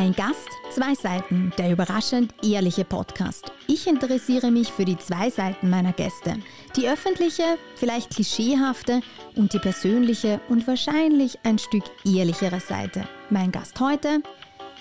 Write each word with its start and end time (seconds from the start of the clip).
Ein 0.00 0.14
Gast, 0.14 0.48
zwei 0.70 0.94
Seiten, 0.94 1.52
der 1.58 1.72
überraschend 1.72 2.32
ehrliche 2.42 2.86
Podcast. 2.86 3.52
Ich 3.66 3.86
interessiere 3.86 4.50
mich 4.50 4.72
für 4.72 4.86
die 4.86 4.96
zwei 4.96 5.28
Seiten 5.28 5.68
meiner 5.68 5.92
Gäste. 5.92 6.36
Die 6.74 6.88
öffentliche, 6.88 7.58
vielleicht 7.74 8.14
klischeehafte 8.14 9.02
und 9.36 9.52
die 9.52 9.58
persönliche 9.58 10.40
und 10.48 10.66
wahrscheinlich 10.66 11.38
ein 11.42 11.58
Stück 11.58 11.84
ehrlichere 12.06 12.60
Seite. 12.60 13.06
Mein 13.28 13.52
Gast 13.52 13.78
heute, 13.78 14.22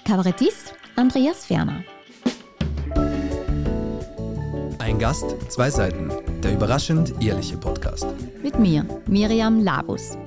Kabarettist 0.07 0.73
Andreas 0.95 1.47
Ferner. 1.47 1.83
Ein 4.77 4.99
Gast, 4.99 5.35
zwei 5.51 5.69
Seiten, 5.69 6.09
der 6.41 6.53
überraschend 6.53 7.21
ehrliche 7.21 7.57
Podcast. 7.57 8.07
Mit 8.41 8.57
mir, 8.57 8.85
Miriam 9.05 9.61
Labus. 9.61 10.17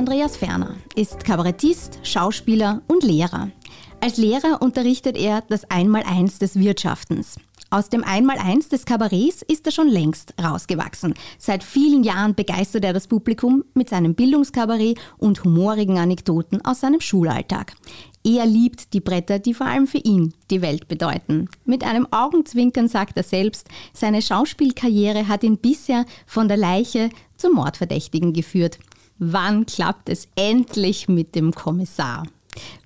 Andreas 0.00 0.38
Ferner 0.38 0.76
ist 0.94 1.24
Kabarettist, 1.24 1.98
Schauspieler 2.04 2.80
und 2.88 3.02
Lehrer. 3.02 3.50
Als 4.00 4.16
Lehrer 4.16 4.62
unterrichtet 4.62 5.14
er 5.14 5.42
das 5.42 5.70
Einmaleins 5.70 6.38
des 6.38 6.58
Wirtschaftens. 6.58 7.36
Aus 7.68 7.90
dem 7.90 8.02
Einmaleins 8.02 8.70
des 8.70 8.86
Kabarets 8.86 9.42
ist 9.42 9.66
er 9.66 9.72
schon 9.72 9.88
längst 9.88 10.32
rausgewachsen. 10.42 11.12
Seit 11.36 11.62
vielen 11.62 12.02
Jahren 12.02 12.34
begeistert 12.34 12.86
er 12.86 12.94
das 12.94 13.08
Publikum 13.08 13.62
mit 13.74 13.90
seinem 13.90 14.14
Bildungskabarett 14.14 14.98
und 15.18 15.44
humorigen 15.44 15.98
Anekdoten 15.98 16.64
aus 16.64 16.80
seinem 16.80 17.02
Schulalltag. 17.02 17.74
Er 18.24 18.46
liebt 18.46 18.94
die 18.94 19.00
Bretter, 19.00 19.38
die 19.38 19.52
vor 19.52 19.66
allem 19.66 19.86
für 19.86 19.98
ihn 19.98 20.32
die 20.50 20.62
Welt 20.62 20.88
bedeuten. 20.88 21.50
Mit 21.66 21.84
einem 21.84 22.08
Augenzwinkern 22.10 22.88
sagt 22.88 23.18
er 23.18 23.22
selbst, 23.22 23.68
seine 23.92 24.22
Schauspielkarriere 24.22 25.28
hat 25.28 25.44
ihn 25.44 25.58
bisher 25.58 26.06
von 26.24 26.48
der 26.48 26.56
Leiche 26.56 27.10
zum 27.36 27.54
Mordverdächtigen 27.54 28.32
geführt. 28.32 28.78
Wann 29.22 29.66
klappt 29.66 30.08
es 30.08 30.28
endlich 30.34 31.06
mit 31.06 31.34
dem 31.34 31.52
Kommissar? 31.52 32.26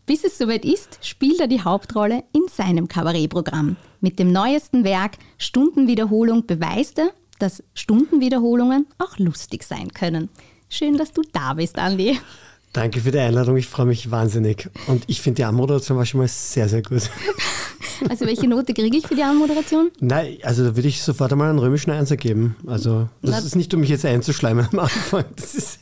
Bis 0.04 0.24
es 0.24 0.36
soweit 0.36 0.64
ist, 0.64 0.98
spielt 1.00 1.38
er 1.38 1.46
die 1.46 1.62
Hauptrolle 1.62 2.24
in 2.32 2.42
seinem 2.52 2.88
Kabarettprogramm. 2.88 3.76
Mit 4.00 4.18
dem 4.18 4.32
neuesten 4.32 4.82
Werk 4.82 5.12
Stundenwiederholung 5.38 6.44
beweist 6.44 6.98
er, 6.98 7.10
dass 7.38 7.62
Stundenwiederholungen 7.74 8.88
auch 8.98 9.16
lustig 9.18 9.62
sein 9.62 9.94
können. 9.94 10.28
Schön, 10.68 10.96
dass 10.96 11.12
du 11.12 11.22
da 11.32 11.54
bist, 11.54 11.78
Andi. 11.78 12.18
Danke 12.72 13.00
für 13.00 13.12
die 13.12 13.20
Einladung, 13.20 13.56
ich 13.56 13.68
freue 13.68 13.86
mich 13.86 14.10
wahnsinnig. 14.10 14.68
Und 14.88 15.04
ich 15.06 15.20
finde 15.20 15.36
die 15.36 15.44
Anmoderation 15.44 15.96
war 15.96 16.04
schon 16.04 16.18
mal 16.18 16.26
sehr, 16.26 16.68
sehr 16.68 16.82
gut. 16.82 17.08
Also 18.08 18.26
welche 18.26 18.48
Note 18.48 18.74
kriege 18.74 18.96
ich 18.96 19.06
für 19.06 19.14
die 19.14 19.22
Anmoderation? 19.22 19.90
Nein, 20.00 20.38
also 20.42 20.64
da 20.64 20.76
würde 20.76 20.88
ich 20.88 21.02
sofort 21.02 21.32
einmal 21.32 21.50
einen 21.50 21.58
römischen 21.58 21.90
Einser 21.90 22.16
geben. 22.16 22.56
Also 22.66 23.08
das 23.22 23.30
Na, 23.30 23.38
ist 23.38 23.56
nicht, 23.56 23.72
um 23.72 23.80
mich 23.80 23.88
jetzt 23.88 24.04
einzuschleimen 24.04 24.66
am 24.72 24.78
Anfang. 24.80 25.24
Das 25.36 25.54
ist, 25.54 25.78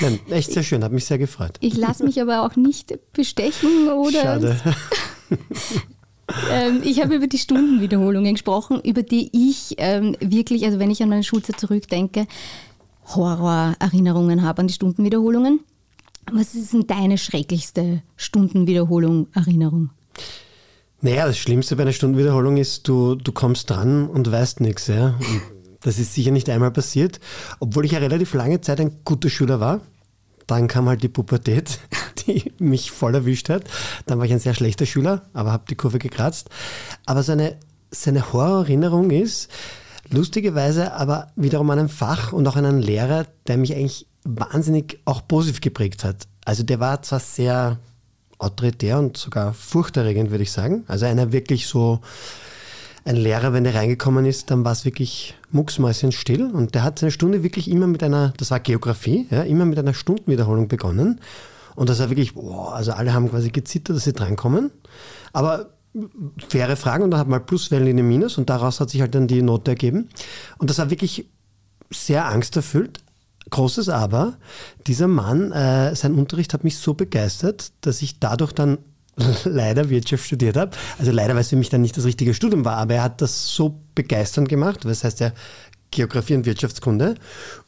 nein, 0.00 0.20
echt 0.30 0.52
sehr 0.52 0.62
schön, 0.62 0.84
hat 0.84 0.92
mich 0.92 1.04
sehr 1.04 1.18
gefreut. 1.18 1.56
Ich 1.60 1.76
lasse 1.76 2.04
mich 2.04 2.20
aber 2.20 2.44
auch 2.44 2.56
nicht 2.56 2.98
bestechen 3.12 3.88
oder... 3.88 4.22
Schade. 4.22 4.60
ähm, 6.52 6.80
ich 6.84 7.02
habe 7.02 7.14
über 7.14 7.26
die 7.26 7.38
Stundenwiederholungen 7.38 8.34
gesprochen, 8.34 8.80
über 8.82 9.02
die 9.02 9.30
ich 9.32 9.74
ähm, 9.78 10.16
wirklich, 10.20 10.64
also 10.64 10.78
wenn 10.78 10.90
ich 10.90 11.02
an 11.02 11.08
meine 11.08 11.24
Schulzeit 11.24 11.58
zurückdenke, 11.58 12.26
Horrorerinnerungen 13.14 14.42
habe 14.42 14.60
an 14.60 14.66
die 14.68 14.74
Stundenwiederholungen. 14.74 15.60
Was 16.32 16.54
ist 16.54 16.72
denn 16.72 16.86
deine 16.86 17.18
schrecklichste 17.18 18.02
Stundenwiederholung, 18.16 19.28
Erinnerung? 19.34 19.90
Naja, 21.00 21.26
das 21.26 21.38
Schlimmste 21.38 21.76
bei 21.76 21.82
einer 21.82 21.92
Stundenwiederholung 21.92 22.56
ist, 22.58 22.86
du, 22.86 23.14
du 23.14 23.32
kommst 23.32 23.70
dran 23.70 24.06
und 24.08 24.30
weißt 24.30 24.60
nichts. 24.60 24.86
Ja? 24.86 25.14
Und 25.18 25.42
das 25.80 25.98
ist 25.98 26.14
sicher 26.14 26.30
nicht 26.30 26.48
einmal 26.50 26.70
passiert, 26.70 27.20
obwohl 27.58 27.84
ich 27.84 27.92
ja 27.92 27.98
relativ 27.98 28.34
lange 28.34 28.60
Zeit 28.60 28.80
ein 28.80 29.00
guter 29.04 29.30
Schüler 29.30 29.60
war. 29.60 29.80
Dann 30.46 30.68
kam 30.68 30.88
halt 30.88 31.02
die 31.02 31.08
Pubertät, 31.08 31.78
die 32.26 32.52
mich 32.58 32.90
voll 32.90 33.14
erwischt 33.14 33.48
hat. 33.48 33.64
Dann 34.06 34.18
war 34.18 34.26
ich 34.26 34.32
ein 34.32 34.40
sehr 34.40 34.54
schlechter 34.54 34.86
Schüler, 34.86 35.22
aber 35.32 35.52
habe 35.52 35.64
die 35.70 35.76
Kurve 35.76 35.98
gekratzt. 35.98 36.50
Aber 37.06 37.22
so 37.22 37.32
eine, 37.32 37.56
so 37.90 38.10
eine 38.10 38.32
Horrorerinnerung 38.32 39.10
ist, 39.10 39.50
lustigerweise 40.10 40.92
aber 40.92 41.28
wiederum 41.36 41.70
an 41.70 41.78
ein 41.78 41.88
Fach 41.88 42.32
und 42.32 42.46
auch 42.46 42.56
an 42.56 42.66
einen 42.66 42.82
Lehrer, 42.82 43.26
der 43.46 43.56
mich 43.56 43.74
eigentlich 43.74 44.06
wahnsinnig 44.24 45.00
auch 45.04 45.26
positiv 45.26 45.60
geprägt 45.60 46.04
hat. 46.04 46.26
Also 46.44 46.62
der 46.62 46.80
war 46.80 47.02
zwar 47.02 47.20
sehr 47.20 47.78
autoritär 48.38 48.98
und 48.98 49.16
sogar 49.16 49.54
furchterregend, 49.54 50.30
würde 50.30 50.42
ich 50.42 50.52
sagen. 50.52 50.84
Also 50.88 51.06
einer 51.06 51.32
wirklich 51.32 51.66
so, 51.66 52.00
ein 53.04 53.16
Lehrer, 53.16 53.52
wenn 53.52 53.64
der 53.64 53.74
reingekommen 53.74 54.26
ist, 54.26 54.50
dann 54.50 54.64
war 54.64 54.72
es 54.72 54.84
wirklich 54.84 55.34
mucksmäuschenstill 55.50 56.50
und 56.50 56.74
der 56.74 56.82
hat 56.82 56.98
seine 56.98 57.10
Stunde 57.10 57.42
wirklich 57.42 57.70
immer 57.70 57.86
mit 57.86 58.02
einer, 58.02 58.32
das 58.36 58.50
war 58.50 58.60
Geografie, 58.60 59.26
ja, 59.30 59.42
immer 59.42 59.64
mit 59.64 59.78
einer 59.78 59.94
Stundenwiederholung 59.94 60.68
begonnen. 60.68 61.20
Und 61.76 61.88
das 61.88 61.98
war 61.98 62.10
wirklich, 62.10 62.34
boah, 62.34 62.74
also 62.74 62.92
alle 62.92 63.12
haben 63.14 63.30
quasi 63.30 63.50
gezittert, 63.50 63.96
dass 63.96 64.04
sie 64.04 64.12
drankommen. 64.12 64.70
Aber 65.32 65.70
faire 66.48 66.76
Fragen 66.76 67.04
und 67.04 67.10
dann 67.10 67.20
hat 67.20 67.28
mal 67.28 67.40
Pluswellen 67.40 67.88
in 67.88 67.96
den 67.96 68.08
Minus 68.08 68.38
und 68.38 68.50
daraus 68.50 68.80
hat 68.80 68.90
sich 68.90 69.00
halt 69.00 69.14
dann 69.14 69.26
die 69.26 69.42
Note 69.42 69.72
ergeben. 69.72 70.08
Und 70.58 70.70
das 70.70 70.78
war 70.78 70.90
wirklich 70.90 71.26
sehr 71.90 72.26
angsterfüllt, 72.26 73.00
Großes 73.50 73.88
Aber, 73.88 74.34
dieser 74.86 75.08
Mann, 75.08 75.50
äh, 75.50 75.94
sein 75.96 76.14
Unterricht 76.14 76.54
hat 76.54 76.62
mich 76.62 76.78
so 76.78 76.94
begeistert, 76.94 77.72
dass 77.80 78.00
ich 78.00 78.20
dadurch 78.20 78.52
dann 78.52 78.78
leider 79.44 79.90
Wirtschaft 79.90 80.24
studiert 80.24 80.56
habe. 80.56 80.72
Also 80.98 81.12
leider, 81.12 81.34
weil 81.34 81.42
es 81.42 81.48
für 81.48 81.56
mich 81.56 81.68
dann 81.68 81.82
nicht 81.82 81.96
das 81.96 82.04
richtige 82.04 82.34
Studium 82.34 82.64
war, 82.64 82.76
aber 82.76 82.94
er 82.94 83.02
hat 83.02 83.20
das 83.20 83.48
so 83.48 83.80
begeisternd 83.94 84.48
gemacht, 84.48 84.84
das 84.84 85.04
heißt 85.04 85.20
ja 85.20 85.32
Geografie 85.90 86.34
und 86.34 86.46
Wirtschaftskunde. 86.46 87.16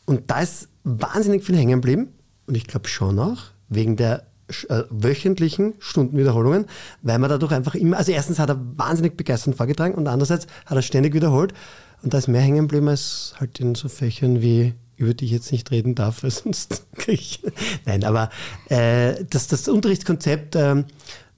Und 0.05 0.31
da 0.31 0.41
ist 0.41 0.69
wahnsinnig 0.85 1.45
viel 1.45 1.57
hängen 1.57 1.81
geblieben 1.81 2.09
und 2.47 2.57
ich 2.57 2.67
glaube 2.67 2.89
schon 2.89 3.19
auch 3.19 3.39
wegen 3.69 3.97
der 3.97 4.27
äh, 4.69 4.83
wöchentlichen 4.91 5.75
Stundenwiederholungen, 5.79 6.67
weil 7.03 7.19
man 7.19 7.31
dadurch 7.31 7.53
einfach 7.53 7.75
immer, 7.75 7.97
also 7.97 8.13
erstens 8.13 8.39
hat 8.39 8.51
er 8.51 8.61
wahnsinnig 8.77 9.17
begeisternd 9.17 9.57
vorgetragen 9.57 9.95
und 9.95 10.09
andererseits 10.09 10.47
hat 10.67 10.77
er 10.77 10.83
ständig 10.83 11.15
wiederholt 11.15 11.55
und 12.03 12.13
da 12.13 12.19
ist 12.19 12.29
mehr 12.29 12.43
hängen 12.43 12.69
geblieben 12.69 12.89
als 12.89 13.35
halt 13.39 13.61
in 13.61 13.75
so 13.75 13.89
Fächern 13.89 14.43
wie 14.43 14.75
über 14.97 15.15
die 15.15 15.25
ich 15.25 15.31
jetzt 15.33 15.53
nicht 15.53 15.71
reden 15.71 15.95
darf, 15.95 16.23
weil 16.23 16.31
sonst 16.31 16.87
kriege 16.97 17.21
ich. 17.21 17.43
Nein, 17.85 18.05
aber 18.05 18.31
äh, 18.69 19.25
das, 19.29 19.49
das 19.49 19.69
Unterrichtskonzept 19.69 20.55
äh, 20.57 20.85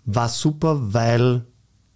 war 0.05 0.29
super, 0.29 0.93
weil 0.93 1.45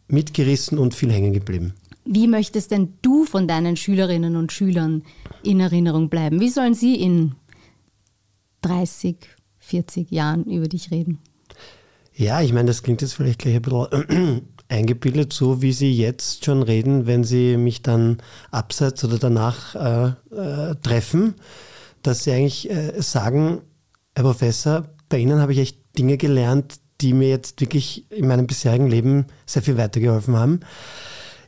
mitgerissen 0.08 0.78
und 0.78 0.94
viel 0.94 1.12
hängen 1.12 1.32
geblieben. 1.32 1.74
Wie 2.04 2.26
möchtest 2.26 2.70
denn 2.70 2.94
du 3.02 3.24
von 3.24 3.46
deinen 3.46 3.76
Schülerinnen 3.76 4.36
und 4.36 4.50
Schülern 4.50 5.02
in 5.42 5.60
Erinnerung 5.60 6.08
bleiben? 6.08 6.40
Wie 6.40 6.48
sollen 6.48 6.74
sie 6.74 6.94
in 6.94 7.34
30, 8.62 9.16
40 9.58 10.10
Jahren 10.10 10.44
über 10.44 10.68
dich 10.68 10.90
reden? 10.90 11.18
Ja, 12.14 12.40
ich 12.40 12.52
meine, 12.52 12.66
das 12.66 12.82
klingt 12.82 13.02
jetzt 13.02 13.12
vielleicht 13.12 13.40
gleich 13.40 13.54
ein 13.54 13.62
bisschen 13.62 14.42
eingebildet, 14.68 15.32
so 15.32 15.62
wie 15.62 15.72
Sie 15.72 15.92
jetzt 15.92 16.44
schon 16.44 16.62
reden, 16.64 17.06
wenn 17.06 17.22
Sie 17.22 17.56
mich 17.56 17.82
dann 17.82 18.18
abseits 18.50 19.04
oder 19.04 19.18
danach 19.18 19.74
äh, 19.76 20.08
äh, 20.34 20.74
treffen, 20.82 21.34
dass 22.02 22.24
Sie 22.24 22.32
eigentlich 22.32 22.70
äh, 22.70 23.00
sagen, 23.00 23.60
Herr 24.16 24.24
Professor, 24.24 24.88
bei 25.08 25.18
Ihnen 25.18 25.40
habe 25.40 25.52
ich 25.52 25.58
echt 25.58 25.78
Dinge 25.96 26.16
gelernt, 26.16 26.80
die 27.00 27.12
mir 27.12 27.28
jetzt 27.28 27.60
wirklich 27.60 28.10
in 28.10 28.26
meinem 28.26 28.46
bisherigen 28.46 28.88
Leben 28.88 29.26
sehr 29.46 29.62
viel 29.62 29.76
weitergeholfen 29.76 30.36
haben. 30.36 30.60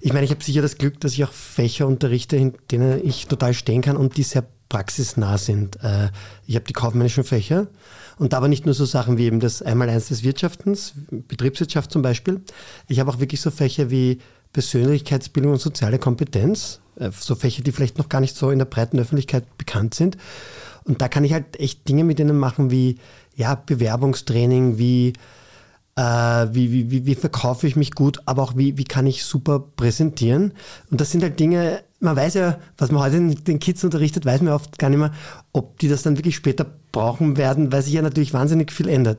Ich 0.00 0.12
meine, 0.12 0.24
ich 0.24 0.30
habe 0.30 0.42
sicher 0.42 0.62
das 0.62 0.78
Glück, 0.78 1.00
dass 1.00 1.12
ich 1.12 1.24
auch 1.24 1.32
Fächer 1.32 1.86
unterrichte, 1.86 2.36
in 2.36 2.54
denen 2.70 3.04
ich 3.04 3.26
total 3.26 3.52
stehen 3.52 3.82
kann 3.82 3.96
und 3.96 4.16
die 4.16 4.22
sehr 4.22 4.46
praxisnah 4.68 5.36
sind. 5.36 5.76
Äh, 5.82 6.08
ich 6.46 6.54
habe 6.54 6.64
die 6.64 6.72
kaufmännischen 6.72 7.24
Fächer 7.24 7.66
und 8.16 8.32
aber 8.32 8.48
nicht 8.48 8.64
nur 8.64 8.74
so 8.74 8.86
Sachen 8.86 9.18
wie 9.18 9.24
eben 9.24 9.40
das 9.40 9.60
Einmaleins 9.60 10.08
des 10.08 10.22
Wirtschaftens, 10.22 10.94
Betriebswirtschaft 11.10 11.90
zum 11.90 12.02
Beispiel. 12.02 12.40
Ich 12.88 13.00
habe 13.00 13.10
auch 13.10 13.20
wirklich 13.20 13.40
so 13.40 13.50
Fächer 13.50 13.90
wie 13.90 14.20
Persönlichkeitsbildung 14.52 15.52
und 15.52 15.60
soziale 15.60 15.98
Kompetenz, 15.98 16.80
äh, 16.96 17.10
so 17.18 17.34
Fächer, 17.34 17.62
die 17.62 17.72
vielleicht 17.72 17.98
noch 17.98 18.08
gar 18.08 18.20
nicht 18.20 18.36
so 18.36 18.50
in 18.50 18.58
der 18.58 18.66
breiten 18.66 18.98
Öffentlichkeit 18.98 19.58
bekannt 19.58 19.94
sind. 19.94 20.16
Und 20.84 21.02
da 21.02 21.08
kann 21.08 21.24
ich 21.24 21.34
halt 21.34 21.60
echt 21.60 21.88
Dinge 21.88 22.04
mit 22.04 22.18
ihnen 22.20 22.38
machen 22.38 22.70
wie 22.70 22.98
ja, 23.36 23.54
Bewerbungstraining, 23.54 24.78
wie 24.78 25.12
äh, 26.00 26.54
wie, 26.54 26.72
wie, 26.72 26.90
wie, 26.90 27.06
wie, 27.06 27.14
verkaufe 27.14 27.66
ich 27.66 27.76
mich 27.76 27.92
gut, 27.92 28.20
aber 28.24 28.42
auch 28.42 28.56
wie, 28.56 28.78
wie 28.78 28.84
kann 28.84 29.06
ich 29.06 29.22
super 29.24 29.60
präsentieren. 29.60 30.54
Und 30.90 31.00
das 31.00 31.10
sind 31.10 31.22
halt 31.22 31.38
Dinge, 31.38 31.82
man 32.00 32.16
weiß 32.16 32.34
ja, 32.34 32.58
was 32.78 32.90
man 32.90 33.02
heute 33.02 33.20
den 33.20 33.58
Kids 33.58 33.84
unterrichtet, 33.84 34.24
weiß 34.24 34.40
man 34.40 34.54
oft 34.54 34.78
gar 34.78 34.88
nicht 34.88 34.98
mehr, 34.98 35.12
ob 35.52 35.78
die 35.78 35.88
das 35.88 36.02
dann 36.02 36.16
wirklich 36.16 36.36
später 36.36 36.64
brauchen 36.92 37.36
werden, 37.36 37.70
weil 37.70 37.82
sich 37.82 37.92
ja 37.92 38.00
natürlich 38.00 38.32
wahnsinnig 38.32 38.72
viel 38.72 38.88
ändert. 38.88 39.18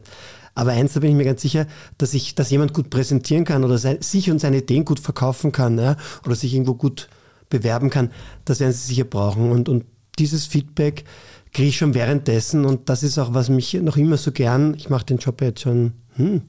Aber 0.55 0.71
eins, 0.71 0.93
da 0.93 1.01
bin 1.01 1.11
ich 1.11 1.15
mir 1.15 1.23
ganz 1.23 1.43
sicher, 1.43 1.67
dass 1.99 2.15
ich, 2.15 2.33
dass 2.33 2.49
jemand 2.49 2.73
gut 2.73 2.89
präsentieren 2.89 3.45
kann 3.45 3.63
oder 3.63 3.77
sein, 3.77 4.01
sich 4.01 4.31
und 4.31 4.39
seine 4.39 4.57
Ideen 4.57 4.83
gut 4.83 4.99
verkaufen 4.99 5.51
kann 5.51 5.77
ja, 5.77 5.97
oder 6.25 6.33
sich 6.33 6.53
irgendwo 6.53 6.73
gut 6.73 7.09
bewerben 7.49 7.91
kann, 7.91 8.09
das 8.43 8.59
werden 8.59 8.73
sie 8.73 8.87
sicher 8.87 9.03
brauchen. 9.03 9.51
Und, 9.51 9.69
und 9.69 9.85
dieses 10.17 10.47
Feedback 10.47 11.05
kriege 11.53 11.69
ich 11.69 11.77
schon 11.77 11.93
währenddessen 11.93 12.65
und 12.65 12.89
das 12.89 13.03
ist 13.03 13.19
auch, 13.19 13.33
was 13.33 13.49
mich 13.49 13.73
noch 13.75 13.97
immer 13.97 14.17
so 14.17 14.31
gern, 14.31 14.73
ich 14.73 14.89
mache 14.89 15.05
den 15.05 15.17
Job 15.17 15.41
jetzt 15.41 15.61
schon 15.61 15.93
hm, 16.15 16.41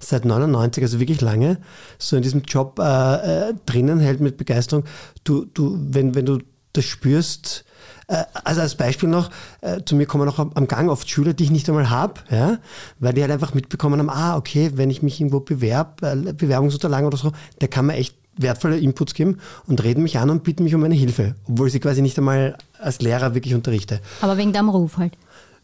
seit 0.00 0.24
99, 0.24 0.82
also 0.82 1.00
wirklich 1.00 1.20
lange, 1.20 1.58
so 1.98 2.16
in 2.16 2.22
diesem 2.22 2.42
Job 2.42 2.78
äh, 2.78 3.48
äh, 3.48 3.54
drinnen 3.66 4.00
hält 4.00 4.20
mit 4.20 4.36
Begeisterung. 4.36 4.84
Du, 5.24 5.44
du, 5.44 5.78
wenn, 5.80 6.14
wenn 6.14 6.26
du 6.26 6.38
das 6.72 6.84
spürst, 6.84 7.64
äh, 8.08 8.24
also 8.44 8.60
als 8.60 8.74
Beispiel 8.74 9.08
noch, 9.08 9.30
äh, 9.60 9.82
zu 9.84 9.96
mir 9.96 10.06
kommen 10.06 10.28
auch 10.28 10.38
am 10.38 10.68
Gang 10.68 10.90
oft 10.90 11.08
Schüler, 11.08 11.34
die 11.34 11.44
ich 11.44 11.50
nicht 11.50 11.68
einmal 11.68 11.90
habe, 11.90 12.14
ja, 12.30 12.58
weil 12.98 13.12
die 13.12 13.22
halt 13.22 13.32
einfach 13.32 13.54
mitbekommen 13.54 14.00
haben, 14.00 14.10
ah, 14.10 14.36
okay, 14.36 14.72
wenn 14.74 14.90
ich 14.90 15.02
mich 15.02 15.20
irgendwo 15.20 15.40
bewerbe, 15.40 16.06
äh, 16.06 16.32
Bewerbungsunterlagen 16.32 17.06
oder 17.06 17.18
so, 17.18 17.32
der 17.60 17.68
kann 17.68 17.86
mir 17.86 17.94
echt 17.94 18.16
wertvolle 18.36 18.78
Inputs 18.78 19.14
geben 19.14 19.38
und 19.66 19.82
reden 19.82 20.02
mich 20.02 20.18
an 20.18 20.30
und 20.30 20.44
bieten 20.44 20.64
mich 20.64 20.74
um 20.74 20.84
eine 20.84 20.94
Hilfe, 20.94 21.34
obwohl 21.48 21.66
ich 21.66 21.72
sie 21.72 21.80
quasi 21.80 22.02
nicht 22.02 22.16
einmal 22.18 22.56
als 22.78 23.00
Lehrer 23.00 23.34
wirklich 23.34 23.54
unterrichte. 23.54 24.00
Aber 24.20 24.36
wegen 24.36 24.52
deinem 24.52 24.68
Ruf 24.68 24.96
halt. 24.96 25.14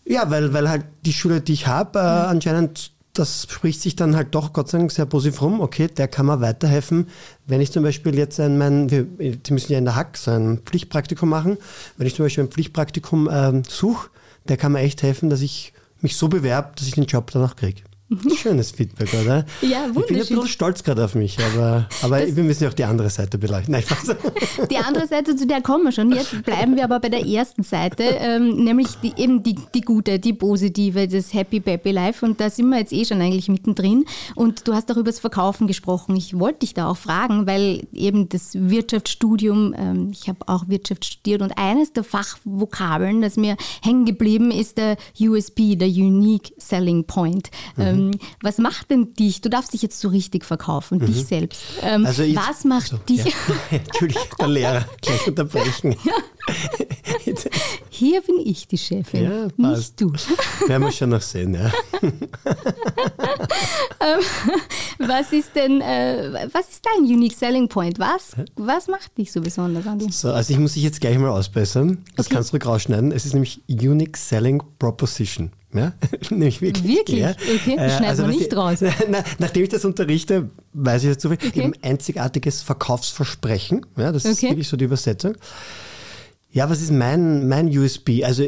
Ja, 0.04 0.28
weil, 0.30 0.52
weil 0.52 0.68
halt 0.68 0.84
die 1.06 1.12
Schüler, 1.12 1.40
die 1.40 1.54
ich 1.54 1.66
habe, 1.66 1.98
äh, 1.98 2.02
anscheinend 2.02 2.90
das 3.14 3.46
spricht 3.48 3.80
sich 3.80 3.94
dann 3.94 4.16
halt 4.16 4.34
doch 4.34 4.52
Gott 4.52 4.68
sei 4.68 4.78
Dank 4.78 4.90
sehr 4.90 5.06
positiv 5.06 5.40
rum. 5.40 5.60
Okay, 5.60 5.86
der 5.86 6.08
kann 6.08 6.26
mir 6.26 6.40
weiterhelfen. 6.40 7.08
Wenn 7.46 7.60
ich 7.60 7.70
zum 7.70 7.84
Beispiel 7.84 8.16
jetzt 8.18 8.40
ein, 8.40 8.58
mein, 8.58 8.90
wir, 8.90 9.04
die 9.04 9.52
müssen 9.52 9.72
ja 9.72 9.78
in 9.78 9.84
der 9.84 9.94
Hack 9.94 10.16
so 10.16 10.32
ein 10.32 10.58
Pflichtpraktikum 10.64 11.28
machen. 11.28 11.56
Wenn 11.96 12.08
ich 12.08 12.16
zum 12.16 12.24
Beispiel 12.24 12.44
ein 12.44 12.50
Pflichtpraktikum 12.50 13.30
ähm, 13.32 13.62
suche, 13.68 14.10
der 14.48 14.56
kann 14.56 14.72
mir 14.72 14.80
echt 14.80 15.02
helfen, 15.02 15.30
dass 15.30 15.40
ich 15.40 15.72
mich 16.00 16.16
so 16.16 16.28
bewerbe, 16.28 16.72
dass 16.76 16.88
ich 16.88 16.94
den 16.94 17.06
Job 17.06 17.30
danach 17.32 17.56
kriege. 17.56 17.82
Schönes 18.36 18.70
Feedback, 18.70 19.08
oder? 19.22 19.44
Ja, 19.60 19.86
wunderschön. 19.86 20.00
Ich 20.00 20.06
bin 20.06 20.16
ein 20.16 20.20
bisschen 20.20 20.48
stolz 20.48 20.82
gerade 20.82 21.04
auf 21.04 21.14
mich, 21.14 21.38
aber, 21.38 21.88
aber 22.02 22.18
wir 22.34 22.42
müssen 22.42 22.64
ja 22.64 22.70
auch 22.70 22.74
die 22.74 22.84
andere 22.84 23.10
Seite 23.10 23.38
beleuchten. 23.38 23.72
Nein, 23.72 23.84
die 24.70 24.76
andere 24.76 25.06
Seite, 25.06 25.36
zu 25.36 25.46
der 25.46 25.60
kommen 25.60 25.84
wir 25.84 25.92
schon. 25.92 26.12
Jetzt 26.12 26.42
bleiben 26.42 26.76
wir 26.76 26.84
aber 26.84 27.00
bei 27.00 27.08
der 27.08 27.26
ersten 27.26 27.62
Seite, 27.62 28.02
ähm, 28.02 28.64
nämlich 28.64 28.88
die, 29.02 29.12
eben 29.16 29.42
die, 29.42 29.56
die 29.74 29.80
gute, 29.80 30.18
die 30.18 30.32
positive, 30.32 31.08
das 31.08 31.32
Happy 31.32 31.60
Baby 31.60 31.92
Life. 31.92 32.24
Und 32.24 32.40
da 32.40 32.50
sind 32.50 32.68
wir 32.68 32.78
jetzt 32.78 32.92
eh 32.92 33.04
schon 33.04 33.20
eigentlich 33.20 33.48
mittendrin. 33.48 34.04
Und 34.34 34.66
du 34.66 34.74
hast 34.74 34.90
auch 34.90 34.96
über 34.96 35.10
das 35.10 35.20
Verkaufen 35.20 35.66
gesprochen. 35.66 36.16
Ich 36.16 36.38
wollte 36.38 36.60
dich 36.60 36.74
da 36.74 36.88
auch 36.88 36.96
fragen, 36.96 37.46
weil 37.46 37.86
eben 37.92 38.28
das 38.28 38.50
Wirtschaftsstudium, 38.54 39.74
ähm, 39.76 40.10
ich 40.12 40.28
habe 40.28 40.38
auch 40.46 40.68
Wirtschaft 40.68 41.04
studiert 41.04 41.42
und 41.42 41.56
eines 41.56 41.92
der 41.92 42.04
Fachvokabeln, 42.04 43.22
das 43.22 43.36
mir 43.36 43.56
hängen 43.82 44.04
geblieben 44.04 44.50
ist, 44.50 44.78
der 44.78 44.96
USP, 45.20 45.76
der 45.76 45.88
Unique 45.88 46.52
Selling 46.58 47.04
Point. 47.04 47.50
Mhm. 47.76 47.82
Ähm, 47.82 48.03
was 48.42 48.58
macht 48.58 48.90
denn 48.90 49.14
dich? 49.14 49.40
Du 49.40 49.48
darfst 49.48 49.72
dich 49.72 49.82
jetzt 49.82 50.00
so 50.00 50.08
richtig 50.08 50.44
verkaufen, 50.44 50.98
mhm. 50.98 51.06
dich 51.06 51.24
selbst. 51.24 51.62
Ähm, 51.82 52.06
also 52.06 52.22
jetzt, 52.22 52.36
was 52.36 52.64
macht 52.64 52.88
so, 52.88 52.96
dich? 52.98 53.24
Ja. 53.24 53.32
Entschuldigung, 53.70 54.24
der 54.38 54.48
Lehrer, 54.48 54.84
gleich 55.02 55.26
unterbrechen. 55.26 55.96
Ja. 56.04 56.12
Hier 57.88 58.20
bin 58.22 58.38
ich 58.44 58.66
die 58.66 58.76
Chefin, 58.76 59.22
ja, 59.56 59.70
nicht 59.70 60.00
du. 60.00 60.12
Werden 60.66 60.82
wir 60.82 60.92
schon 60.92 61.10
noch 61.10 61.22
sehen, 61.22 61.54
ja. 61.54 61.70
Ähm, 64.04 65.08
was 65.08 65.32
ist 65.32 65.54
denn, 65.54 65.80
äh, 65.80 66.48
was 66.52 66.68
ist 66.68 66.84
dein 66.84 67.04
Unique 67.04 67.34
Selling 67.34 67.68
Point? 67.68 67.98
Was, 67.98 68.32
was 68.56 68.86
macht 68.88 69.16
dich 69.16 69.32
so 69.32 69.40
besonders 69.40 69.86
an 69.86 69.98
dir? 69.98 70.12
So, 70.12 70.30
also 70.30 70.52
ich 70.52 70.58
muss 70.58 70.74
dich 70.74 70.82
jetzt 70.82 71.00
gleich 71.00 71.16
mal 71.18 71.30
ausbessern. 71.30 72.04
Das 72.16 72.26
okay. 72.26 72.34
kannst 72.34 72.52
du 72.52 72.58
rausschneiden. 72.58 73.12
Es 73.12 73.24
ist 73.24 73.32
nämlich 73.32 73.62
Unique 73.68 74.16
Selling 74.16 74.62
Proposition. 74.78 75.52
Ja? 75.74 75.92
Nämlich 76.30 76.62
wirklich. 76.62 76.84
Wirklich? 76.84 77.18
Ja. 77.18 77.30
Okay, 77.30 77.76
äh, 77.76 77.90
schneiden 77.90 78.04
also, 78.04 78.22
wir 78.22 78.30
nicht 78.30 78.56
raus. 78.56 78.78
Na, 79.08 79.24
nachdem 79.38 79.64
ich 79.64 79.68
das 79.68 79.84
unterrichte, 79.84 80.50
weiß 80.72 81.02
ich 81.02 81.08
jetzt 81.10 81.22
so 81.22 81.28
viel. 81.28 81.38
Okay. 81.38 81.64
Eben 81.64 81.72
einzigartiges 81.82 82.62
Verkaufsversprechen. 82.62 83.84
Ja, 83.96 84.12
das 84.12 84.24
okay. 84.24 84.32
ist 84.32 84.42
wirklich 84.42 84.68
so 84.68 84.76
die 84.76 84.84
Übersetzung. 84.84 85.36
Ja, 86.52 86.70
was 86.70 86.80
ist 86.80 86.92
mein, 86.92 87.48
mein 87.48 87.76
USB? 87.76 88.22
Also, 88.22 88.44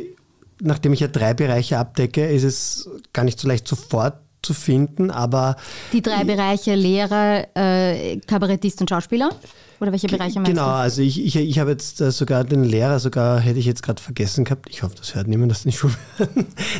nachdem 0.60 0.92
ich 0.92 1.00
ja 1.00 1.08
drei 1.08 1.34
Bereiche 1.34 1.78
abdecke, 1.78 2.26
ist 2.26 2.44
es 2.44 2.88
gar 3.12 3.24
nicht 3.24 3.40
so 3.40 3.48
leicht 3.48 3.66
sofort 3.66 4.14
zu 4.46 4.54
finden, 4.54 5.10
aber. 5.10 5.56
Die 5.92 6.00
drei 6.00 6.24
Bereiche 6.24 6.74
Lehrer, 6.74 7.46
äh, 7.54 8.16
Kabarettist 8.26 8.80
und 8.80 8.88
Schauspieler? 8.88 9.30
Oder 9.80 9.92
welche 9.92 10.06
Bereiche 10.06 10.40
meinst 10.40 10.50
genau, 10.50 10.62
du? 10.62 10.68
Genau, 10.68 10.80
also 10.80 11.02
ich, 11.02 11.22
ich, 11.22 11.36
ich 11.36 11.58
habe 11.58 11.70
jetzt 11.70 12.00
äh, 12.00 12.10
sogar 12.10 12.44
den 12.44 12.64
Lehrer, 12.64 12.98
sogar 12.98 13.40
hätte 13.40 13.58
ich 13.58 13.66
jetzt 13.66 13.82
gerade 13.82 14.00
vergessen 14.00 14.44
gehabt. 14.44 14.68
Ich 14.70 14.82
hoffe, 14.82 14.94
das 14.96 15.14
hört 15.14 15.28
niemand 15.28 15.52
aus 15.52 15.64
den 15.64 15.72
Schulen. 15.72 15.96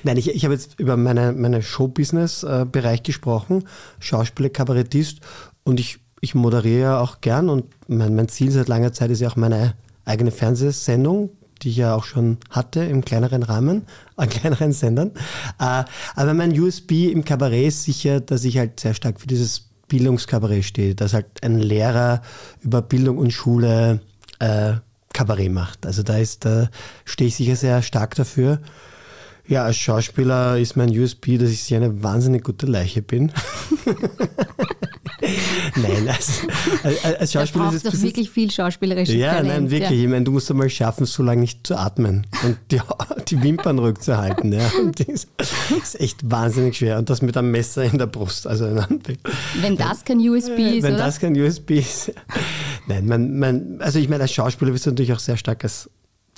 Nein, 0.02 0.16
ich, 0.16 0.30
ich 0.30 0.44
habe 0.44 0.54
jetzt 0.54 0.80
über 0.80 0.96
meine, 0.96 1.32
meine 1.32 1.62
Show-Business-Bereich 1.62 3.02
gesprochen, 3.02 3.64
Schauspieler, 3.98 4.48
Kabarettist 4.48 5.20
und 5.64 5.78
ich, 5.78 5.98
ich 6.22 6.34
moderiere 6.34 6.80
ja 6.80 7.00
auch 7.00 7.20
gern 7.20 7.50
und 7.50 7.66
mein, 7.88 8.14
mein 8.14 8.28
Ziel 8.28 8.50
seit 8.50 8.68
langer 8.68 8.92
Zeit 8.92 9.10
ist 9.10 9.20
ja 9.20 9.28
auch 9.28 9.36
meine 9.36 9.74
eigene 10.06 10.30
Fernsehsendung, 10.30 11.30
die 11.62 11.70
ich 11.70 11.76
ja 11.76 11.94
auch 11.94 12.05
schon 12.05 12.38
hatte 12.50 12.81
im 12.85 13.05
kleineren 13.05 13.43
Rahmen, 13.43 13.87
an 14.17 14.29
kleineren 14.29 14.73
Sendern. 14.73 15.12
Äh, 15.58 15.85
aber 16.14 16.35
mein 16.35 16.58
USB 16.58 17.11
im 17.12 17.25
Kabarett 17.25 17.69
ist 17.69 17.85
sicher, 17.85 18.20
dass 18.20 18.44
ich 18.44 18.58
halt 18.58 18.81
sehr 18.81 18.94
stark 18.94 19.20
für 19.20 19.26
dieses 19.26 19.70
Bildungskabarett 19.88 20.64
stehe, 20.64 20.94
dass 20.94 21.14
halt 21.14 21.26
ein 21.43 21.58
Lehrer 21.58 22.23
über 22.62 22.82
Bildung 22.82 23.19
und 23.19 23.31
Schule 23.31 24.00
äh, 24.41 24.75
Kabarett 25.12 25.53
macht. 25.53 25.87
Also 25.87 26.03
da 26.03 26.19
ist, 26.19 26.44
da 26.44 26.69
stehe 27.05 27.29
ich 27.29 27.37
sicher 27.37 27.56
sehr 27.56 27.82
stark 27.82 28.14
dafür. 28.17 28.61
Ja, 29.48 29.64
als 29.64 29.76
Schauspieler 29.76 30.58
ist 30.58 30.76
mein 30.76 30.90
USB, 30.90 31.38
dass 31.38 31.50
ich 31.50 31.75
eine 31.75 32.02
wahnsinnig 32.02 32.43
gute 32.43 32.66
Leiche 32.66 33.00
bin. 33.00 33.31
nein, 35.76 36.08
als, 36.08 36.43
als 37.04 37.32
Schauspieler 37.32 37.69
ist 37.69 37.84
es 37.84 37.93
doch 37.93 38.02
wirklich 38.02 38.28
viel 38.28 38.50
schauspielerisches 38.50 39.14
Ja, 39.14 39.34
Talent, 39.34 39.48
nein, 39.48 39.70
wirklich. 39.70 39.98
Ja. 39.98 40.04
Ich 40.04 40.10
meine, 40.10 40.25
du 40.25 40.32
musst 40.32 40.50
einmal 40.50 40.69
schaffen, 40.69 41.06
so 41.06 41.22
lange 41.22 41.43
nicht 41.43 41.64
zu 41.66 41.76
atmen 41.76 42.26
und 42.43 42.58
die, 42.72 42.81
die 43.28 43.43
Wimpern 43.43 43.78
rückzuhalten. 43.78 44.52
Ja. 44.52 44.69
Das 44.96 45.26
ist 45.78 46.00
echt 46.00 46.28
wahnsinnig 46.28 46.76
schwer. 46.76 46.99
Und 46.99 47.08
das 47.08 47.22
mit 47.22 47.37
einem 47.37 47.52
Messer 47.52 47.84
in 47.84 47.99
der 47.99 48.06
Brust. 48.06 48.49
Also 48.49 48.66
Wenn 49.60 49.76
das 49.76 50.04
kein 50.04 50.19
USB 50.19 50.58
ist, 50.58 50.82
Wenn 50.82 50.94
oder? 50.94 51.04
das 51.04 51.20
kein 51.20 51.40
USB 51.40 51.70
ist. 51.72 52.12
Nein, 52.88 53.06
man, 53.06 53.38
man, 53.38 53.76
also 53.81 53.99
ich 54.00 54.08
meine, 54.08 54.22
als 54.22 54.32
Schauspieler 54.32 54.72
bist 54.72 54.87
du 54.87 54.90
natürlich 54.90 55.12
auch 55.12 55.20
sehr 55.20 55.37
stark 55.37 55.62
als, 55.62 55.88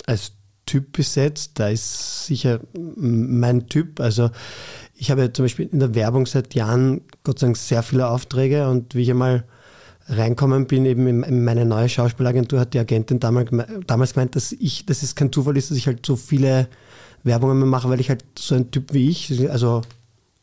als 0.05 0.33
Typ 0.69 0.93
besetzt. 0.93 1.53
Da 1.55 1.69
ist 1.69 2.27
sicher 2.27 2.59
mein 2.95 3.67
Typ. 3.67 3.99
Also 3.99 4.29
ich 4.95 5.09
habe 5.09 5.33
zum 5.33 5.45
Beispiel 5.45 5.67
in 5.71 5.79
der 5.79 5.95
Werbung 5.95 6.27
seit 6.27 6.53
Jahren 6.53 7.01
Gott 7.23 7.39
sei 7.39 7.47
Dank 7.47 7.57
sehr 7.57 7.81
viele 7.81 8.07
Aufträge 8.07 8.69
und 8.69 8.93
wie 8.93 9.01
ich 9.01 9.09
einmal 9.09 9.45
reinkommen 10.07 10.67
bin, 10.67 10.85
eben 10.85 11.23
in 11.23 11.43
meine 11.43 11.65
neue 11.65 11.89
Schauspielagentur, 11.89 12.59
hat 12.59 12.75
die 12.75 12.79
Agentin 12.79 13.19
damals, 13.19 13.49
damals 13.87 14.13
gemeint, 14.13 14.35
dass 14.35 14.51
ich, 14.51 14.85
dass 14.85 15.01
es 15.01 15.15
kein 15.15 15.31
Zufall 15.31 15.57
ist, 15.57 15.71
dass 15.71 15.77
ich 15.77 15.87
halt 15.87 16.05
so 16.05 16.15
viele 16.15 16.67
Werbungen 17.23 17.67
mache, 17.67 17.89
weil 17.89 17.99
ich 17.99 18.09
halt 18.09 18.23
so 18.37 18.55
ein 18.55 18.69
Typ 18.69 18.93
wie 18.93 19.09
ich, 19.09 19.49
also 19.49 19.81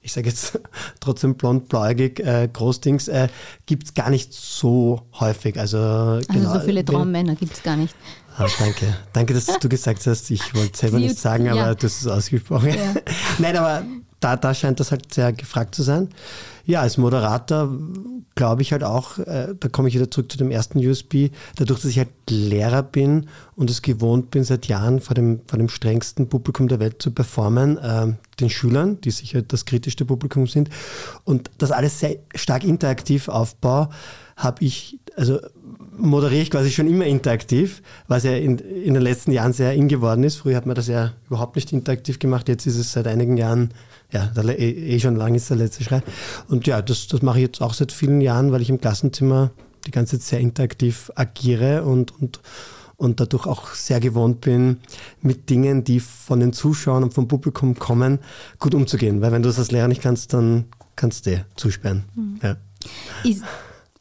ich 0.06 0.12
sage 0.12 0.28
jetzt 0.28 0.58
trotzdem 1.00 1.34
blond, 1.34 1.68
blauäugig, 1.68 2.20
äh, 2.20 2.48
Großdings, 2.52 3.08
äh, 3.08 3.28
gibt 3.66 3.84
es 3.84 3.94
gar 3.94 4.08
nicht 4.08 4.32
so 4.32 5.02
häufig. 5.18 5.58
Also, 5.58 5.78
also 5.78 6.26
genau, 6.32 6.52
so 6.54 6.60
viele 6.60 6.84
Traummänner 6.84 7.34
gibt 7.34 7.52
es 7.54 7.62
gar 7.62 7.76
nicht. 7.76 7.94
Ah, 8.38 8.46
danke. 8.58 8.94
Danke, 9.12 9.32
dass 9.32 9.46
du 9.46 9.68
gesagt 9.68 10.06
hast. 10.06 10.30
Ich 10.30 10.54
wollte 10.54 10.76
selber 10.76 10.98
nicht 10.98 11.18
sagen, 11.18 11.48
aber 11.48 11.60
ja. 11.60 11.74
du 11.74 11.86
hast 11.86 12.00
es 12.00 12.06
ausgesprochen. 12.06 12.68
Ja. 12.68 12.94
Nein, 13.38 13.56
aber 13.56 13.82
da, 14.20 14.36
da 14.36 14.52
scheint 14.52 14.78
das 14.78 14.90
halt 14.90 15.12
sehr 15.12 15.32
gefragt 15.32 15.74
zu 15.74 15.82
sein. 15.82 16.10
Ja, 16.66 16.80
als 16.80 16.98
Moderator 16.98 17.70
glaube 18.34 18.60
ich 18.60 18.72
halt 18.72 18.82
auch, 18.82 19.18
äh, 19.18 19.54
da 19.58 19.68
komme 19.68 19.88
ich 19.88 19.94
wieder 19.94 20.10
zurück 20.10 20.30
zu 20.30 20.36
dem 20.36 20.50
ersten 20.50 20.78
USB, 20.86 21.30
dadurch, 21.56 21.80
dass 21.80 21.90
ich 21.90 21.98
halt 21.98 22.10
Lehrer 22.28 22.82
bin 22.82 23.28
und 23.54 23.70
es 23.70 23.82
gewohnt 23.82 24.30
bin, 24.30 24.44
seit 24.44 24.66
Jahren 24.66 25.00
vor 25.00 25.14
dem, 25.14 25.40
vor 25.46 25.58
dem 25.58 25.68
strengsten 25.68 26.28
Publikum 26.28 26.68
der 26.68 26.80
Welt 26.80 27.00
zu 27.00 27.12
performen, 27.12 27.78
äh, 27.78 28.12
den 28.40 28.50
Schülern, 28.50 29.00
die 29.00 29.12
sicher 29.12 29.42
das 29.42 29.64
kritischste 29.64 30.04
Publikum 30.04 30.46
sind, 30.46 30.68
und 31.24 31.50
das 31.58 31.70
alles 31.70 32.00
sehr 32.00 32.16
stark 32.34 32.64
interaktiv 32.64 33.28
aufbaue, 33.28 33.88
habe 34.36 34.64
ich, 34.64 34.98
also 35.16 35.40
moderiere 35.96 36.42
ich 36.42 36.50
quasi 36.50 36.70
schon 36.70 36.86
immer 36.86 37.06
interaktiv, 37.06 37.82
was 38.08 38.24
ja 38.24 38.32
in, 38.32 38.58
in 38.58 38.94
den 38.94 39.02
letzten 39.02 39.32
Jahren 39.32 39.52
sehr 39.52 39.74
in 39.74 39.88
geworden 39.88 40.24
ist. 40.24 40.36
Früher 40.36 40.56
hat 40.56 40.66
man 40.66 40.74
das 40.74 40.88
ja 40.88 41.12
überhaupt 41.26 41.56
nicht 41.56 41.72
interaktiv 41.72 42.18
gemacht, 42.18 42.48
jetzt 42.48 42.66
ist 42.66 42.76
es 42.76 42.92
seit 42.92 43.06
einigen 43.06 43.36
Jahren, 43.36 43.70
ja, 44.12 44.30
eh, 44.36 44.94
eh 44.94 45.00
schon 45.00 45.16
lang 45.16 45.34
ist 45.34 45.50
der 45.50 45.56
letzte 45.56 45.84
Schrei. 45.84 46.02
Und 46.48 46.66
ja, 46.66 46.82
das, 46.82 47.08
das 47.08 47.22
mache 47.22 47.38
ich 47.38 47.46
jetzt 47.46 47.62
auch 47.62 47.74
seit 47.74 47.92
vielen 47.92 48.20
Jahren, 48.20 48.52
weil 48.52 48.62
ich 48.62 48.70
im 48.70 48.80
Klassenzimmer 48.80 49.50
die 49.86 49.90
ganze 49.90 50.18
Zeit 50.18 50.28
sehr 50.28 50.40
interaktiv 50.40 51.10
agiere 51.14 51.84
und, 51.84 52.12
und, 52.20 52.40
und 52.96 53.20
dadurch 53.20 53.46
auch 53.46 53.74
sehr 53.74 54.00
gewohnt 54.00 54.40
bin, 54.40 54.78
mit 55.20 55.50
Dingen, 55.50 55.84
die 55.84 56.00
von 56.00 56.40
den 56.40 56.52
Zuschauern 56.52 57.04
und 57.04 57.14
vom 57.14 57.28
Publikum 57.28 57.78
kommen, 57.78 58.18
gut 58.58 58.74
umzugehen. 58.74 59.20
Weil 59.20 59.32
wenn 59.32 59.42
du 59.42 59.48
das 59.48 59.58
als 59.58 59.70
Lehrer 59.70 59.88
nicht 59.88 60.02
kannst, 60.02 60.32
dann 60.32 60.66
kannst 60.96 61.26
du 61.26 61.30
dir 61.30 61.46
zusperren. 61.56 62.04
Mhm. 62.14 62.40
Ja. 62.42 62.56
Ist, 63.24 63.42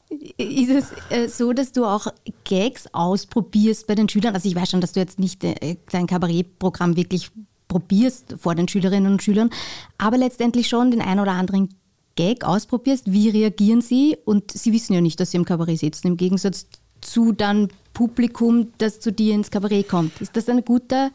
ist 0.09 0.69
es 0.69 0.91
äh, 1.09 1.27
so, 1.27 1.53
dass 1.53 1.71
du 1.71 1.85
auch 1.85 2.07
Gags 2.43 2.87
ausprobierst 2.93 3.87
bei 3.87 3.95
den 3.95 4.09
Schülern? 4.09 4.33
Also 4.33 4.47
ich 4.47 4.55
weiß 4.55 4.69
schon, 4.69 4.81
dass 4.81 4.93
du 4.93 4.99
jetzt 4.99 5.19
nicht 5.19 5.43
äh, 5.43 5.77
dein 5.91 6.07
Kabarettprogramm 6.07 6.95
wirklich 6.95 7.31
probierst 7.67 8.35
vor 8.37 8.55
den 8.55 8.67
Schülerinnen 8.67 9.11
und 9.11 9.23
Schülern, 9.23 9.49
aber 9.97 10.17
letztendlich 10.17 10.67
schon 10.67 10.91
den 10.91 11.01
ein 11.01 11.19
oder 11.19 11.31
anderen 11.31 11.69
Gag 12.15 12.45
ausprobierst. 12.45 13.11
Wie 13.11 13.29
reagieren 13.29 13.81
sie? 13.81 14.17
Und 14.23 14.51
sie 14.51 14.71
wissen 14.71 14.93
ja 14.93 15.01
nicht, 15.01 15.19
dass 15.19 15.31
sie 15.31 15.37
im 15.37 15.45
Kabarett 15.45 15.79
sitzen, 15.79 16.07
im 16.07 16.17
Gegensatz 16.17 16.67
zu 17.01 17.31
dann 17.31 17.69
Publikum, 17.93 18.71
das 18.77 18.99
zu 18.99 19.11
dir 19.11 19.33
ins 19.33 19.51
Kabarett 19.51 19.89
kommt. 19.89 20.21
Ist 20.21 20.35
das 20.37 20.49
ein 20.49 20.63
guter 20.63 21.11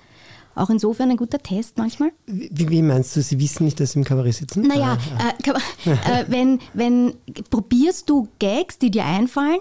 auch 0.54 0.70
insofern 0.70 1.10
ein 1.10 1.16
guter 1.16 1.38
Test 1.38 1.78
manchmal. 1.78 2.10
Wie, 2.26 2.68
wie 2.68 2.82
meinst 2.82 3.16
du, 3.16 3.22
Sie 3.22 3.38
wissen 3.38 3.64
nicht, 3.64 3.80
dass 3.80 3.92
Sie 3.92 3.98
im 4.00 4.04
Kabarett 4.04 4.34
sitzen? 4.34 4.66
Naja, 4.66 4.98
ah, 5.18 5.32
ja. 5.46 5.54
äh, 5.86 5.90
äh, 6.20 6.24
wenn, 6.28 6.60
wenn 6.74 7.14
probierst 7.50 8.08
du 8.10 8.28
Gags, 8.38 8.78
die 8.78 8.90
dir 8.90 9.04
einfallen, 9.04 9.60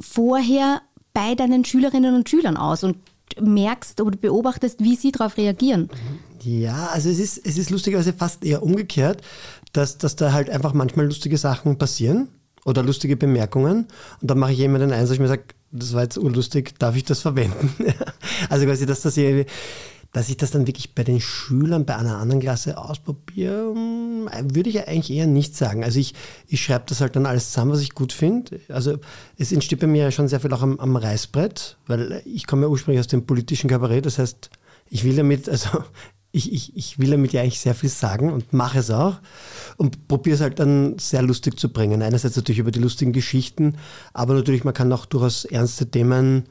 vorher 0.00 0.82
bei 1.14 1.34
deinen 1.34 1.64
Schülerinnen 1.64 2.14
und 2.14 2.28
Schülern 2.28 2.56
aus 2.56 2.84
und 2.84 2.96
merkst 3.40 4.00
oder 4.00 4.16
beobachtest, 4.16 4.80
wie 4.80 4.96
sie 4.96 5.12
darauf 5.12 5.36
reagieren. 5.36 5.88
Ja, 6.42 6.88
also 6.88 7.08
es 7.08 7.18
ist, 7.18 7.46
es 7.46 7.56
ist 7.56 7.70
lustigerweise 7.70 8.12
fast 8.12 8.44
eher 8.44 8.62
umgekehrt, 8.62 9.22
dass, 9.72 9.98
dass 9.98 10.16
da 10.16 10.32
halt 10.32 10.50
einfach 10.50 10.74
manchmal 10.74 11.06
lustige 11.06 11.38
Sachen 11.38 11.78
passieren 11.78 12.28
oder 12.64 12.82
lustige 12.82 13.16
Bemerkungen 13.16 13.86
und 14.20 14.30
dann 14.30 14.38
mache 14.38 14.52
ich 14.52 14.58
jemanden 14.58 14.90
den 14.90 14.98
Einsatz, 14.98 15.14
ich 15.14 15.20
mir 15.20 15.28
sage, 15.28 15.44
das 15.70 15.94
war 15.94 16.02
jetzt 16.02 16.18
urlustig, 16.18 16.78
darf 16.78 16.96
ich 16.96 17.04
das 17.04 17.20
verwenden? 17.20 17.72
also 18.50 18.66
quasi, 18.66 18.86
dass 18.86 19.00
das 19.00 19.16
irgendwie 19.16 19.46
dass 20.12 20.28
ich 20.28 20.36
das 20.36 20.50
dann 20.50 20.66
wirklich 20.66 20.94
bei 20.94 21.04
den 21.04 21.20
Schülern 21.20 21.86
bei 21.86 21.96
einer 21.96 22.18
anderen 22.18 22.42
Klasse 22.42 22.76
ausprobiere, 22.76 23.72
hm, 23.74 24.28
würde 24.54 24.68
ich 24.68 24.86
eigentlich 24.86 25.10
eher 25.10 25.26
nicht 25.26 25.56
sagen. 25.56 25.82
Also 25.82 25.98
ich, 25.98 26.14
ich 26.46 26.62
schreibe 26.62 26.84
das 26.86 27.00
halt 27.00 27.16
dann 27.16 27.24
alles 27.26 27.50
zusammen, 27.50 27.72
was 27.72 27.80
ich 27.80 27.94
gut 27.94 28.12
finde. 28.12 28.60
Also 28.68 28.98
es 29.38 29.52
entsteht 29.52 29.80
bei 29.80 29.86
mir 29.86 30.04
ja 30.04 30.10
schon 30.10 30.28
sehr 30.28 30.40
viel 30.40 30.52
auch 30.52 30.62
am, 30.62 30.78
am 30.78 30.96
Reißbrett, 30.96 31.78
weil 31.86 32.22
ich 32.26 32.46
komme 32.46 32.62
ja 32.62 32.68
ursprünglich 32.68 33.00
aus 33.00 33.06
dem 33.06 33.24
politischen 33.24 33.70
Kabarett. 33.70 34.04
Das 34.04 34.18
heißt, 34.18 34.50
ich 34.90 35.02
will 35.04 35.16
damit, 35.16 35.48
also 35.48 35.82
ich, 36.30 36.52
ich, 36.52 36.76
ich 36.76 36.98
will 36.98 37.10
damit 37.10 37.32
ja 37.32 37.40
eigentlich 37.40 37.60
sehr 37.60 37.74
viel 37.74 37.88
sagen 37.88 38.30
und 38.30 38.52
mache 38.52 38.80
es 38.80 38.90
auch 38.90 39.18
und 39.78 40.08
probiere 40.08 40.34
es 40.34 40.42
halt 40.42 40.58
dann 40.58 40.98
sehr 40.98 41.22
lustig 41.22 41.58
zu 41.58 41.72
bringen. 41.72 42.02
Einerseits 42.02 42.36
natürlich 42.36 42.58
über 42.58 42.70
die 42.70 42.80
lustigen 42.80 43.12
Geschichten, 43.12 43.78
aber 44.12 44.34
natürlich, 44.34 44.64
man 44.64 44.74
kann 44.74 44.92
auch 44.92 45.06
durchaus 45.06 45.46
ernste 45.46 45.90
Themen 45.90 46.44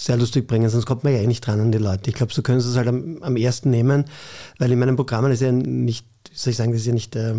sehr 0.00 0.16
lustig 0.16 0.46
bringen, 0.46 0.70
sonst 0.70 0.86
kommt 0.86 1.04
man 1.04 1.12
ja 1.12 1.18
eh 1.18 1.26
nicht 1.26 1.46
dran 1.46 1.60
an 1.60 1.72
die 1.72 1.78
Leute. 1.78 2.08
Ich 2.08 2.16
glaube, 2.16 2.32
so 2.32 2.42
können 2.42 2.60
sie 2.60 2.70
es 2.70 2.76
halt 2.76 2.88
am, 2.88 3.22
am 3.22 3.36
ersten 3.36 3.70
nehmen, 3.70 4.04
weil 4.58 4.70
in 4.70 4.78
meinen 4.78 4.96
Programmen 4.96 5.32
ist 5.32 5.42
ja 5.42 5.50
nicht, 5.50 6.06
soll 6.32 6.52
ich 6.52 6.56
sagen, 6.56 6.72
das 6.72 6.82
ist 6.82 6.86
ja 6.86 6.92
nicht 6.94 7.16
äh, 7.16 7.34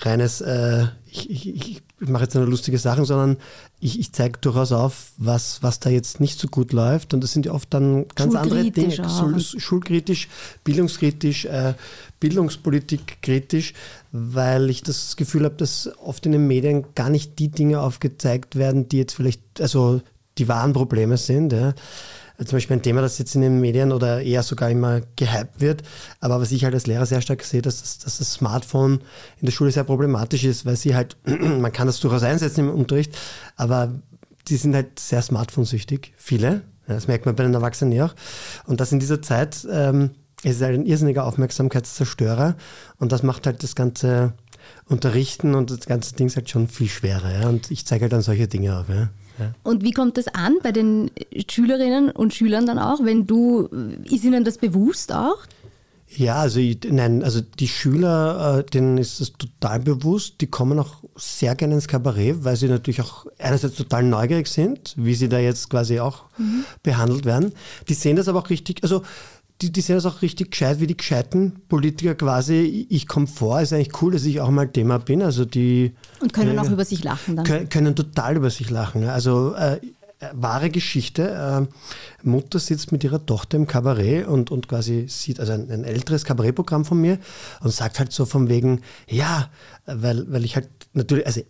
reines, 0.00 0.40
äh, 0.40 0.86
ich, 1.06 1.30
ich, 1.30 1.46
ich 1.46 1.82
mache 2.08 2.24
jetzt 2.24 2.34
nur 2.34 2.46
lustige 2.46 2.78
Sachen, 2.78 3.04
sondern 3.04 3.36
ich, 3.78 4.00
ich 4.00 4.12
zeige 4.12 4.38
durchaus 4.40 4.72
auf, 4.72 5.12
was, 5.18 5.62
was 5.62 5.78
da 5.78 5.90
jetzt 5.90 6.20
nicht 6.20 6.38
so 6.38 6.48
gut 6.48 6.72
läuft. 6.72 7.14
Und 7.14 7.22
das 7.22 7.32
sind 7.32 7.46
ja 7.46 7.52
oft 7.52 7.72
dann 7.72 8.06
ganz 8.14 8.34
andere 8.34 8.70
Dinge. 8.70 9.06
Auch. 9.06 9.38
Schulkritisch, 9.38 10.28
bildungskritisch, 10.64 11.44
äh, 11.44 11.74
bildungspolitikkritisch, 12.18 13.74
weil 14.10 14.70
ich 14.70 14.82
das 14.82 15.16
Gefühl 15.16 15.44
habe, 15.44 15.54
dass 15.56 15.90
oft 15.98 16.26
in 16.26 16.32
den 16.32 16.46
Medien 16.46 16.86
gar 16.94 17.10
nicht 17.10 17.38
die 17.38 17.48
Dinge 17.48 17.80
aufgezeigt 17.80 18.56
werden, 18.56 18.88
die 18.88 18.98
jetzt 18.98 19.14
vielleicht, 19.14 19.60
also 19.60 20.00
die 20.42 20.48
wahren 20.48 20.72
Probleme 20.72 21.16
sind. 21.16 21.52
Ja. 21.52 21.74
Zum 22.38 22.56
Beispiel 22.56 22.76
ein 22.76 22.82
Thema, 22.82 23.02
das 23.02 23.18
jetzt 23.18 23.34
in 23.36 23.42
den 23.42 23.60
Medien 23.60 23.92
oder 23.92 24.22
eher 24.22 24.42
sogar 24.42 24.70
immer 24.70 25.00
gehypt 25.16 25.60
wird, 25.60 25.82
aber 26.18 26.40
was 26.40 26.50
ich 26.50 26.64
halt 26.64 26.74
als 26.74 26.86
Lehrer 26.86 27.06
sehr 27.06 27.20
stark 27.20 27.44
sehe, 27.44 27.62
dass 27.62 27.80
das, 27.80 27.98
dass 27.98 28.18
das 28.18 28.32
Smartphone 28.32 29.00
in 29.38 29.46
der 29.46 29.52
Schule 29.52 29.70
sehr 29.70 29.84
problematisch 29.84 30.42
ist, 30.44 30.66
weil 30.66 30.76
sie 30.76 30.96
halt, 30.96 31.16
man 31.26 31.72
kann 31.72 31.86
das 31.86 32.00
durchaus 32.00 32.24
einsetzen 32.24 32.68
im 32.68 32.74
Unterricht, 32.74 33.16
aber 33.56 33.92
die 34.48 34.56
sind 34.56 34.74
halt 34.74 34.98
sehr 34.98 35.22
smartphone-süchtig, 35.22 36.14
viele. 36.16 36.62
Ja, 36.88 36.94
das 36.94 37.06
merkt 37.06 37.26
man 37.26 37.36
bei 37.36 37.44
den 37.44 37.54
Erwachsenen 37.54 38.00
auch. 38.00 38.14
Und 38.66 38.80
das 38.80 38.90
in 38.90 38.98
dieser 38.98 39.22
Zeit 39.22 39.64
ähm, 39.70 40.10
ist 40.42 40.60
halt 40.62 40.80
ein 40.80 40.86
irrsinniger 40.86 41.24
Aufmerksamkeitszerstörer 41.26 42.56
und 42.98 43.12
das 43.12 43.22
macht 43.22 43.46
halt 43.46 43.62
das 43.62 43.76
ganze 43.76 44.32
Unterrichten 44.86 45.54
und 45.54 45.70
das 45.70 45.86
ganze 45.86 46.14
Ding 46.16 46.28
halt 46.34 46.50
schon 46.50 46.66
viel 46.66 46.88
schwerer. 46.88 47.40
Ja? 47.40 47.48
Und 47.48 47.70
ich 47.70 47.86
zeige 47.86 48.02
halt 48.02 48.12
dann 48.12 48.22
solche 48.22 48.48
Dinge 48.48 48.78
auf. 48.78 48.88
Ja? 48.88 49.10
Und 49.62 49.82
wie 49.82 49.92
kommt 49.92 50.16
das 50.16 50.28
an 50.28 50.56
bei 50.62 50.72
den 50.72 51.10
Schülerinnen 51.50 52.10
und 52.10 52.34
Schülern 52.34 52.66
dann 52.66 52.78
auch, 52.78 53.04
wenn 53.04 53.26
du, 53.26 53.68
ist 54.04 54.24
ihnen 54.24 54.44
das 54.44 54.58
bewusst 54.58 55.12
auch? 55.12 55.38
Ja, 56.16 56.36
also 56.36 56.60
ich, 56.60 56.78
nein, 56.90 57.22
also 57.22 57.40
die 57.40 57.68
Schüler, 57.68 58.58
äh, 58.58 58.70
denen 58.70 58.98
ist 58.98 59.20
das 59.20 59.32
total 59.32 59.80
bewusst. 59.80 60.40
Die 60.40 60.46
kommen 60.46 60.78
auch 60.78 60.96
sehr 61.16 61.54
gerne 61.54 61.74
ins 61.74 61.88
Kabarett, 61.88 62.44
weil 62.44 62.56
sie 62.56 62.68
natürlich 62.68 63.00
auch 63.00 63.26
einerseits 63.38 63.76
total 63.76 64.02
neugierig 64.02 64.48
sind, 64.48 64.94
wie 64.98 65.14
sie 65.14 65.28
da 65.28 65.38
jetzt 65.38 65.70
quasi 65.70 66.00
auch 66.00 66.24
mhm. 66.36 66.64
behandelt 66.82 67.24
werden. 67.24 67.52
Die 67.88 67.94
sehen 67.94 68.16
das 68.16 68.28
aber 68.28 68.40
auch 68.40 68.50
richtig, 68.50 68.82
also 68.82 69.02
die, 69.62 69.72
die 69.72 69.80
sehen 69.80 69.96
das 69.96 70.06
auch 70.06 70.22
richtig 70.22 70.50
gescheit, 70.50 70.80
wie 70.80 70.86
die 70.86 70.96
gescheiten 70.96 71.62
Politiker 71.68 72.14
quasi. 72.14 72.86
Ich 72.90 73.06
komme 73.06 73.26
vor, 73.26 73.60
ist 73.60 73.72
eigentlich 73.72 74.02
cool, 74.02 74.12
dass 74.12 74.24
ich 74.24 74.40
auch 74.40 74.50
mal 74.50 74.68
Thema 74.68 74.98
bin. 74.98 75.22
Also 75.22 75.44
die 75.44 75.94
und 76.20 76.32
können 76.32 76.56
äh, 76.56 76.60
auch 76.60 76.70
über 76.70 76.84
sich 76.84 77.04
lachen 77.04 77.36
dann. 77.36 77.44
Können, 77.44 77.68
können 77.68 77.94
total 77.94 78.36
über 78.36 78.50
sich 78.50 78.70
lachen. 78.70 79.04
Also 79.04 79.54
äh, 79.54 79.80
wahre 80.32 80.70
Geschichte. 80.70 81.68
Äh, 82.22 82.26
Mutter 82.26 82.58
sitzt 82.58 82.92
mit 82.92 83.04
ihrer 83.04 83.24
Tochter 83.24 83.56
im 83.56 83.66
Kabarett 83.66 84.26
und, 84.26 84.50
und 84.50 84.68
quasi 84.68 85.06
sieht 85.08 85.40
also 85.40 85.52
ein, 85.52 85.70
ein 85.70 85.84
älteres 85.84 86.24
Kabarettprogramm 86.24 86.84
von 86.84 87.00
mir 87.00 87.18
und 87.60 87.70
sagt 87.72 87.98
halt 87.98 88.12
so 88.12 88.24
von 88.24 88.48
wegen, 88.48 88.82
ja, 89.08 89.50
weil, 89.86 90.30
weil 90.30 90.44
ich 90.44 90.56
halt 90.56 90.68
natürlich, 90.92 91.26
also 91.26 91.42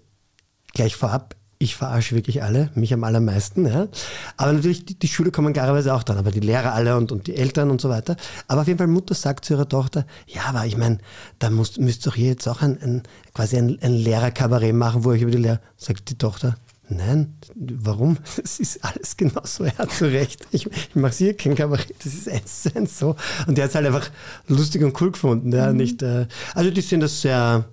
gleich 0.74 0.96
vorab, 0.96 1.36
ich 1.62 1.76
verarsche 1.76 2.16
wirklich 2.16 2.42
alle, 2.42 2.70
mich 2.74 2.92
am 2.92 3.04
allermeisten. 3.04 3.66
Ja. 3.66 3.88
Aber 4.36 4.52
natürlich, 4.52 4.84
die, 4.84 4.98
die 4.98 5.08
Schüler 5.08 5.30
kommen 5.30 5.52
klarerweise 5.52 5.94
auch 5.94 6.02
dran, 6.02 6.18
aber 6.18 6.32
die 6.32 6.40
Lehrer 6.40 6.74
alle 6.74 6.96
und, 6.96 7.12
und 7.12 7.28
die 7.28 7.36
Eltern 7.36 7.70
und 7.70 7.80
so 7.80 7.88
weiter. 7.88 8.16
Aber 8.48 8.62
auf 8.62 8.66
jeden 8.66 8.78
Fall, 8.78 8.88
Mutter 8.88 9.14
sagt 9.14 9.44
zu 9.44 9.54
ihrer 9.54 9.68
Tochter, 9.68 10.04
ja, 10.26 10.42
aber 10.46 10.66
ich 10.66 10.76
meine, 10.76 10.98
da 11.38 11.50
müsst, 11.50 11.78
müsst 11.78 12.06
doch 12.06 12.16
hier 12.16 12.30
jetzt 12.30 12.48
auch 12.48 12.62
ein, 12.62 12.80
ein 12.82 13.02
quasi 13.32 13.56
ein, 13.58 13.78
ein 13.80 13.94
Lehrerkabarett 13.94 14.74
machen, 14.74 15.04
wo 15.04 15.12
ich 15.12 15.22
über 15.22 15.30
die 15.30 15.38
Lehrer, 15.38 15.60
sagt 15.76 16.10
die 16.10 16.18
Tochter, 16.18 16.56
Nein, 16.88 17.34
warum? 17.54 18.18
Das 18.36 18.58
ist 18.58 18.84
alles 18.84 19.16
genauso. 19.16 19.64
Er 19.64 19.78
hat 19.78 19.92
zu 19.92 20.06
Recht. 20.06 20.46
Ich, 20.50 20.66
ich 20.66 20.94
mache 20.94 21.14
hier 21.14 21.36
kein 21.36 21.54
Kabarett, 21.54 21.94
das 22.04 22.12
ist 22.12 22.28
eins 22.28 22.62
zu 22.62 22.76
eins 22.76 22.98
so. 22.98 23.16
Und 23.46 23.56
der 23.56 23.64
hat 23.64 23.70
es 23.70 23.74
halt 23.76 23.86
einfach 23.86 24.10
lustig 24.48 24.82
und 24.82 25.00
cool 25.00 25.12
gefunden. 25.12 25.52
Ja, 25.52 25.70
mhm. 25.70 25.76
nicht, 25.76 26.02
äh, 26.02 26.26
also 26.54 26.70
die 26.70 26.80
sind 26.80 27.00
das 27.00 27.22
sehr, 27.22 27.64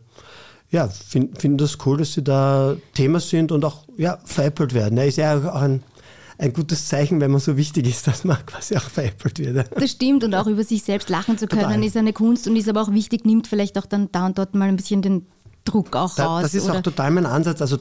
ja, 0.71 0.87
finden 0.87 1.35
find 1.35 1.61
das 1.61 1.77
cool, 1.85 1.97
dass 1.97 2.13
sie 2.13 2.23
da 2.23 2.75
Thema 2.93 3.19
sind 3.19 3.51
und 3.51 3.65
auch 3.65 3.85
ja, 3.97 4.19
veräppelt 4.23 4.73
werden. 4.73 4.97
Er 4.97 5.07
ist 5.07 5.17
ja 5.17 5.37
auch 5.37 5.61
ein, 5.61 5.83
ein 6.37 6.53
gutes 6.53 6.87
Zeichen, 6.87 7.19
wenn 7.21 7.31
man 7.31 7.39
so 7.39 7.57
wichtig 7.57 7.87
ist, 7.87 8.07
dass 8.07 8.23
man 8.23 8.37
quasi 8.45 8.77
auch 8.77 8.83
veräppelt 8.83 9.39
wird. 9.39 9.69
Das 9.75 9.91
stimmt 9.91 10.23
und 10.23 10.35
auch 10.35 10.47
über 10.47 10.63
sich 10.63 10.83
selbst 10.83 11.09
lachen 11.09 11.37
zu 11.37 11.47
können 11.47 11.63
Total. 11.63 11.83
ist 11.83 11.97
eine 11.97 12.13
Kunst 12.13 12.47
und 12.47 12.55
ist 12.55 12.69
aber 12.69 12.81
auch 12.81 12.91
wichtig, 12.91 13.25
nimmt 13.25 13.47
vielleicht 13.47 13.77
auch 13.77 13.85
dann 13.85 14.11
da 14.11 14.27
und 14.27 14.37
dort 14.37 14.53
mal 14.53 14.69
ein 14.69 14.75
bisschen 14.75 15.01
den 15.01 15.25
Druck 15.65 15.95
auch 15.95 16.15
da, 16.15 16.25
raus. 16.25 16.43
Das 16.43 16.53
ist 16.53 16.69
auch 16.69 16.81
total 16.81 17.11
mein 17.11 17.25
Ansatz. 17.25 17.61
Also 17.61 17.77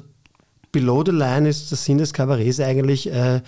Below 0.72 1.02
the 1.04 1.12
Line 1.12 1.48
ist 1.48 1.70
der 1.70 1.78
Sinn 1.78 1.98
des 1.98 2.12
Kabarets 2.12 2.60
eigentlich, 2.60 3.10
äh, 3.10 3.40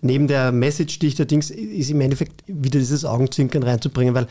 neben 0.00 0.28
der 0.28 0.52
Message, 0.52 0.98
die 1.00 1.08
ich 1.08 1.14
da 1.16 1.24
Dings, 1.24 1.50
ist 1.50 1.90
im 1.90 2.00
Endeffekt 2.00 2.44
wieder 2.46 2.78
dieses 2.78 3.04
Augenzwinkern 3.04 3.62
reinzubringen, 3.62 4.14
weil 4.14 4.28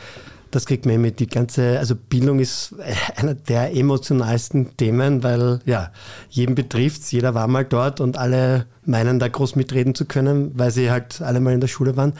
das 0.50 0.66
kriegt 0.66 0.86
man 0.86 1.00
mit. 1.00 1.20
Die 1.20 1.26
ganze, 1.26 1.78
also 1.78 1.94
Bildung 1.94 2.38
ist 2.40 2.74
einer 3.16 3.34
der 3.34 3.74
emotionalsten 3.74 4.76
Themen, 4.76 5.22
weil 5.22 5.60
ja, 5.64 5.92
jeden 6.30 6.54
betrifft 6.54 7.02
es, 7.02 7.10
jeder 7.10 7.34
war 7.34 7.48
mal 7.48 7.64
dort 7.64 8.00
und 8.00 8.16
alle 8.16 8.66
meinen 8.84 9.18
da 9.18 9.28
groß 9.28 9.56
mitreden 9.56 9.94
zu 9.94 10.06
können, 10.06 10.52
weil 10.58 10.70
sie 10.70 10.90
halt 10.90 11.20
alle 11.20 11.40
mal 11.40 11.52
in 11.52 11.60
der 11.60 11.68
Schule 11.68 11.96
waren. 11.96 12.14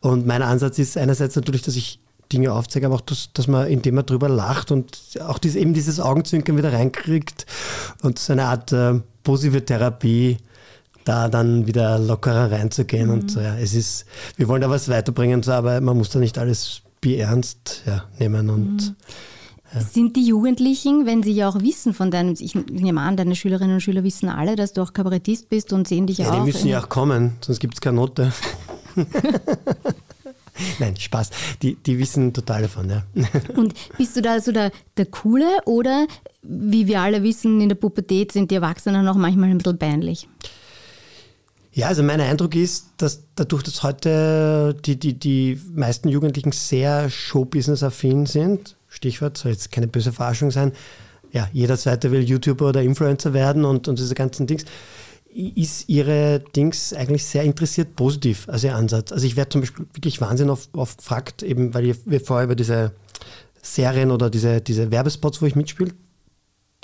Und 0.00 0.26
mein 0.26 0.42
Ansatz 0.42 0.78
ist 0.78 0.96
einerseits 0.96 1.36
natürlich, 1.36 1.62
dass 1.62 1.76
ich 1.76 2.00
Dinge 2.32 2.52
aufzeige, 2.52 2.86
aber 2.86 2.96
auch, 2.96 3.00
dass, 3.00 3.32
dass 3.32 3.48
man, 3.48 3.66
indem 3.66 3.96
man 3.96 4.06
drüber 4.06 4.28
lacht 4.28 4.70
und 4.70 4.98
auch 5.26 5.38
dies, 5.38 5.56
eben 5.56 5.74
dieses 5.74 6.00
Augenzwinkern 6.00 6.56
wieder 6.56 6.72
reinkriegt 6.72 7.46
und 8.02 8.18
so 8.18 8.32
eine 8.32 8.44
Art 8.44 8.72
äh, 8.72 9.00
positive 9.22 9.64
Therapie 9.64 10.38
da 11.04 11.28
dann 11.28 11.66
wieder 11.66 11.98
lockerer 11.98 12.50
reinzugehen. 12.50 13.08
Mhm. 13.08 13.12
Und 13.12 13.30
so, 13.30 13.40
ja, 13.40 13.56
es 13.56 13.74
ist, 13.74 14.06
wir 14.36 14.48
wollen 14.48 14.62
da 14.62 14.70
was 14.70 14.88
weiterbringen, 14.88 15.42
so, 15.42 15.52
aber 15.52 15.80
man 15.80 15.96
muss 15.96 16.10
da 16.10 16.18
nicht 16.18 16.38
alles 16.38 16.83
ernst 17.12 17.82
ja, 17.86 18.04
nehmen 18.18 18.50
und 18.50 18.76
mhm. 18.76 18.96
ja. 19.74 19.80
Sind 19.80 20.16
die 20.16 20.26
Jugendlichen, 20.26 21.06
wenn 21.06 21.22
sie 21.22 21.32
ja 21.32 21.48
auch 21.48 21.60
wissen 21.60 21.94
von 21.94 22.10
deinem, 22.10 22.34
ich 22.38 22.54
nehme 22.54 23.00
an, 23.00 23.16
deine 23.16 23.36
Schülerinnen 23.36 23.74
und 23.74 23.80
Schüler 23.80 24.04
wissen 24.04 24.28
alle, 24.28 24.56
dass 24.56 24.72
du 24.72 24.82
auch 24.82 24.92
Kabarettist 24.92 25.48
bist 25.48 25.72
und 25.72 25.88
sehen 25.88 26.06
dich 26.06 26.18
ja, 26.18 26.30
auch. 26.30 26.40
Die 26.40 26.52
müssen 26.52 26.68
ja 26.68 26.82
auch 26.82 26.88
kommen, 26.88 27.32
sonst 27.40 27.60
gibt 27.60 27.74
es 27.74 27.80
keine 27.80 27.96
Note. 27.96 28.32
Nein, 30.78 30.96
Spaß. 30.96 31.30
Die, 31.62 31.74
die 31.74 31.98
wissen 31.98 32.32
total 32.32 32.62
davon, 32.62 32.88
ja. 32.88 33.02
Und 33.56 33.74
bist 33.98 34.16
du 34.16 34.22
da 34.22 34.40
so 34.40 34.52
der, 34.52 34.70
der 34.96 35.06
Coole 35.06 35.48
oder, 35.64 36.06
wie 36.42 36.86
wir 36.86 37.00
alle 37.00 37.22
wissen, 37.22 37.60
in 37.60 37.68
der 37.68 37.76
Pubertät 37.76 38.32
sind 38.32 38.50
die 38.50 38.56
Erwachsenen 38.56 39.08
auch 39.08 39.16
manchmal 39.16 39.50
ein 39.50 39.58
bisschen 39.58 39.78
peinlich? 39.78 40.28
Ja, 41.74 41.88
also 41.88 42.04
mein 42.04 42.20
Eindruck 42.20 42.54
ist, 42.54 42.90
dass 42.98 43.24
dadurch, 43.34 43.64
dass 43.64 43.82
heute 43.82 44.76
die, 44.84 44.96
die, 44.96 45.18
die 45.18 45.60
meisten 45.74 46.08
Jugendlichen 46.08 46.52
sehr 46.52 47.10
Showbusiness-affin 47.10 48.26
sind, 48.26 48.76
Stichwort, 48.88 49.36
soll 49.36 49.50
jetzt 49.50 49.72
keine 49.72 49.88
böse 49.88 50.12
Verarschung 50.12 50.52
sein, 50.52 50.70
ja, 51.32 51.48
jeder 51.52 51.76
Zweite 51.76 52.12
will 52.12 52.22
YouTuber 52.22 52.68
oder 52.68 52.82
Influencer 52.82 53.34
werden 53.34 53.64
und, 53.64 53.88
und 53.88 53.98
diese 53.98 54.14
ganzen 54.14 54.46
Dings, 54.46 54.64
ist 55.34 55.88
ihre 55.88 56.44
Dings 56.54 56.92
eigentlich 56.92 57.24
sehr 57.24 57.42
interessiert 57.42 57.96
positiv, 57.96 58.48
also 58.48 58.68
ihr 58.68 58.76
Ansatz. 58.76 59.10
Also 59.10 59.26
ich 59.26 59.34
werde 59.34 59.48
zum 59.48 59.62
Beispiel 59.62 59.86
wirklich 59.92 60.20
Wahnsinn 60.20 60.50
oft, 60.50 60.72
oft 60.76 60.98
gefragt, 60.98 61.42
eben 61.42 61.74
weil 61.74 61.96
wir 62.04 62.20
vorher 62.20 62.44
über 62.44 62.54
diese 62.54 62.92
Serien 63.62 64.12
oder 64.12 64.30
diese, 64.30 64.60
diese 64.60 64.92
Werbespots, 64.92 65.42
wo 65.42 65.46
ich 65.46 65.56
mitspiele, 65.56 65.90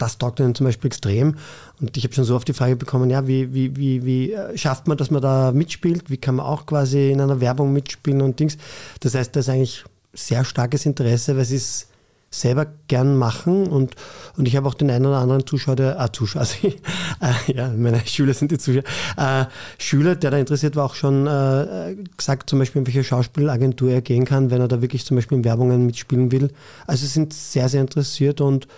das 0.00 0.18
taugt 0.18 0.40
ihnen 0.40 0.54
zum 0.54 0.66
Beispiel 0.66 0.88
extrem. 0.88 1.36
Und 1.80 1.96
ich 1.96 2.04
habe 2.04 2.14
schon 2.14 2.24
so 2.24 2.34
oft 2.34 2.48
die 2.48 2.52
Frage 2.52 2.76
bekommen, 2.76 3.10
ja, 3.10 3.26
wie, 3.26 3.52
wie, 3.52 3.76
wie, 3.76 4.04
wie 4.04 4.32
äh, 4.32 4.56
schafft 4.56 4.88
man, 4.88 4.96
dass 4.96 5.10
man 5.10 5.22
da 5.22 5.52
mitspielt? 5.52 6.10
Wie 6.10 6.16
kann 6.16 6.36
man 6.36 6.46
auch 6.46 6.66
quasi 6.66 7.10
in 7.10 7.20
einer 7.20 7.40
Werbung 7.40 7.72
mitspielen 7.72 8.22
und 8.22 8.40
Dings? 8.40 8.56
Das 9.00 9.14
heißt, 9.14 9.34
da 9.34 9.40
ist 9.40 9.48
eigentlich 9.48 9.84
sehr 10.12 10.44
starkes 10.44 10.86
Interesse, 10.86 11.34
weil 11.34 11.42
es 11.42 11.50
ist 11.50 11.86
selber 12.32 12.66
gern 12.86 13.16
machen 13.16 13.66
und, 13.66 13.96
und 14.36 14.46
ich 14.46 14.54
habe 14.54 14.68
auch 14.68 14.74
den 14.74 14.88
einen 14.88 15.06
oder 15.06 15.18
anderen 15.18 15.44
Zuschauer, 15.46 15.74
der, 15.74 16.00
ah, 16.00 16.12
Zuschauer, 16.12 16.42
also, 16.42 16.68
äh, 16.68 17.52
ja, 17.52 17.68
meine 17.76 18.06
Schüler 18.06 18.34
sind 18.34 18.52
die 18.52 18.58
Zuschauer, 18.58 18.84
äh, 19.16 19.46
Schüler, 19.78 20.14
der 20.14 20.30
da 20.30 20.38
interessiert 20.38 20.76
war, 20.76 20.84
auch 20.84 20.94
schon 20.94 21.26
äh, 21.26 21.96
gesagt, 22.16 22.48
zum 22.48 22.60
Beispiel, 22.60 22.80
in 22.80 22.86
welche 22.86 23.02
Schauspielagentur 23.02 23.90
er 23.90 24.00
gehen 24.00 24.24
kann, 24.24 24.50
wenn 24.52 24.60
er 24.60 24.68
da 24.68 24.80
wirklich 24.80 25.04
zum 25.04 25.16
Beispiel 25.16 25.38
in 25.38 25.44
Werbungen 25.44 25.86
mitspielen 25.86 26.30
will. 26.30 26.52
Also 26.86 27.04
sind 27.06 27.34
sehr, 27.34 27.68
sehr 27.68 27.80
interessiert 27.80 28.40
und, 28.40 28.68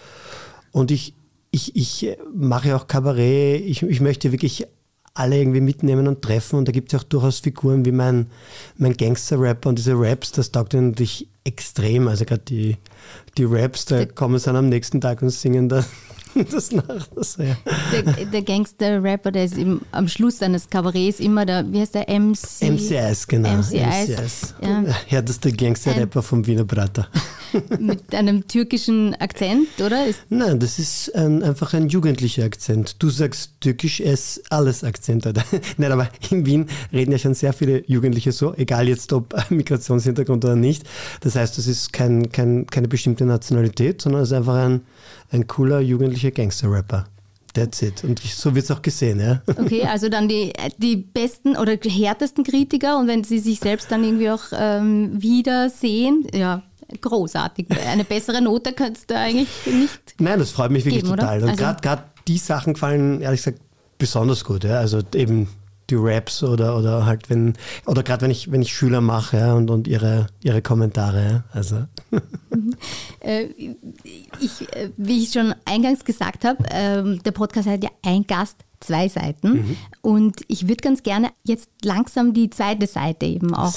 und 0.72 0.90
ich, 0.90 1.14
ich, 1.50 1.76
ich 1.76 2.16
mache 2.34 2.74
auch 2.74 2.86
Kabarett, 2.86 3.62
ich, 3.64 3.82
ich 3.82 4.00
möchte 4.00 4.32
wirklich 4.32 4.66
alle 5.14 5.38
irgendwie 5.38 5.60
mitnehmen 5.60 6.08
und 6.08 6.22
treffen. 6.22 6.56
Und 6.56 6.68
da 6.68 6.72
gibt 6.72 6.92
es 6.92 6.98
auch 6.98 7.04
durchaus 7.04 7.40
Figuren 7.40 7.84
wie 7.84 7.92
mein, 7.92 8.26
mein 8.78 8.96
Gangster-Rapper 8.96 9.68
und 9.68 9.78
diese 9.78 9.94
Raps, 9.94 10.32
das 10.32 10.50
taugt 10.50 10.74
ihnen 10.74 10.90
natürlich 10.90 11.28
extrem. 11.44 12.08
Also 12.08 12.24
gerade 12.24 12.42
die, 12.48 12.76
die 13.36 13.44
Raps, 13.44 13.84
da 13.84 14.06
kommen 14.06 14.38
sie 14.38 14.46
dann 14.46 14.56
am 14.56 14.68
nächsten 14.68 15.00
Tag 15.00 15.22
und 15.22 15.30
singen 15.30 15.68
da 15.68 15.84
das 16.50 16.72
nach. 16.72 17.06
Das, 17.14 17.36
ja. 17.36 17.56
Der, 17.92 18.24
der 18.26 18.42
Gangster-Rapper, 18.42 19.32
der 19.32 19.44
ist 19.44 19.58
im, 19.58 19.80
am 19.92 20.08
Schluss 20.08 20.42
eines 20.42 20.68
Kabarets 20.68 21.20
immer 21.20 21.44
der, 21.46 21.70
wie 21.70 21.80
heißt 21.80 21.94
der, 21.94 22.08
MC? 22.08 22.62
MCS, 22.62 23.26
genau. 23.26 23.56
MCS. 23.58 23.72
MCS. 23.72 24.54
Ja. 24.62 24.84
ja, 25.08 25.22
das 25.22 25.36
ist 25.36 25.44
der 25.44 25.52
Gangster-Rapper 25.52 26.22
vom 26.22 26.46
Wiener 26.46 26.64
Prater. 26.64 27.08
Mit 27.78 28.14
einem 28.14 28.46
türkischen 28.48 29.14
Akzent, 29.16 29.68
oder? 29.84 30.06
Ist 30.06 30.20
Nein, 30.30 30.58
das 30.58 30.78
ist 30.78 31.14
ein, 31.14 31.42
einfach 31.42 31.74
ein 31.74 31.88
jugendlicher 31.88 32.44
Akzent. 32.44 32.96
Du 33.02 33.10
sagst 33.10 33.52
türkisch, 33.60 34.00
es 34.00 34.38
ist 34.38 34.52
alles 34.52 34.84
Akzent. 34.84 35.26
Oder? 35.26 35.42
Nein, 35.76 35.92
aber 35.92 36.08
in 36.30 36.46
Wien 36.46 36.66
reden 36.92 37.12
ja 37.12 37.18
schon 37.18 37.34
sehr 37.34 37.52
viele 37.52 37.84
Jugendliche 37.86 38.32
so, 38.32 38.54
egal 38.54 38.88
jetzt 38.88 39.12
ob 39.12 39.34
Migrationshintergrund 39.50 40.44
oder 40.44 40.56
nicht. 40.56 40.84
Das 41.20 41.36
heißt, 41.36 41.58
das 41.58 41.66
ist 41.66 41.92
kein, 41.92 42.32
kein, 42.32 42.66
keine 42.66 42.88
bestimmte 42.88 43.24
Nationalität, 43.24 44.00
sondern 44.00 44.22
es 44.22 44.30
ist 44.30 44.36
einfach 44.36 44.54
ein, 44.54 44.82
ein 45.32 45.46
cooler 45.46 45.80
jugendlicher 45.80 46.30
Gangster-Rapper. 46.30 47.06
That's 47.54 47.82
it. 47.82 48.02
Und 48.04 48.18
so 48.20 48.54
wird 48.54 48.64
es 48.64 48.70
auch 48.70 48.80
gesehen, 48.80 49.20
ja. 49.20 49.42
Okay, 49.46 49.82
also 49.90 50.08
dann 50.08 50.28
die, 50.28 50.52
die 50.78 50.96
besten 50.96 51.56
oder 51.56 51.76
härtesten 51.76 52.44
Kritiker 52.44 52.98
und 52.98 53.08
wenn 53.08 53.24
sie 53.24 53.38
sich 53.38 53.60
selbst 53.60 53.90
dann 53.90 54.04
irgendwie 54.04 54.30
auch 54.30 54.44
ähm, 54.52 55.10
wiedersehen, 55.20 56.26
ja, 56.32 56.62
großartig. 57.00 57.66
Eine 57.86 58.04
bessere 58.04 58.40
Note 58.40 58.72
könntest 58.72 59.10
du 59.10 59.16
eigentlich 59.16 59.48
nicht. 59.66 60.14
Nein, 60.18 60.38
das 60.38 60.50
freut 60.50 60.70
mich 60.70 60.84
wirklich 60.84 61.04
geben, 61.04 61.16
total. 61.16 61.42
Oder? 61.42 61.52
Und 61.52 61.62
also 61.62 61.80
gerade 61.80 62.04
die 62.26 62.38
Sachen 62.38 62.74
gefallen, 62.74 63.20
ehrlich 63.20 63.40
gesagt, 63.40 63.60
besonders 63.98 64.44
gut. 64.44 64.64
Ja. 64.64 64.78
Also 64.78 65.00
eben 65.14 65.48
die 65.92 65.98
Raps 65.98 66.42
oder, 66.42 66.76
oder 66.76 67.06
halt 67.06 67.28
wenn, 67.28 67.54
oder 67.86 68.02
gerade 68.02 68.22
wenn 68.22 68.30
ich, 68.30 68.50
wenn 68.50 68.62
ich 68.62 68.72
Schüler 68.72 69.00
mache 69.00 69.36
ja, 69.36 69.54
und, 69.54 69.70
und 69.70 69.86
ihre, 69.86 70.26
ihre 70.42 70.62
Kommentare. 70.62 71.44
Also. 71.52 71.84
Äh, 73.20 73.50
ich, 74.40 74.74
äh, 74.74 74.90
wie 74.96 75.22
ich 75.22 75.32
schon 75.32 75.54
eingangs 75.64 76.04
gesagt 76.04 76.44
habe, 76.44 76.64
äh, 76.68 77.18
der 77.18 77.30
Podcast 77.30 77.68
hat 77.68 77.84
ja 77.84 77.90
ein 78.02 78.26
Gast, 78.26 78.56
zwei 78.80 79.08
Seiten. 79.08 79.52
Mhm. 79.52 79.76
Und 80.00 80.40
ich 80.48 80.66
würde 80.66 80.82
ganz 80.82 81.04
gerne 81.04 81.30
jetzt 81.44 81.68
langsam 81.84 82.34
die 82.34 82.50
zweite 82.50 82.88
Seite 82.88 83.26
eben 83.26 83.54
auch 83.54 83.72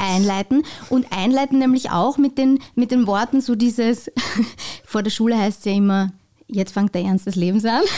einleiten. 0.00 0.62
Und 0.88 1.06
einleiten 1.10 1.58
nämlich 1.58 1.90
auch 1.90 2.16
mit 2.16 2.38
den, 2.38 2.60
mit 2.76 2.92
den 2.92 3.08
Worten 3.08 3.40
so 3.40 3.56
dieses, 3.56 4.10
vor 4.84 5.02
der 5.02 5.10
Schule 5.10 5.36
heißt 5.36 5.58
es 5.58 5.64
ja 5.64 5.72
immer, 5.72 6.12
jetzt 6.48 6.72
fängt 6.72 6.94
der 6.94 7.02
Ernst 7.02 7.26
des 7.26 7.36
Lebens 7.36 7.64
an. 7.64 7.82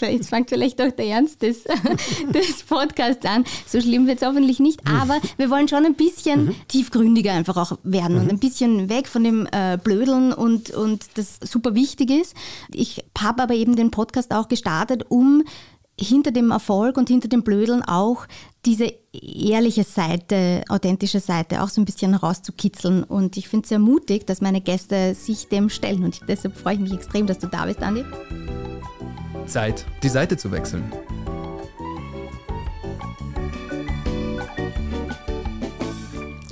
Jetzt 0.00 0.30
fängt 0.30 0.50
vielleicht 0.50 0.82
auch 0.82 0.90
der 0.90 1.06
Ernst 1.06 1.42
des, 1.42 1.62
des 2.34 2.64
Podcasts 2.64 3.24
an. 3.24 3.44
So 3.64 3.80
schlimm 3.80 4.08
wird 4.08 4.20
es 4.20 4.26
hoffentlich 4.26 4.58
nicht, 4.58 4.84
mhm. 4.84 4.96
aber 4.96 5.20
wir 5.36 5.50
wollen 5.50 5.68
schon 5.68 5.86
ein 5.86 5.94
bisschen 5.94 6.46
mhm. 6.46 6.56
tiefgründiger 6.66 7.32
einfach 7.32 7.56
auch 7.56 7.78
werden 7.84 8.16
mhm. 8.16 8.22
und 8.22 8.30
ein 8.30 8.38
bisschen 8.40 8.88
weg 8.88 9.06
von 9.06 9.22
dem 9.22 9.48
äh, 9.52 9.78
Blödeln 9.82 10.32
und, 10.32 10.70
und 10.72 11.06
das 11.14 11.38
super 11.40 11.76
wichtig 11.76 12.10
ist. 12.10 12.34
Ich 12.72 13.04
habe 13.16 13.42
aber 13.42 13.54
eben 13.54 13.76
den 13.76 13.92
Podcast 13.92 14.32
auch 14.32 14.48
gestartet, 14.48 15.04
um 15.08 15.44
hinter 15.98 16.32
dem 16.32 16.50
Erfolg 16.50 16.96
und 16.96 17.08
hinter 17.08 17.28
dem 17.28 17.42
Blödeln 17.42 17.82
auch 17.82 18.26
diese 18.66 18.92
ehrliche 19.12 19.84
Seite, 19.84 20.62
authentische 20.68 21.20
Seite 21.20 21.62
auch 21.62 21.68
so 21.68 21.80
ein 21.80 21.84
bisschen 21.84 22.12
herauszukitzeln. 22.12 23.04
Und 23.04 23.36
ich 23.36 23.48
finde 23.48 23.64
es 23.64 23.68
sehr 23.68 23.78
mutig, 23.78 24.26
dass 24.26 24.40
meine 24.40 24.60
Gäste 24.60 25.14
sich 25.14 25.48
dem 25.48 25.68
stellen. 25.68 26.04
Und 26.04 26.20
deshalb 26.28 26.56
freue 26.56 26.74
ich 26.74 26.80
mich 26.80 26.92
extrem, 26.92 27.26
dass 27.26 27.38
du 27.38 27.46
da 27.46 27.66
bist, 27.66 27.82
Andi. 27.82 28.04
Zeit, 29.46 29.84
die 30.02 30.08
Seite 30.08 30.36
zu 30.36 30.50
wechseln. 30.50 30.84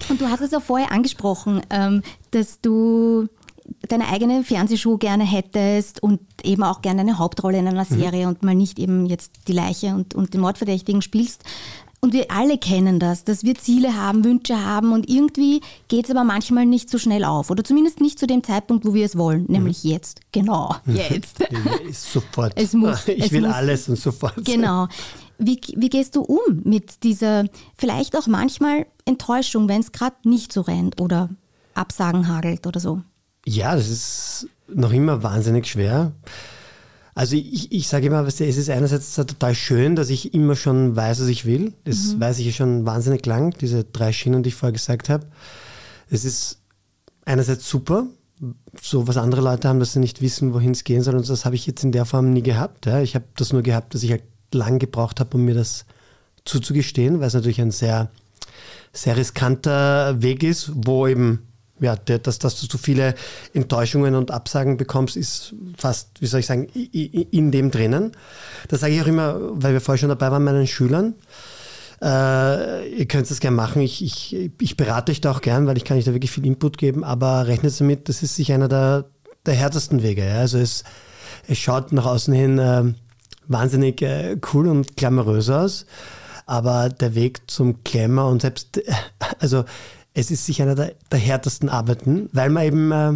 Und 0.08 0.20
du 0.20 0.28
hast 0.28 0.42
es 0.42 0.52
auch 0.52 0.62
vorher 0.62 0.92
angesprochen, 0.92 1.62
ähm, 1.70 2.02
dass 2.32 2.60
du 2.60 3.28
deine 3.92 4.08
eigene 4.08 4.42
Fernsehshow 4.42 4.96
gerne 4.96 5.24
hättest 5.24 6.02
und 6.02 6.20
eben 6.42 6.62
auch 6.62 6.82
gerne 6.82 7.02
eine 7.02 7.18
Hauptrolle 7.18 7.58
in 7.58 7.68
einer 7.68 7.84
mhm. 7.88 8.00
Serie 8.00 8.22
mhm. 8.22 8.28
und 8.28 8.42
mal 8.42 8.54
nicht 8.54 8.78
eben 8.78 9.06
jetzt 9.06 9.32
die 9.48 9.52
Leiche 9.52 9.88
und, 9.94 10.14
und 10.14 10.34
den 10.34 10.40
Mordverdächtigen 10.40 11.02
spielst. 11.02 11.44
Und 12.04 12.12
wir 12.12 12.32
alle 12.32 12.58
kennen 12.58 12.98
das, 12.98 13.22
dass 13.22 13.44
wir 13.44 13.54
Ziele 13.54 13.94
haben, 13.94 14.24
Wünsche 14.24 14.64
haben 14.64 14.92
und 14.92 15.08
irgendwie 15.08 15.60
geht 15.86 16.06
es 16.06 16.10
aber 16.10 16.24
manchmal 16.24 16.66
nicht 16.66 16.90
so 16.90 16.98
schnell 16.98 17.22
auf 17.22 17.48
oder 17.48 17.62
zumindest 17.62 18.00
nicht 18.00 18.18
zu 18.18 18.26
dem 18.26 18.42
Zeitpunkt, 18.42 18.84
wo 18.84 18.92
wir 18.92 19.06
es 19.06 19.16
wollen, 19.16 19.44
nämlich 19.46 19.84
mhm. 19.84 19.90
jetzt. 19.90 20.20
Genau, 20.32 20.74
jetzt. 20.84 21.38
sofort. 21.92 22.54
Es 22.56 22.72
muss, 22.72 23.06
ich 23.08 23.26
es 23.26 23.30
will 23.30 23.42
muss, 23.42 23.52
alles 23.52 23.88
und 23.88 24.00
sofort. 24.00 24.44
Genau. 24.44 24.88
Wie, 25.38 25.60
wie 25.76 25.88
gehst 25.90 26.16
du 26.16 26.22
um 26.22 26.62
mit 26.64 27.04
dieser 27.04 27.44
vielleicht 27.76 28.16
auch 28.16 28.26
manchmal 28.26 28.86
Enttäuschung, 29.04 29.68
wenn 29.68 29.80
es 29.80 29.92
gerade 29.92 30.16
nicht 30.24 30.52
so 30.52 30.62
rennt 30.62 31.00
oder 31.00 31.30
Absagen 31.74 32.26
hagelt 32.26 32.66
oder 32.66 32.80
so? 32.80 33.02
Ja, 33.46 33.74
das 33.74 33.88
ist 33.88 34.48
noch 34.68 34.92
immer 34.92 35.22
wahnsinnig 35.22 35.66
schwer. 35.66 36.12
Also 37.14 37.36
ich, 37.36 37.70
ich 37.72 37.88
sage 37.88 38.06
immer, 38.06 38.26
es 38.26 38.40
ist 38.40 38.70
einerseits 38.70 39.14
total 39.14 39.54
schön, 39.54 39.96
dass 39.96 40.08
ich 40.08 40.32
immer 40.32 40.56
schon 40.56 40.96
weiß, 40.96 41.20
was 41.20 41.28
ich 41.28 41.44
will. 41.44 41.74
Das 41.84 42.14
mhm. 42.14 42.20
weiß 42.20 42.38
ich 42.38 42.56
schon 42.56 42.86
wahnsinnig 42.86 43.26
lang, 43.26 43.50
diese 43.60 43.84
drei 43.84 44.12
Schienen, 44.12 44.42
die 44.42 44.48
ich 44.48 44.54
vorher 44.54 44.72
gesagt 44.72 45.10
habe. 45.10 45.26
Es 46.08 46.24
ist 46.24 46.60
einerseits 47.24 47.68
super, 47.68 48.06
so 48.80 49.06
was 49.06 49.18
andere 49.18 49.42
Leute 49.42 49.68
haben, 49.68 49.78
dass 49.78 49.92
sie 49.92 50.00
nicht 50.00 50.22
wissen, 50.22 50.54
wohin 50.54 50.72
es 50.72 50.84
gehen 50.84 51.02
soll. 51.02 51.16
Und 51.16 51.28
das 51.28 51.44
habe 51.44 51.54
ich 51.54 51.66
jetzt 51.66 51.84
in 51.84 51.92
der 51.92 52.06
Form 52.06 52.32
nie 52.32 52.42
gehabt. 52.42 52.86
Ja. 52.86 53.02
Ich 53.02 53.14
habe 53.14 53.26
das 53.36 53.52
nur 53.52 53.62
gehabt, 53.62 53.94
dass 53.94 54.02
ich 54.02 54.10
halt 54.10 54.24
lang 54.52 54.78
gebraucht 54.78 55.20
habe, 55.20 55.36
um 55.36 55.44
mir 55.44 55.54
das 55.54 55.84
zuzugestehen, 56.44 57.20
weil 57.20 57.28
es 57.28 57.34
natürlich 57.34 57.60
ein 57.60 57.70
sehr, 57.70 58.10
sehr 58.92 59.16
riskanter 59.16 60.20
Weg 60.22 60.42
ist, 60.42 60.72
wo 60.74 61.06
eben 61.06 61.46
ja, 61.82 61.96
dass, 61.96 62.38
dass 62.38 62.60
du 62.60 62.66
so 62.66 62.78
viele 62.78 63.14
Enttäuschungen 63.52 64.14
und 64.14 64.30
Absagen 64.30 64.76
bekommst, 64.76 65.16
ist 65.16 65.54
fast, 65.76 66.20
wie 66.20 66.26
soll 66.26 66.40
ich 66.40 66.46
sagen, 66.46 66.64
in 66.64 67.50
dem 67.50 67.70
drinnen. 67.70 68.12
Das 68.68 68.80
sage 68.80 68.94
ich 68.94 69.02
auch 69.02 69.06
immer, 69.06 69.38
weil 69.52 69.72
wir 69.72 69.80
vorher 69.80 69.98
schon 69.98 70.08
dabei 70.08 70.30
waren, 70.30 70.44
meinen 70.44 70.66
Schülern. 70.66 71.14
Äh, 72.02 72.88
ihr 72.88 73.06
könnt 73.06 73.30
es 73.30 73.38
gerne 73.38 73.56
machen. 73.56 73.80
Ich, 73.80 74.02
ich, 74.02 74.50
ich 74.60 74.76
berate 74.76 75.12
euch 75.12 75.20
da 75.20 75.30
auch 75.30 75.40
gern, 75.40 75.66
weil 75.66 75.76
ich 75.76 75.84
kann 75.84 75.96
euch 75.96 76.04
da 76.04 76.12
wirklich 76.12 76.32
viel 76.32 76.44
Input 76.46 76.76
geben, 76.76 77.04
aber 77.04 77.46
rechnet 77.46 77.78
damit, 77.80 78.08
das 78.08 78.24
ist 78.24 78.34
sicher 78.34 78.54
einer 78.54 78.68
der, 78.68 79.04
der 79.46 79.54
härtesten 79.54 80.02
Wege. 80.02 80.26
Ja? 80.26 80.38
Also 80.38 80.58
es, 80.58 80.82
es 81.46 81.58
schaut 81.58 81.92
nach 81.92 82.06
außen 82.06 82.34
hin 82.34 82.58
äh, 82.58 82.92
wahnsinnig 83.46 84.02
äh, 84.02 84.36
cool 84.52 84.66
und 84.66 84.96
glamourös 84.96 85.48
aus, 85.48 85.86
aber 86.46 86.88
der 86.88 87.14
Weg 87.14 87.42
zum 87.48 87.84
Glamour 87.84 88.28
und 88.30 88.42
selbst, 88.42 88.78
äh, 88.78 88.92
also 89.38 89.64
es 90.14 90.30
ist 90.30 90.46
sicher 90.46 90.64
einer 90.64 90.74
der, 90.74 90.94
der 91.10 91.18
härtesten 91.18 91.68
Arbeiten, 91.68 92.28
weil 92.32 92.50
man 92.50 92.64
eben 92.64 92.92
äh, 92.92 93.12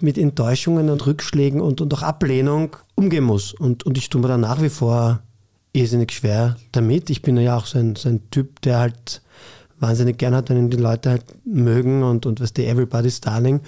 mit 0.00 0.18
Enttäuschungen 0.18 0.90
und 0.90 1.06
Rückschlägen 1.06 1.60
und, 1.60 1.80
und 1.80 1.94
auch 1.94 2.02
Ablehnung 2.02 2.76
umgehen 2.94 3.24
muss. 3.24 3.52
Und, 3.54 3.84
und 3.84 3.96
ich 3.96 4.10
tue 4.10 4.20
mir 4.20 4.28
da 4.28 4.36
nach 4.36 4.60
wie 4.60 4.68
vor 4.68 5.20
irrsinnig 5.72 6.12
schwer 6.12 6.56
damit. 6.72 7.08
Ich 7.10 7.22
bin 7.22 7.36
ja 7.36 7.56
auch 7.56 7.66
so 7.66 7.78
ein, 7.78 7.96
so 7.96 8.08
ein 8.08 8.28
Typ, 8.30 8.60
der 8.62 8.80
halt 8.80 9.22
wahnsinnig 9.78 10.18
gern 10.18 10.34
hat, 10.34 10.50
wenn 10.50 10.58
ihn 10.58 10.70
die 10.70 10.76
Leute 10.76 11.10
halt 11.10 11.24
mögen 11.44 12.02
und, 12.02 12.26
und 12.26 12.40
was 12.40 12.52
die 12.52 12.66
Everybody's 12.66 13.20
Darling. 13.20 13.60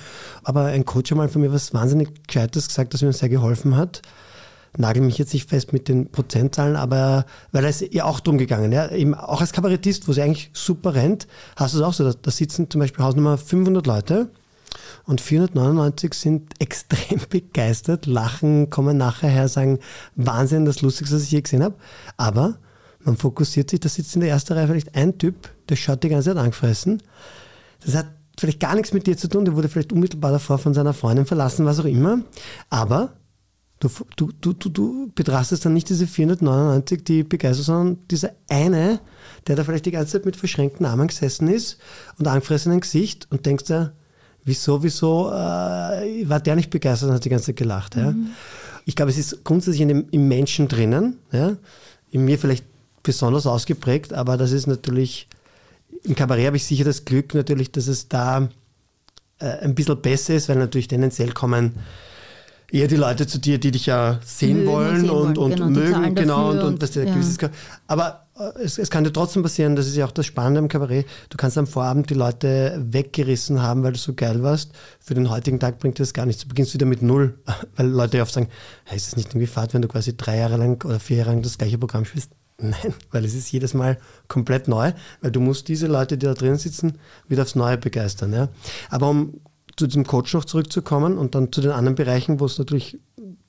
Aber 0.43 0.67
ein 0.67 0.85
Coach 0.85 1.11
hat 1.11 1.19
mal 1.19 1.29
von 1.29 1.41
mir 1.41 1.53
was 1.53 1.73
wahnsinnig 1.75 2.27
Gescheites 2.27 2.69
gesagt, 2.69 2.95
das 2.95 3.03
mir 3.03 3.13
sehr 3.13 3.29
geholfen 3.29 3.77
hat 3.77 4.03
nagel 4.77 5.03
mich 5.03 5.19
jetzt 5.19 5.33
nicht 5.33 5.49
fest 5.49 5.73
mit 5.73 5.89
den 5.89 6.11
Prozentzahlen, 6.11 6.77
aber 6.77 7.27
weil 7.53 7.65
es 7.65 7.85
ja 7.91 8.05
auch 8.05 8.21
drum 8.21 8.39
gegangen, 8.39 8.73
ja, 8.73 8.91
eben 8.91 9.15
auch 9.15 9.41
als 9.41 9.53
Kabarettist, 9.53 10.09
wo 10.09 10.13
es 10.13 10.19
eigentlich 10.19 10.51
super 10.53 10.95
rennt, 10.95 11.27
hast 11.57 11.75
du 11.75 11.79
es 11.79 11.85
auch 11.85 11.93
so, 11.93 12.05
da, 12.05 12.13
da 12.21 12.31
sitzen 12.31 12.71
zum 12.71 12.81
Beispiel 12.81 13.05
Hausnummer 13.05 13.39
500 13.39 13.87
Leute 13.87 14.31
und 15.07 15.21
499 15.21 16.15
sind 16.15 16.55
extrem 16.61 17.21
begeistert, 17.29 18.07
lachen, 18.07 18.71
kommen 18.71 18.97
nachher 18.97 19.31
her, 19.31 19.49
sagen, 19.49 19.79
Wahnsinn, 20.17 20.65
das 20.65 20.83
Lustigste, 20.83 21.17
was 21.17 21.23
ich 21.23 21.31
je 21.31 21.43
gesehen 21.43 21.63
habe, 21.63 21.77
aber 22.17 22.59
man 23.05 23.17
fokussiert 23.17 23.71
sich, 23.71 23.81
da 23.81 23.89
sitzt 23.89 24.15
in 24.15 24.23
der 24.23 24.31
ersten 24.31 24.55
Reihe 24.55 24.67
vielleicht 24.67 24.95
ein 24.95 25.19
Typ, 25.19 25.51
der 25.69 25.77
schaut 25.77 26.03
die 26.03 26.09
ganze 26.09 26.31
Zeit 26.31 26.39
angefressen, 26.39 27.03
das 27.85 27.95
hat 27.95 28.07
vielleicht 28.39 28.61
gar 28.61 28.75
nichts 28.75 28.93
mit 28.93 29.07
dir 29.07 29.17
zu 29.17 29.29
tun, 29.29 29.45
der 29.45 29.55
wurde 29.55 29.69
vielleicht 29.69 29.93
unmittelbar 29.93 30.33
davor 30.33 30.59
von 30.59 30.75
seiner 30.75 30.95
Freundin 30.95 31.27
verlassen, 31.27 31.67
was 31.67 31.79
auch 31.79 31.85
immer, 31.85 32.21
aber 32.71 33.13
Du, 34.17 34.31
du, 34.41 34.53
du, 34.53 34.69
du 34.69 35.13
betrachtest 35.15 35.65
dann 35.65 35.75
nicht 35.75 35.89
diese 35.89 36.07
499, 36.07 37.05
die 37.05 37.23
begeistert, 37.23 37.67
sondern 37.67 37.99
dieser 38.11 38.31
eine, 38.49 39.01
der 39.47 39.57
da 39.57 39.65
vielleicht 39.65 39.87
die 39.87 39.91
ganze 39.91 40.13
Zeit 40.13 40.27
mit 40.27 40.37
verschränkten 40.37 40.87
Armen 40.87 41.09
gesessen 41.09 41.49
ist 41.49 41.79
und 42.19 42.27
angefressenem 42.27 42.81
Gesicht 42.81 43.27
und 43.31 43.47
denkst 43.47 43.65
dir, 43.65 43.93
wieso, 44.45 44.83
wieso 44.83 45.31
äh, 45.31 46.29
war 46.29 46.41
der 46.41 46.57
nicht 46.57 46.71
begeistert 46.71 47.09
und 47.09 47.17
hat 47.17 47.25
die 47.25 47.31
ganze 47.31 47.47
Zeit 47.47 47.57
gelacht. 47.57 47.97
Ja? 47.97 48.13
Mhm. 48.13 48.29
Ich 48.85 48.97
glaube, 48.97 49.11
es 49.11 49.19
ist 49.19 49.45
grundsätzlich 49.45 49.81
in 49.81 49.89
dem, 49.89 50.07
im 50.11 50.29
Menschen 50.29 50.69
drinnen, 50.69 51.19
ja? 51.33 51.57
in 52.11 52.25
mir 52.25 52.39
vielleicht 52.39 52.65
besonders 53.03 53.47
ausgeprägt, 53.47 54.13
aber 54.13 54.37
das 54.37 54.53
ist 54.53 54.67
natürlich, 54.67 55.29
im 56.05 56.15
Kabarett 56.15 56.47
habe 56.47 56.57
ich 56.57 56.65
sicher 56.65 56.85
das 56.85 57.05
Glück 57.05 57.35
natürlich, 57.35 57.71
dass 57.73 57.87
es 57.87 58.09
da 58.09 58.49
äh, 59.39 59.47
ein 59.47 59.75
bisschen 59.75 60.01
besser 60.01 60.35
ist, 60.35 60.49
weil 60.49 60.57
natürlich 60.57 60.89
tendenziell 60.89 61.33
kommen 61.33 61.75
eher 62.75 62.89
die 62.89 62.97
Leute 62.97 63.27
zu 63.27 63.39
dir, 63.39 63.59
die 63.59 63.71
dich 63.71 63.87
ja 63.87 64.19
sehen 64.25 64.65
mögen 64.65 65.09
wollen 65.09 65.11
und, 65.11 65.39
und, 65.39 65.51
genau, 65.51 65.71
mögen, 65.71 66.15
genau, 66.17 66.51
und, 66.51 66.59
und, 66.59 66.83
und 66.83 66.95
ja. 66.97 67.05
gewisses, 67.05 67.39
aber 67.87 68.27
äh, 68.37 68.63
es, 68.63 68.79
es, 68.79 68.91
kann 68.91 69.05
dir 69.05 69.13
trotzdem 69.13 69.45
passieren, 69.45 69.77
das 69.77 69.87
ist 69.87 69.95
ja 69.95 70.05
auch 70.05 70.11
das 70.11 70.27
Spannende 70.27 70.59
am 70.59 70.67
Kabarett, 70.67 71.07
du 71.31 71.37
kannst 71.37 71.57
am 71.57 71.69
Vorabend 71.69 72.11
die 72.11 72.15
Leute 72.15 72.77
weggerissen 72.85 73.63
haben, 73.63 73.85
weil 73.85 73.93
du 73.93 73.99
so 73.99 74.13
geil 74.13 74.43
warst. 74.43 74.73
Für 74.99 75.15
den 75.15 75.31
heutigen 75.31 75.61
Tag 75.61 75.79
bringt 75.79 76.01
das 76.01 76.13
gar 76.13 76.27
nichts. 76.27 76.43
Du 76.43 76.49
beginnst 76.49 76.75
wieder 76.75 76.87
mit 76.87 77.01
Null, 77.01 77.39
weil 77.77 77.87
Leute 77.87 78.21
oft 78.21 78.33
sagen, 78.33 78.49
hey, 78.85 78.97
ist 78.97 79.07
das 79.07 79.17
nicht 79.17 79.31
irgendwie 79.31 79.47
fad, 79.47 79.73
wenn 79.73 79.83
du 79.83 79.89
quasi 79.89 80.17
drei 80.17 80.39
Jahre 80.39 80.57
lang 80.57 80.85
oder 80.85 80.99
vier 80.99 81.19
Jahre 81.19 81.31
lang 81.31 81.43
das 81.43 81.59
gleiche 81.59 81.79
Programm 81.79 82.05
spielst? 82.05 82.33
Nein, 82.59 82.95
weil 83.11 83.25
es 83.25 83.35
ist 83.35 83.53
jedes 83.53 83.75
Mal 83.75 83.99
komplett 84.27 84.69
neu, 84.69 84.93
weil 85.21 85.31
du 85.31 85.41
musst 85.41 85.69
diese 85.69 85.87
Leute, 85.87 86.19
die 86.19 86.27
da 86.27 86.35
drin 86.35 86.57
sitzen, 86.57 86.99
wieder 87.29 87.43
aufs 87.43 87.55
Neue 87.55 87.79
begeistern. 87.79 88.33
Ja? 88.33 88.49
Aber 88.91 89.11
um 89.11 89.41
zu 89.77 89.87
diesem 89.87 90.07
Coach 90.07 90.35
noch 90.35 90.45
zurückzukommen 90.45 91.19
und 91.19 91.35
dann 91.35 91.53
zu 91.53 91.61
den 91.61 91.71
anderen 91.71 91.95
Bereichen, 91.95 92.41
wo 92.41 92.47
es 92.47 92.59
natürlich 92.59 92.99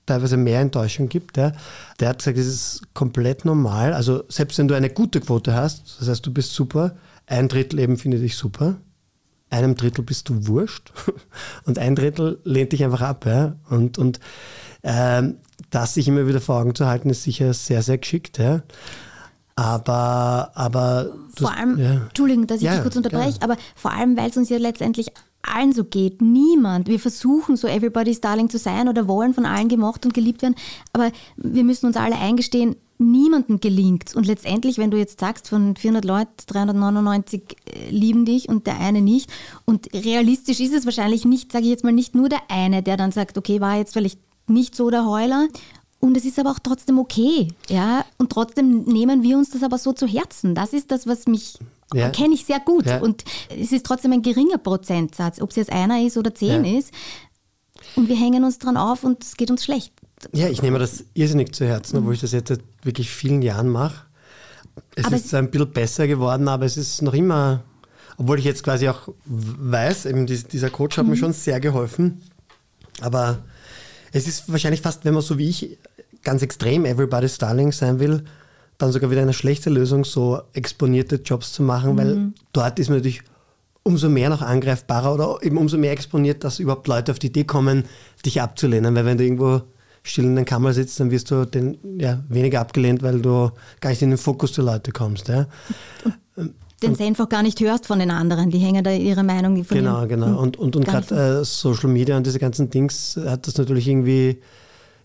teilweise 0.06 0.38
mehr 0.38 0.62
Enttäuschung 0.62 1.10
gibt, 1.10 1.38
ja, 1.38 1.52
der 2.00 2.10
hat 2.10 2.20
gesagt, 2.20 2.38
es 2.38 2.48
ist 2.48 2.82
komplett 2.94 3.46
normal. 3.46 3.94
Also 3.94 4.24
selbst 4.30 4.58
wenn 4.58 4.68
du 4.68 4.76
eine 4.76 4.90
gute 4.90 5.20
Quote 5.20 5.54
hast, 5.54 6.00
das 6.00 6.08
heißt, 6.08 6.26
du 6.26 6.32
bist 6.32 6.54
super, 6.54 6.96
ein 7.28 7.48
Drittel 7.48 7.80
eben 7.80 7.98
findet 7.98 8.22
dich 8.22 8.38
super, 8.38 8.78
einem 9.50 9.76
Drittel 9.76 10.04
bist 10.04 10.30
du 10.30 10.48
wurscht 10.48 10.92
und 11.66 11.80
ein 11.80 11.96
Drittel 11.96 12.40
lehnt 12.44 12.72
dich 12.72 12.84
einfach 12.84 13.02
ab. 13.02 13.26
Ja? 13.26 13.56
Und, 13.70 13.98
und 13.98 14.20
ähm, 14.84 15.38
das 15.70 15.96
sich 15.96 16.08
immer 16.08 16.28
wieder 16.28 16.42
vor 16.42 16.60
Augen 16.60 16.76
zu 16.76 16.86
halten, 16.86 17.10
ist 17.10 17.24
sicher 17.24 17.54
sehr, 17.54 17.82
sehr 17.82 17.98
geschickt. 17.98 18.38
Ja? 18.38 18.64
Aber, 19.56 20.52
aber 20.54 21.14
vor 21.38 21.56
allem, 21.56 21.80
ja. 21.80 21.94
Entschuldigung, 22.08 22.46
dass 22.46 22.58
ich 22.58 22.64
ja, 22.64 22.74
dich 22.74 22.82
kurz 22.82 22.96
unterbreche, 22.96 23.42
aber 23.42 23.56
vor 23.76 23.92
allem, 23.92 24.18
weil 24.18 24.30
es 24.30 24.38
uns 24.38 24.50
ja 24.50 24.58
letztendlich 24.58 25.08
allen 25.48 25.74
so 25.74 25.84
geht. 25.84 26.22
Niemand. 26.22 26.88
Wir 26.88 27.00
versuchen 27.00 27.58
so 27.58 27.68
Everybody's 27.68 28.22
Darling 28.22 28.50
zu 28.50 28.58
sein 28.58 28.88
oder 28.88 29.08
wollen 29.08 29.34
von 29.34 29.46
allen 29.46 29.68
gemocht 29.68 30.06
und 30.06 30.14
geliebt 30.14 30.42
werden. 30.42 30.56
Aber 30.94 31.12
wir 31.38 31.64
müssen 31.64 31.88
uns 31.88 31.98
alle 31.98 32.18
eingestehen, 32.18 32.76
niemandem 32.98 33.60
gelingt 33.60 34.16
Und 34.16 34.26
letztendlich, 34.26 34.78
wenn 34.78 34.92
du 34.92 34.98
jetzt 34.98 35.20
sagst, 35.20 35.50
von 35.50 35.76
400 35.76 36.06
Leuten 36.06 36.32
399 36.48 37.42
äh, 37.66 37.90
lieben 37.90 38.26
dich 38.26 38.48
und 38.48 38.68
der 38.68 38.80
eine 38.80 39.02
nicht. 39.02 39.30
Und 39.66 39.94
realistisch 39.94 40.60
ist 40.60 40.74
es 40.74 40.86
wahrscheinlich 40.86 41.26
nicht, 41.26 41.52
sage 41.52 41.66
ich 41.66 41.72
jetzt 41.72 41.84
mal, 41.84 41.92
nicht 41.92 42.16
nur 42.16 42.30
der 42.30 42.40
eine, 42.50 42.84
der 42.84 42.98
dann 42.98 43.12
sagt, 43.12 43.38
okay, 43.38 43.60
war 43.60 43.78
jetzt 43.78 43.94
vielleicht 43.94 44.20
nicht 44.48 44.76
so 44.76 44.90
der 44.90 45.06
Heuler. 45.06 45.48
Und 46.00 46.16
es 46.16 46.26
ist 46.26 46.38
aber 46.40 46.52
auch 46.52 46.60
trotzdem 46.60 47.00
okay, 47.00 47.48
ja. 47.68 48.06
Und 48.18 48.32
trotzdem 48.32 48.84
nehmen 48.84 49.24
wir 49.24 49.38
uns 49.38 49.50
das 49.50 49.64
aber 49.64 49.78
so 49.78 49.92
zu 49.92 50.06
Herzen. 50.06 50.54
Das 50.54 50.72
ist 50.72 50.92
das, 50.92 51.08
was 51.08 51.26
mich 51.26 51.58
ja. 51.94 52.10
kenne 52.10 52.34
ich 52.34 52.46
sehr 52.46 52.60
gut. 52.60 52.86
Ja. 52.86 53.00
Und 53.00 53.24
es 53.50 53.72
ist 53.72 53.86
trotzdem 53.86 54.12
ein 54.12 54.22
geringer 54.22 54.58
Prozentsatz, 54.58 55.42
ob 55.42 55.52
es 55.52 55.56
jetzt 55.56 55.72
einer 55.72 56.02
ist 56.02 56.18
oder 56.18 56.34
zehn 56.34 56.66
ja. 56.66 56.80
ist. 56.80 56.92
Und 57.96 58.10
wir 58.10 58.18
hängen 58.18 58.44
uns 58.44 58.58
dran 58.60 58.78
auf 58.78 59.04
und 59.04 59.24
es 59.24 59.36
geht 59.38 59.52
uns 59.52 59.64
schlecht. 59.64 59.94
Ja, 60.34 60.48
ich 60.48 60.62
nehme 60.62 60.80
das 60.80 61.06
irrsinnig 61.14 61.54
zu 61.54 61.66
Herzen, 61.66 61.98
obwohl 61.98 62.14
ich 62.14 62.22
das 62.22 62.32
jetzt 62.32 62.48
seit 62.48 62.62
wirklich 62.84 63.10
vielen 63.10 63.42
Jahren 63.42 63.70
mache. 63.70 64.06
Es 64.96 65.06
aber 65.06 65.16
ist 65.16 65.34
ein 65.34 65.52
bisschen 65.52 65.72
besser 65.72 66.08
geworden, 66.08 66.48
aber 66.48 66.66
es 66.66 66.78
ist 66.78 67.02
noch 67.02 67.14
immer, 67.14 67.64
obwohl 68.18 68.40
ich 68.40 68.46
jetzt 68.46 68.64
quasi 68.64 68.90
auch 68.90 69.10
weiß, 69.26 70.06
eben 70.06 70.26
dieser 70.26 70.70
Coach 70.70 70.98
hat 70.98 71.06
mhm. 71.06 71.12
mir 71.12 71.18
schon 71.18 71.34
sehr 71.34 71.60
geholfen. 71.60 72.24
Aber 73.02 73.40
es 74.12 74.28
ist 74.28 74.52
wahrscheinlich 74.52 74.82
fast, 74.82 75.06
wenn 75.06 75.14
man 75.14 75.24
so 75.24 75.38
wie 75.38 75.50
ich 75.50 75.78
ganz 76.24 76.42
extrem 76.42 76.86
Everybody's 76.86 77.38
Darling 77.38 77.72
sein 77.72 78.00
will, 78.00 78.24
dann 78.78 78.92
sogar 78.92 79.10
wieder 79.12 79.22
eine 79.22 79.34
schlechte 79.34 79.70
Lösung, 79.70 80.04
so 80.06 80.42
exponierte 80.54 81.18
Jobs 81.18 81.54
zu 81.54 81.64
machen, 81.64 81.94
mhm. 81.94 81.98
weil 81.98 82.34
dort 82.54 82.80
ist 82.80 82.90
man 82.90 82.98
natürlich 82.98 83.22
umso 83.84 84.10
mehr 84.10 84.30
noch 84.30 84.42
angreifbarer 84.42 85.14
oder 85.14 85.38
eben 85.44 85.58
umso 85.58 85.78
mehr 85.78 85.92
exponiert, 85.92 86.44
dass 86.44 86.60
überhaupt 86.60 86.88
Leute 86.88 87.12
auf 87.12 87.20
die 87.20 87.28
Idee 87.28 87.44
kommen, 87.44 87.86
dich 88.26 88.42
abzulehnen. 88.42 88.96
Weil 88.96 89.06
wenn 89.06 89.18
du 89.18 89.24
irgendwo 89.24 89.62
still 90.02 90.26
in 90.26 90.36
der 90.36 90.46
Kamera 90.46 90.74
sitzt, 90.74 91.00
dann 91.00 91.12
wirst 91.12 91.30
du 91.32 91.46
den, 91.46 91.78
ja, 92.00 92.24
weniger 92.28 92.62
abgelehnt, 92.62 93.04
weil 93.04 93.22
du 93.22 93.52
gar 93.82 93.92
nicht 93.92 94.02
in 94.02 94.10
den 94.10 94.18
Fokus 94.18 94.54
der 94.54 94.64
Leute 94.64 94.92
kommst. 94.92 95.28
Ja. 95.28 95.48
Den 96.82 96.96
sie 96.96 97.04
einfach 97.04 97.30
gar 97.30 97.44
nicht 97.44 97.60
hörst 97.60 97.86
von 97.86 98.00
den 98.00 98.12
anderen, 98.12 98.50
die 98.50 98.58
hängen 98.58 98.84
da 98.84 98.92
ihre 98.92 99.24
Meinung 99.24 99.64
von 99.64 99.78
Genau, 99.78 100.06
genau. 100.08 100.40
Und, 100.40 100.58
und, 100.58 100.76
und 100.76 100.86
gerade 100.86 101.40
äh, 101.42 101.46
Social 101.46 101.90
Media 101.90 102.18
und 102.18 102.26
diese 102.26 102.40
ganzen 102.40 102.70
Dings 102.70 103.20
hat 103.24 103.48
das 103.48 103.58
natürlich 103.58 103.88
irgendwie 103.88 104.40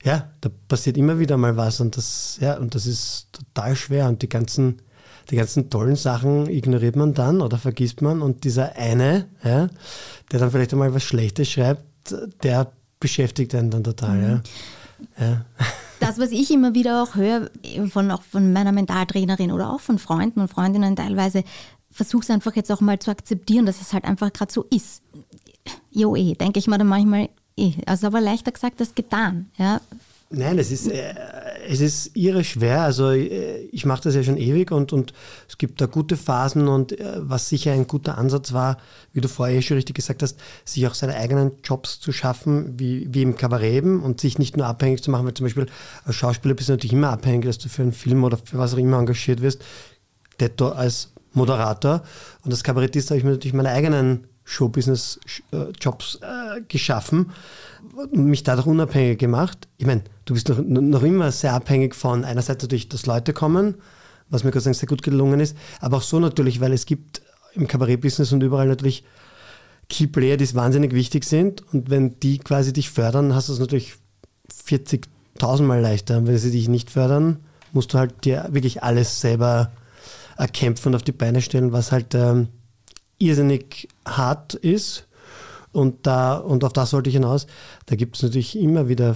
ja, 0.02 0.30
da 0.40 0.50
passiert 0.68 0.96
immer 0.96 1.18
wieder 1.18 1.36
mal 1.36 1.56
was 1.56 1.80
und 1.80 1.96
das, 1.96 2.38
ja, 2.40 2.56
und 2.56 2.74
das 2.74 2.86
ist 2.86 3.28
total 3.32 3.76
schwer 3.76 4.08
und 4.08 4.22
die 4.22 4.28
ganzen, 4.28 4.80
die 5.30 5.36
ganzen 5.36 5.68
tollen 5.70 5.96
Sachen 5.96 6.48
ignoriert 6.48 6.96
man 6.96 7.14
dann 7.14 7.42
oder 7.42 7.58
vergisst 7.58 8.00
man 8.00 8.22
und 8.22 8.44
dieser 8.44 8.76
eine, 8.76 9.26
ja, 9.44 9.68
der 10.32 10.40
dann 10.40 10.50
vielleicht 10.50 10.72
einmal 10.72 10.94
was 10.94 11.04
Schlechtes 11.04 11.50
schreibt, 11.50 12.14
der 12.42 12.72
beschäftigt 12.98 13.54
einen 13.54 13.70
dann 13.70 13.84
total, 13.84 14.16
mhm. 14.16 14.42
ja. 15.18 15.26
ja. 15.26 15.44
Das, 16.00 16.18
was 16.18 16.30
ich 16.30 16.50
immer 16.50 16.72
wieder 16.72 17.02
auch 17.02 17.14
höre, 17.14 17.50
von, 17.90 18.10
auch 18.10 18.22
von 18.22 18.54
meiner 18.54 18.72
Mentaltrainerin 18.72 19.52
oder 19.52 19.70
auch 19.70 19.80
von 19.80 19.98
Freunden 19.98 20.40
und 20.40 20.48
Freundinnen 20.48 20.96
teilweise, 20.96 21.44
versuche 21.90 22.22
es 22.22 22.30
einfach 22.30 22.56
jetzt 22.56 22.72
auch 22.72 22.80
mal 22.80 22.98
zu 22.98 23.10
akzeptieren, 23.10 23.66
dass 23.66 23.82
es 23.82 23.92
halt 23.92 24.04
einfach 24.04 24.32
gerade 24.32 24.50
so 24.50 24.64
ist. 24.70 25.02
Jo, 25.90 26.16
eh, 26.16 26.32
denke 26.32 26.58
ich 26.58 26.68
mir 26.68 26.78
dann 26.78 26.86
manchmal, 26.86 27.28
eh. 27.60 27.74
Also 27.86 28.06
aber 28.06 28.20
leichter 28.20 28.52
gesagt 28.52 28.80
als 28.80 28.94
getan. 28.94 29.50
Ja. 29.58 29.80
Nein, 30.32 30.60
es 30.60 30.70
ist, 30.70 30.86
äh, 30.86 31.12
es 31.68 31.80
ist 31.80 32.16
irre 32.16 32.44
schwer. 32.44 32.82
Also 32.82 33.10
äh, 33.10 33.62
ich 33.72 33.84
mache 33.84 34.02
das 34.04 34.14
ja 34.14 34.22
schon 34.22 34.36
ewig 34.36 34.70
und, 34.70 34.92
und 34.92 35.12
es 35.48 35.58
gibt 35.58 35.80
da 35.80 35.86
gute 35.86 36.16
Phasen 36.16 36.68
und 36.68 36.92
äh, 36.92 37.14
was 37.16 37.48
sicher 37.48 37.72
ein 37.72 37.88
guter 37.88 38.16
Ansatz 38.16 38.52
war, 38.52 38.78
wie 39.12 39.20
du 39.20 39.26
vorher 39.26 39.58
eh 39.58 39.62
schon 39.62 39.76
richtig 39.76 39.96
gesagt 39.96 40.22
hast, 40.22 40.38
sich 40.64 40.86
auch 40.86 40.94
seine 40.94 41.16
eigenen 41.16 41.50
Jobs 41.64 41.98
zu 41.98 42.12
schaffen, 42.12 42.78
wie, 42.78 43.12
wie 43.12 43.22
im 43.22 43.34
eben 43.60 44.02
und 44.04 44.20
sich 44.20 44.38
nicht 44.38 44.56
nur 44.56 44.66
abhängig 44.66 45.02
zu 45.02 45.10
machen, 45.10 45.26
weil 45.26 45.34
zum 45.34 45.46
Beispiel 45.46 45.66
als 46.04 46.14
Schauspieler 46.14 46.54
bist 46.54 46.68
du 46.68 46.74
natürlich 46.74 46.92
immer 46.92 47.10
abhängig, 47.10 47.46
dass 47.46 47.58
du 47.58 47.68
für 47.68 47.82
einen 47.82 47.92
Film 47.92 48.22
oder 48.22 48.36
für 48.36 48.58
was 48.58 48.72
auch 48.74 48.78
immer 48.78 48.98
engagiert 48.98 49.42
wirst. 49.42 49.62
Detto 50.38 50.68
als 50.68 51.10
Moderator 51.32 52.02
und 52.44 52.52
als 52.52 52.62
Kabarettist 52.62 53.10
habe 53.10 53.18
ich 53.18 53.24
mir 53.24 53.32
natürlich 53.32 53.54
meine 53.54 53.70
eigenen 53.70 54.28
Showbusiness-Jobs 54.50 56.18
äh, 56.22 56.60
geschaffen 56.66 57.30
und 57.94 58.14
mich 58.16 58.42
dadurch 58.42 58.66
unabhängig 58.66 59.18
gemacht. 59.18 59.68
Ich 59.78 59.86
meine, 59.86 60.02
du 60.24 60.34
bist 60.34 60.48
noch, 60.48 60.58
noch 60.58 61.02
immer 61.02 61.30
sehr 61.30 61.54
abhängig 61.54 61.94
von 61.94 62.24
einerseits 62.24 62.64
natürlich, 62.64 62.88
dass 62.88 63.06
Leute 63.06 63.32
kommen, 63.32 63.76
was 64.28 64.42
mir 64.42 64.50
Gott 64.50 64.62
sehr 64.62 64.88
gut 64.88 65.02
gelungen 65.02 65.40
ist, 65.40 65.56
aber 65.80 65.98
auch 65.98 66.02
so 66.02 66.18
natürlich, 66.18 66.60
weil 66.60 66.72
es 66.72 66.84
gibt 66.84 67.22
im 67.54 67.68
Kabarettbusiness 67.68 68.32
und 68.32 68.42
überall 68.42 68.66
natürlich 68.66 69.04
Key 69.88 70.06
Player, 70.06 70.36
die 70.36 70.54
wahnsinnig 70.54 70.94
wichtig 70.94 71.24
sind 71.24 71.62
und 71.72 71.90
wenn 71.90 72.18
die 72.20 72.38
quasi 72.38 72.72
dich 72.72 72.90
fördern, 72.90 73.34
hast 73.34 73.48
du 73.48 73.52
es 73.52 73.58
natürlich 73.58 73.94
40.000 74.66 75.62
Mal 75.62 75.80
leichter. 75.80 76.26
Wenn 76.26 76.38
sie 76.38 76.50
dich 76.50 76.68
nicht 76.68 76.90
fördern, 76.90 77.40
musst 77.72 77.94
du 77.94 77.98
halt 77.98 78.24
dir 78.24 78.48
wirklich 78.50 78.82
alles 78.82 79.20
selber 79.20 79.72
erkämpfen 80.36 80.88
und 80.88 80.96
auf 80.96 81.02
die 81.02 81.12
Beine 81.12 81.40
stellen, 81.40 81.72
was 81.72 81.92
halt 81.92 82.14
ähm, 82.14 82.48
irrsinnig 83.20 83.88
hart 84.04 84.54
ist. 84.54 85.06
Und, 85.72 86.06
da, 86.06 86.36
und 86.36 86.64
auf 86.64 86.72
das 86.72 86.90
sollte 86.90 87.10
ich 87.10 87.14
hinaus. 87.14 87.46
Da 87.86 87.94
gibt 87.94 88.16
es 88.16 88.22
natürlich 88.22 88.58
immer 88.58 88.88
wieder 88.88 89.14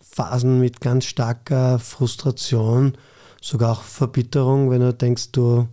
Phasen 0.00 0.60
mit 0.60 0.80
ganz 0.80 1.06
starker 1.06 1.80
Frustration, 1.80 2.96
sogar 3.42 3.72
auch 3.72 3.82
Verbitterung, 3.82 4.70
wenn 4.70 4.80
du 4.80 4.94
denkst, 4.94 5.32
du 5.32 5.66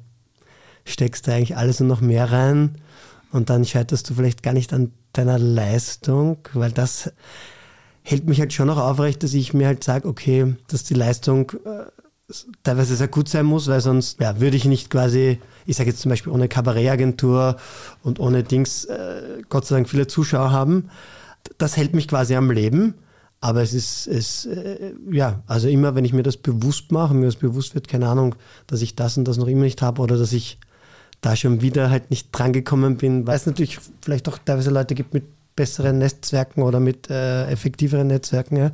steckst 0.86 1.28
da 1.28 1.34
eigentlich 1.34 1.56
alles 1.56 1.80
und 1.80 1.88
noch 1.88 2.02
mehr 2.02 2.32
rein 2.32 2.82
und 3.32 3.50
dann 3.50 3.66
scheiterst 3.66 4.10
du 4.10 4.16
vielleicht 4.16 4.44
gar 4.44 4.54
nicht 4.54 4.74
an 4.74 4.92
deiner 5.14 5.40
Leistung, 5.40 6.40
weil 6.54 6.72
das 6.72 7.12
hält 8.04 8.28
mich 8.28 8.40
halt 8.40 8.52
schon 8.54 8.68
noch 8.68 8.78
aufrecht, 8.78 9.24
dass 9.24 9.34
ich 9.34 9.54
mir 9.54 9.68
halt 9.68 9.84
sage, 9.84 10.08
okay, 10.08 10.56
dass 10.68 10.84
die 10.84 10.94
Leistung 10.94 11.52
äh, 11.66 11.86
teilweise 12.64 12.96
sehr 12.96 13.08
gut 13.08 13.30
sein 13.30 13.46
muss, 13.46 13.68
weil 13.68 13.82
sonst 13.82 14.20
ja, 14.20 14.40
würde 14.40 14.58
ich 14.58 14.66
nicht 14.66 14.90
quasi, 14.90 15.40
ich 15.66 15.78
sage 15.78 15.90
jetzt 15.90 16.02
zum 16.02 16.10
Beispiel 16.10 16.32
ohne 16.32 16.48
Kabarettagentur 16.48 17.58
und 18.04 18.20
ohne 18.20 18.44
Dings, 18.44 18.86
äh, 18.86 19.42
Gott 19.50 19.66
sei 19.66 19.76
Dank 19.76 19.90
viele 19.90 20.08
Zuschauer 20.08 20.52
haben. 20.52 20.90
Das 21.58 21.78
hält 21.78 21.94
mich 21.94 22.08
quasi 22.08 22.36
am 22.36 22.52
Leben. 22.52 22.96
Aber 23.42 23.62
es 23.62 23.74
ist, 23.74 24.08
es, 24.08 24.46
äh, 24.46 24.94
ja, 25.12 25.44
also 25.48 25.68
immer, 25.68 25.96
wenn 25.96 26.06
ich 26.06 26.14
mir 26.14 26.24
das 26.24 26.38
bewusst 26.38 26.94
mache, 26.94 27.14
mir 27.14 27.26
das 27.26 27.36
bewusst 27.36 27.76
wird, 27.76 27.90
keine 27.90 28.08
Ahnung, 28.08 28.36
dass 28.68 28.82
ich 28.82 28.96
das 28.96 29.18
und 29.18 29.26
das 29.26 29.36
noch 29.36 29.48
immer 29.48 29.64
nicht 29.64 29.82
habe 29.82 30.02
oder 30.02 30.18
dass 30.18 30.32
ich 30.32 30.60
da 31.20 31.36
schon 31.36 31.62
wieder 31.62 31.90
halt 31.90 32.10
nicht 32.10 32.30
drangekommen 32.32 32.96
bin, 32.96 33.28
weil 33.28 33.36
es 33.36 33.46
natürlich 33.46 33.80
vielleicht 34.02 34.30
auch 34.30 34.38
teilweise 34.38 34.70
Leute 34.70 34.96
gibt 34.96 35.14
mit 35.14 35.26
besseren 35.58 35.98
Netzwerken 35.98 36.64
oder 36.64 36.80
mit 36.80 37.10
äh, 37.10 37.48
effektiveren 37.48 38.08
Netzwerken. 38.08 38.56
Ja 38.56 38.72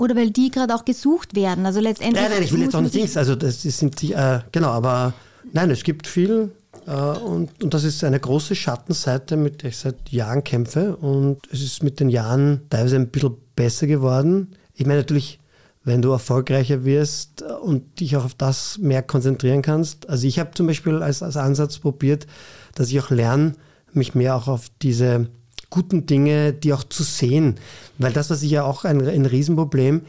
oder 0.00 0.16
weil 0.16 0.30
die 0.30 0.50
gerade 0.50 0.74
auch 0.74 0.84
gesucht 0.84 1.36
werden. 1.36 1.66
Also 1.66 1.80
letztendlich. 1.80 2.22
Nein, 2.22 2.32
nein, 2.32 2.42
ich 2.42 2.52
will 2.52 2.62
jetzt 2.62 2.74
auch 2.74 2.80
nicht 2.80 2.94
nichts. 2.94 3.16
Also 3.16 3.36
das 3.36 3.62
sind 3.62 4.00
die, 4.00 4.12
äh, 4.12 4.40
genau, 4.50 4.70
aber 4.70 5.12
nein, 5.52 5.70
es 5.70 5.82
gibt 5.84 6.06
viel 6.06 6.50
Äh, 6.86 6.92
und, 6.92 7.62
und 7.62 7.74
das 7.74 7.84
ist 7.84 8.02
eine 8.04 8.18
große 8.18 8.54
Schattenseite, 8.54 9.36
mit 9.36 9.62
der 9.62 9.70
ich 9.70 9.76
seit 9.76 10.08
Jahren 10.10 10.42
kämpfe. 10.44 10.96
Und 10.96 11.38
es 11.52 11.62
ist 11.62 11.82
mit 11.82 12.00
den 12.00 12.08
Jahren 12.08 12.62
teilweise 12.70 12.96
ein 12.96 13.08
bisschen 13.08 13.36
besser 13.54 13.86
geworden. 13.86 14.56
Ich 14.74 14.86
meine 14.86 15.00
natürlich, 15.00 15.38
wenn 15.84 16.00
du 16.00 16.10
erfolgreicher 16.10 16.84
wirst 16.84 17.42
und 17.42 18.00
dich 18.00 18.16
auch 18.16 18.24
auf 18.24 18.34
das 18.34 18.78
mehr 18.78 19.02
konzentrieren 19.02 19.62
kannst. 19.62 20.08
Also 20.08 20.26
ich 20.26 20.38
habe 20.38 20.52
zum 20.54 20.66
Beispiel 20.66 21.02
als, 21.02 21.22
als 21.22 21.36
Ansatz 21.36 21.78
probiert, 21.78 22.26
dass 22.74 22.90
ich 22.90 23.00
auch 23.00 23.10
lerne, 23.10 23.52
mich 23.92 24.14
mehr 24.14 24.36
auch 24.36 24.48
auf 24.48 24.68
diese 24.82 25.28
guten 25.70 26.06
Dinge, 26.06 26.52
die 26.52 26.72
auch 26.72 26.84
zu 26.84 27.02
sehen. 27.02 27.56
Weil 27.98 28.12
das, 28.12 28.28
was 28.30 28.42
ich 28.42 28.50
ja 28.50 28.64
auch 28.64 28.84
ein, 28.84 29.06
ein 29.06 29.26
Riesenproblem, 29.26 30.02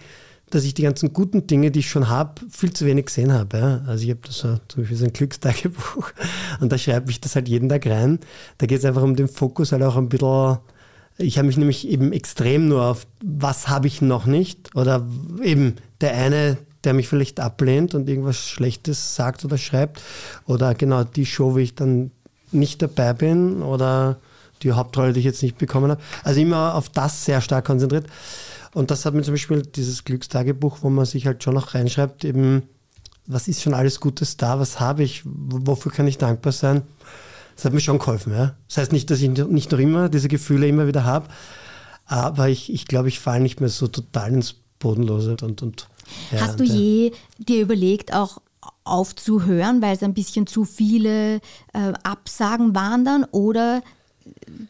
dass 0.52 0.66
ich 0.66 0.74
die 0.74 0.84
ganzen 0.84 1.14
guten 1.14 1.48
Dinge, 1.48 1.72
die 1.72 1.80
ich 1.80 1.90
schon 1.90 2.10
habe, 2.10 2.42
viel 2.50 2.74
zu 2.74 2.86
wenig 2.86 3.06
gesehen 3.06 3.34
habe. 3.34 3.58
Ja. 3.58 3.82
Also 3.88 4.04
ich 4.04 4.10
habe 4.12 4.20
das 4.26 4.38
so, 4.38 4.58
zum 4.68 4.82
Beispiel 4.82 4.98
so 4.98 5.06
ein 5.06 5.14
Glückstagebuch 5.14 6.12
und 6.60 6.72
da 6.72 6.78
schreibe 6.78 7.10
ich 7.10 7.22
das 7.22 7.36
halt 7.36 7.48
jeden 7.48 7.70
Tag 7.70 7.88
rein. 7.88 8.20
Da 8.58 8.66
geht 8.66 8.80
es 8.80 8.86
einfach 8.86 9.02
um 9.04 9.16
den 9.16 9.28
Fokus 9.28 9.72
halt 9.72 9.84
auch 9.84 9.96
ein 9.96 10.10
bisschen. 10.10 10.58
Ich 11.18 11.38
habe 11.38 11.48
mich 11.48 11.58
nämlich 11.58 11.88
eben 11.88 12.14
extrem 12.14 12.68
nur 12.68 12.84
auf, 12.84 13.08
was 13.24 13.68
habe 13.68 13.88
ich 13.88 14.02
noch 14.02 14.26
nicht 14.26 14.76
oder 14.76 15.06
eben 15.44 15.76
der 16.02 16.16
eine, 16.16 16.58
der 16.84 16.94
mich 16.94 17.08
vielleicht 17.08 17.40
ablehnt 17.40 17.94
und 17.94 18.10
irgendwas 18.10 18.38
Schlechtes 18.38 19.16
sagt 19.16 19.46
oder 19.46 19.58
schreibt 19.58 20.02
oder 20.48 20.74
genau 20.74 21.04
die 21.04 21.26
Show, 21.26 21.54
wo 21.54 21.58
ich 21.58 21.76
dann 21.76 22.12
nicht 22.52 22.82
dabei 22.82 23.14
bin 23.14 23.62
oder 23.62 24.18
die 24.64 24.72
Hauptrolle, 24.74 25.14
die 25.14 25.20
ich 25.20 25.26
jetzt 25.26 25.44
nicht 25.44 25.58
bekommen 25.58 25.92
habe. 25.92 26.02
Also 26.24 26.42
immer 26.42 26.76
auf 26.76 26.90
das 26.90 27.26
sehr 27.26 27.42
stark 27.42 27.66
konzentriert. 27.66 28.08
Und 28.74 28.92
das 28.92 29.06
hat 29.06 29.14
mir 29.14 29.24
zum 29.24 29.34
Beispiel 29.34 29.62
dieses 29.64 30.04
Glückstagebuch, 30.04 30.80
wo 30.82 30.90
man 30.90 31.06
sich 31.06 31.26
halt 31.26 31.44
schon 31.44 31.54
noch 31.54 31.74
reinschreibt, 31.74 32.24
eben, 32.24 32.64
was 33.28 33.48
ist 33.48 33.62
schon 33.62 33.74
alles 33.74 34.00
Gutes 34.00 34.38
da, 34.38 34.60
was 34.60 34.80
habe 34.80 35.04
ich, 35.04 35.24
wofür 35.26 35.92
kann 35.92 36.08
ich 36.08 36.18
dankbar 36.18 36.54
sein. 36.54 36.84
Das 37.56 37.66
hat 37.66 37.74
mir 37.74 37.82
schon 37.82 38.00
geholfen. 38.00 38.34
Ja? 38.34 38.56
Das 38.68 38.78
heißt 38.78 38.92
nicht, 38.94 39.10
dass 39.10 39.22
ich 39.22 39.30
nicht 39.30 39.72
noch 39.72 39.80
immer 39.80 40.10
diese 40.10 40.30
Gefühle 40.30 40.68
immer 40.68 40.88
wieder 40.88 41.04
habe, 41.04 41.28
aber 42.06 42.50
ich, 42.50 42.72
ich 42.72 42.88
glaube, 42.88 43.10
ich 43.10 43.20
falle 43.20 43.42
nicht 43.42 43.60
mehr 43.60 43.70
so 43.70 43.88
total 43.88 44.34
ins 44.34 44.56
Bodenlose. 44.80 45.36
Und, 45.42 45.62
und, 45.62 45.88
ja, 46.32 46.42
Hast 46.42 46.60
du 46.60 46.64
je 46.64 47.12
dir 47.38 47.62
überlegt, 47.62 48.14
auch 48.14 48.42
aufzuhören, 48.84 49.82
weil 49.82 49.96
es 49.96 50.04
ein 50.04 50.14
bisschen 50.14 50.48
zu 50.48 50.66
viele 50.66 51.36
äh, 51.74 51.94
Absagen 52.04 52.76
waren 52.76 53.06
dann 53.06 53.24
oder 53.26 53.82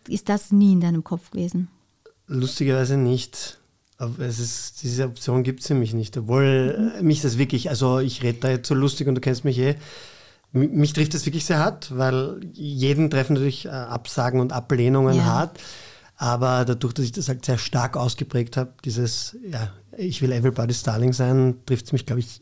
ist 0.07 0.29
das 0.29 0.51
nie 0.51 0.73
in 0.73 0.81
deinem 0.81 1.03
Kopf 1.03 1.31
gewesen? 1.31 1.67
Lustigerweise 2.27 2.97
nicht. 2.97 3.57
Aber 3.97 4.25
es 4.25 4.39
ist, 4.39 4.81
diese 4.81 5.05
Option 5.05 5.43
gibt 5.43 5.59
es 5.59 5.69
nämlich 5.69 5.93
nicht. 5.93 6.17
Obwohl 6.17 6.93
mhm. 6.99 7.05
mich 7.05 7.21
das 7.21 7.37
wirklich, 7.37 7.69
also 7.69 7.99
ich 7.99 8.23
rede 8.23 8.39
da 8.39 8.49
jetzt 8.49 8.67
so 8.67 8.73
lustig 8.73 9.07
und 9.07 9.15
du 9.15 9.21
kennst 9.21 9.45
mich 9.45 9.59
eh. 9.59 9.75
Mich 10.53 10.91
trifft 10.93 11.13
das 11.13 11.25
wirklich 11.25 11.45
sehr 11.45 11.59
hart, 11.59 11.95
weil 11.97 12.41
jeden 12.53 13.09
treffen 13.09 13.33
natürlich 13.33 13.65
äh, 13.65 13.69
Absagen 13.69 14.41
und 14.41 14.51
Ablehnungen 14.51 15.17
ja. 15.17 15.23
hart. 15.23 15.59
Aber 16.17 16.65
dadurch, 16.65 16.93
dass 16.93 17.05
ich 17.05 17.13
das 17.13 17.29
halt 17.29 17.45
sehr 17.45 17.57
stark 17.57 17.95
ausgeprägt 17.95 18.57
habe, 18.57 18.73
dieses, 18.83 19.37
ja, 19.49 19.71
ich 19.97 20.21
will 20.21 20.31
everybody's 20.31 20.83
darling 20.83 21.13
sein, 21.13 21.55
trifft 21.65 21.85
es 21.85 21.93
mich, 21.93 22.05
glaube 22.05 22.19
ich, 22.19 22.41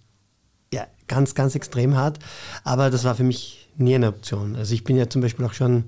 ja, 0.73 0.87
ganz, 1.07 1.35
ganz 1.35 1.55
extrem 1.55 1.95
hart. 1.95 2.19
Aber 2.63 2.89
das 2.89 3.03
war 3.03 3.15
für 3.15 3.23
mich 3.23 3.69
nie 3.77 3.95
eine 3.95 4.09
Option. 4.09 4.55
Also 4.55 4.73
ich 4.73 4.83
bin 4.83 4.97
ja 4.97 5.09
zum 5.09 5.21
Beispiel 5.21 5.45
auch 5.45 5.53
schon 5.53 5.83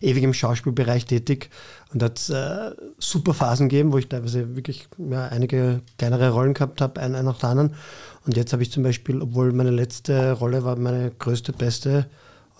ewig 0.00 0.22
im 0.22 0.34
Schauspielbereich 0.34 1.06
tätig 1.06 1.50
und 1.92 2.02
hat 2.02 2.28
äh, 2.30 2.70
super 2.98 3.34
Phasen 3.34 3.68
gegeben, 3.68 3.92
wo 3.92 3.98
ich 3.98 4.08
teilweise 4.08 4.56
wirklich 4.56 4.88
ja, 4.98 5.26
einige 5.28 5.82
kleinere 5.98 6.30
Rollen 6.30 6.54
gehabt 6.54 6.80
habe, 6.80 7.00
einen, 7.00 7.24
nach 7.24 7.38
der 7.38 7.50
anderen. 7.50 7.74
Und 8.26 8.36
jetzt 8.36 8.52
habe 8.52 8.62
ich 8.62 8.70
zum 8.70 8.82
Beispiel, 8.82 9.20
obwohl 9.22 9.52
meine 9.52 9.70
letzte 9.70 10.32
Rolle 10.32 10.64
war 10.64 10.76
meine 10.76 11.10
größte, 11.10 11.52
beste, 11.52 12.06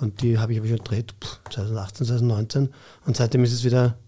und 0.00 0.22
die 0.22 0.38
habe 0.38 0.52
ich, 0.52 0.58
ich 0.58 0.68
schon 0.68 0.78
gedreht, 0.78 1.14
2018, 1.50 2.06
2019. 2.06 2.68
Und 3.04 3.16
seitdem 3.16 3.44
ist 3.44 3.52
es 3.52 3.64
wieder 3.64 3.98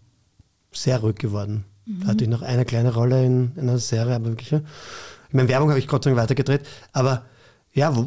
sehr 0.73 0.99
ruhig 1.01 1.17
geworden. 1.17 1.65
Mhm. 1.85 2.01
Da 2.01 2.07
hatte 2.09 2.25
ich 2.25 2.31
noch 2.31 2.43
eine 2.43 2.65
kleine 2.65 2.95
Rolle 2.95 3.25
in, 3.25 3.53
in 3.57 3.69
einer 3.69 3.79
Serie, 3.79 4.15
aber 4.15 4.27
wirklich. 4.27 4.53
Ich 4.53 5.35
meine, 5.35 5.49
Werbung 5.49 5.69
habe 5.69 5.79
ich 5.79 5.89
Gott 5.89 6.05
sei 6.05 6.11
Dank 6.11 6.23
weitergedreht, 6.23 6.67
aber 6.93 7.25
ja, 7.75 7.95
wo, 7.95 8.07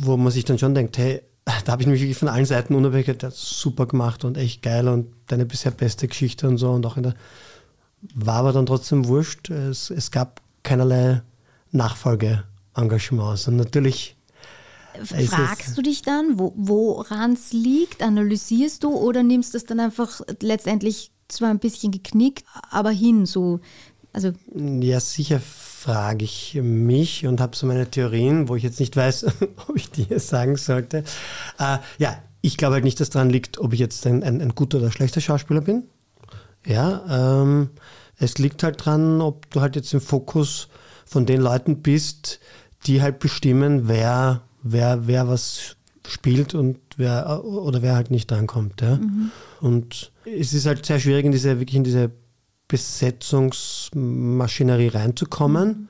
wo 0.00 0.16
man 0.16 0.32
sich 0.32 0.44
dann 0.44 0.58
schon 0.58 0.74
denkt, 0.74 0.98
hey, 0.98 1.22
da 1.44 1.72
habe 1.72 1.82
ich 1.82 1.88
mich 1.88 2.00
wirklich 2.00 2.16
von 2.16 2.28
allen 2.28 2.46
Seiten 2.46 2.74
unabhängig 2.74 3.18
der 3.18 3.30
super 3.30 3.86
gemacht 3.86 4.24
und 4.24 4.36
echt 4.36 4.62
geil 4.62 4.88
und 4.88 5.12
deine 5.26 5.44
bisher 5.44 5.72
beste 5.72 6.08
Geschichte 6.08 6.48
und 6.48 6.58
so 6.58 6.70
und 6.70 6.86
auch 6.86 6.96
in 6.96 7.02
der 7.04 7.14
war 8.14 8.36
aber 8.36 8.52
dann 8.52 8.66
trotzdem 8.66 9.06
wurscht. 9.06 9.48
Es, 9.48 9.88
es 9.90 10.10
gab 10.10 10.42
keinerlei 10.62 11.22
Nachfolgeengagements 11.70 13.48
und 13.48 13.56
natürlich 13.56 14.16
Fragst 15.26 15.76
du 15.76 15.82
dich 15.82 16.02
dann, 16.02 16.38
wo, 16.38 16.52
woran 16.56 17.32
es 17.32 17.52
liegt? 17.52 18.00
Analysierst 18.00 18.84
du 18.84 18.94
oder 18.94 19.24
nimmst 19.24 19.52
du 19.52 19.58
es 19.58 19.64
dann 19.64 19.80
einfach 19.80 20.20
letztendlich 20.40 21.10
zwar 21.26 21.50
ein 21.50 21.58
bisschen 21.58 21.90
geknickt, 21.90 22.44
aber 22.70 22.90
hin 22.90 23.26
so? 23.26 23.58
Also 24.12 24.32
ja, 24.54 25.00
sicher 25.00 25.40
frage 25.84 26.24
ich 26.24 26.58
mich 26.62 27.26
und 27.26 27.42
habe 27.42 27.54
so 27.54 27.66
meine 27.66 27.90
Theorien, 27.90 28.48
wo 28.48 28.56
ich 28.56 28.62
jetzt 28.62 28.80
nicht 28.80 28.96
weiß, 28.96 29.26
ob 29.68 29.76
ich 29.76 29.90
die 29.90 30.04
hier 30.04 30.18
sagen 30.18 30.56
sollte. 30.56 31.04
Äh, 31.58 31.78
ja, 31.98 32.16
ich 32.40 32.56
glaube 32.56 32.74
halt 32.74 32.84
nicht, 32.84 33.00
dass 33.00 33.10
daran 33.10 33.28
liegt, 33.28 33.58
ob 33.58 33.74
ich 33.74 33.80
jetzt 33.80 34.06
ein, 34.06 34.22
ein, 34.22 34.40
ein 34.40 34.54
guter 34.54 34.78
oder 34.78 34.90
schlechter 34.90 35.20
Schauspieler 35.20 35.60
bin. 35.60 35.84
Ja, 36.64 37.42
ähm, 37.42 37.68
es 38.18 38.38
liegt 38.38 38.62
halt 38.62 38.82
dran, 38.84 39.20
ob 39.20 39.50
du 39.50 39.60
halt 39.60 39.76
jetzt 39.76 39.92
im 39.92 40.00
Fokus 40.00 40.68
von 41.04 41.26
den 41.26 41.42
Leuten 41.42 41.82
bist, 41.82 42.40
die 42.86 43.02
halt 43.02 43.18
bestimmen, 43.18 43.86
wer, 43.86 44.40
wer, 44.62 45.06
wer 45.06 45.28
was 45.28 45.76
spielt 46.06 46.54
und 46.54 46.78
wer 46.96 47.44
oder 47.44 47.82
wer 47.82 47.94
halt 47.94 48.10
nicht 48.10 48.30
drankommt. 48.30 48.80
Ja? 48.80 48.96
Mhm. 48.96 49.30
Und 49.60 50.12
es 50.24 50.54
ist 50.54 50.64
halt 50.64 50.86
sehr 50.86 50.98
schwierig, 50.98 51.26
in 51.26 51.32
diese, 51.32 51.60
wirklich 51.60 51.76
in 51.76 51.84
diese 51.84 52.10
Besetzungsmaschinerie 52.68 54.88
reinzukommen. 54.88 55.88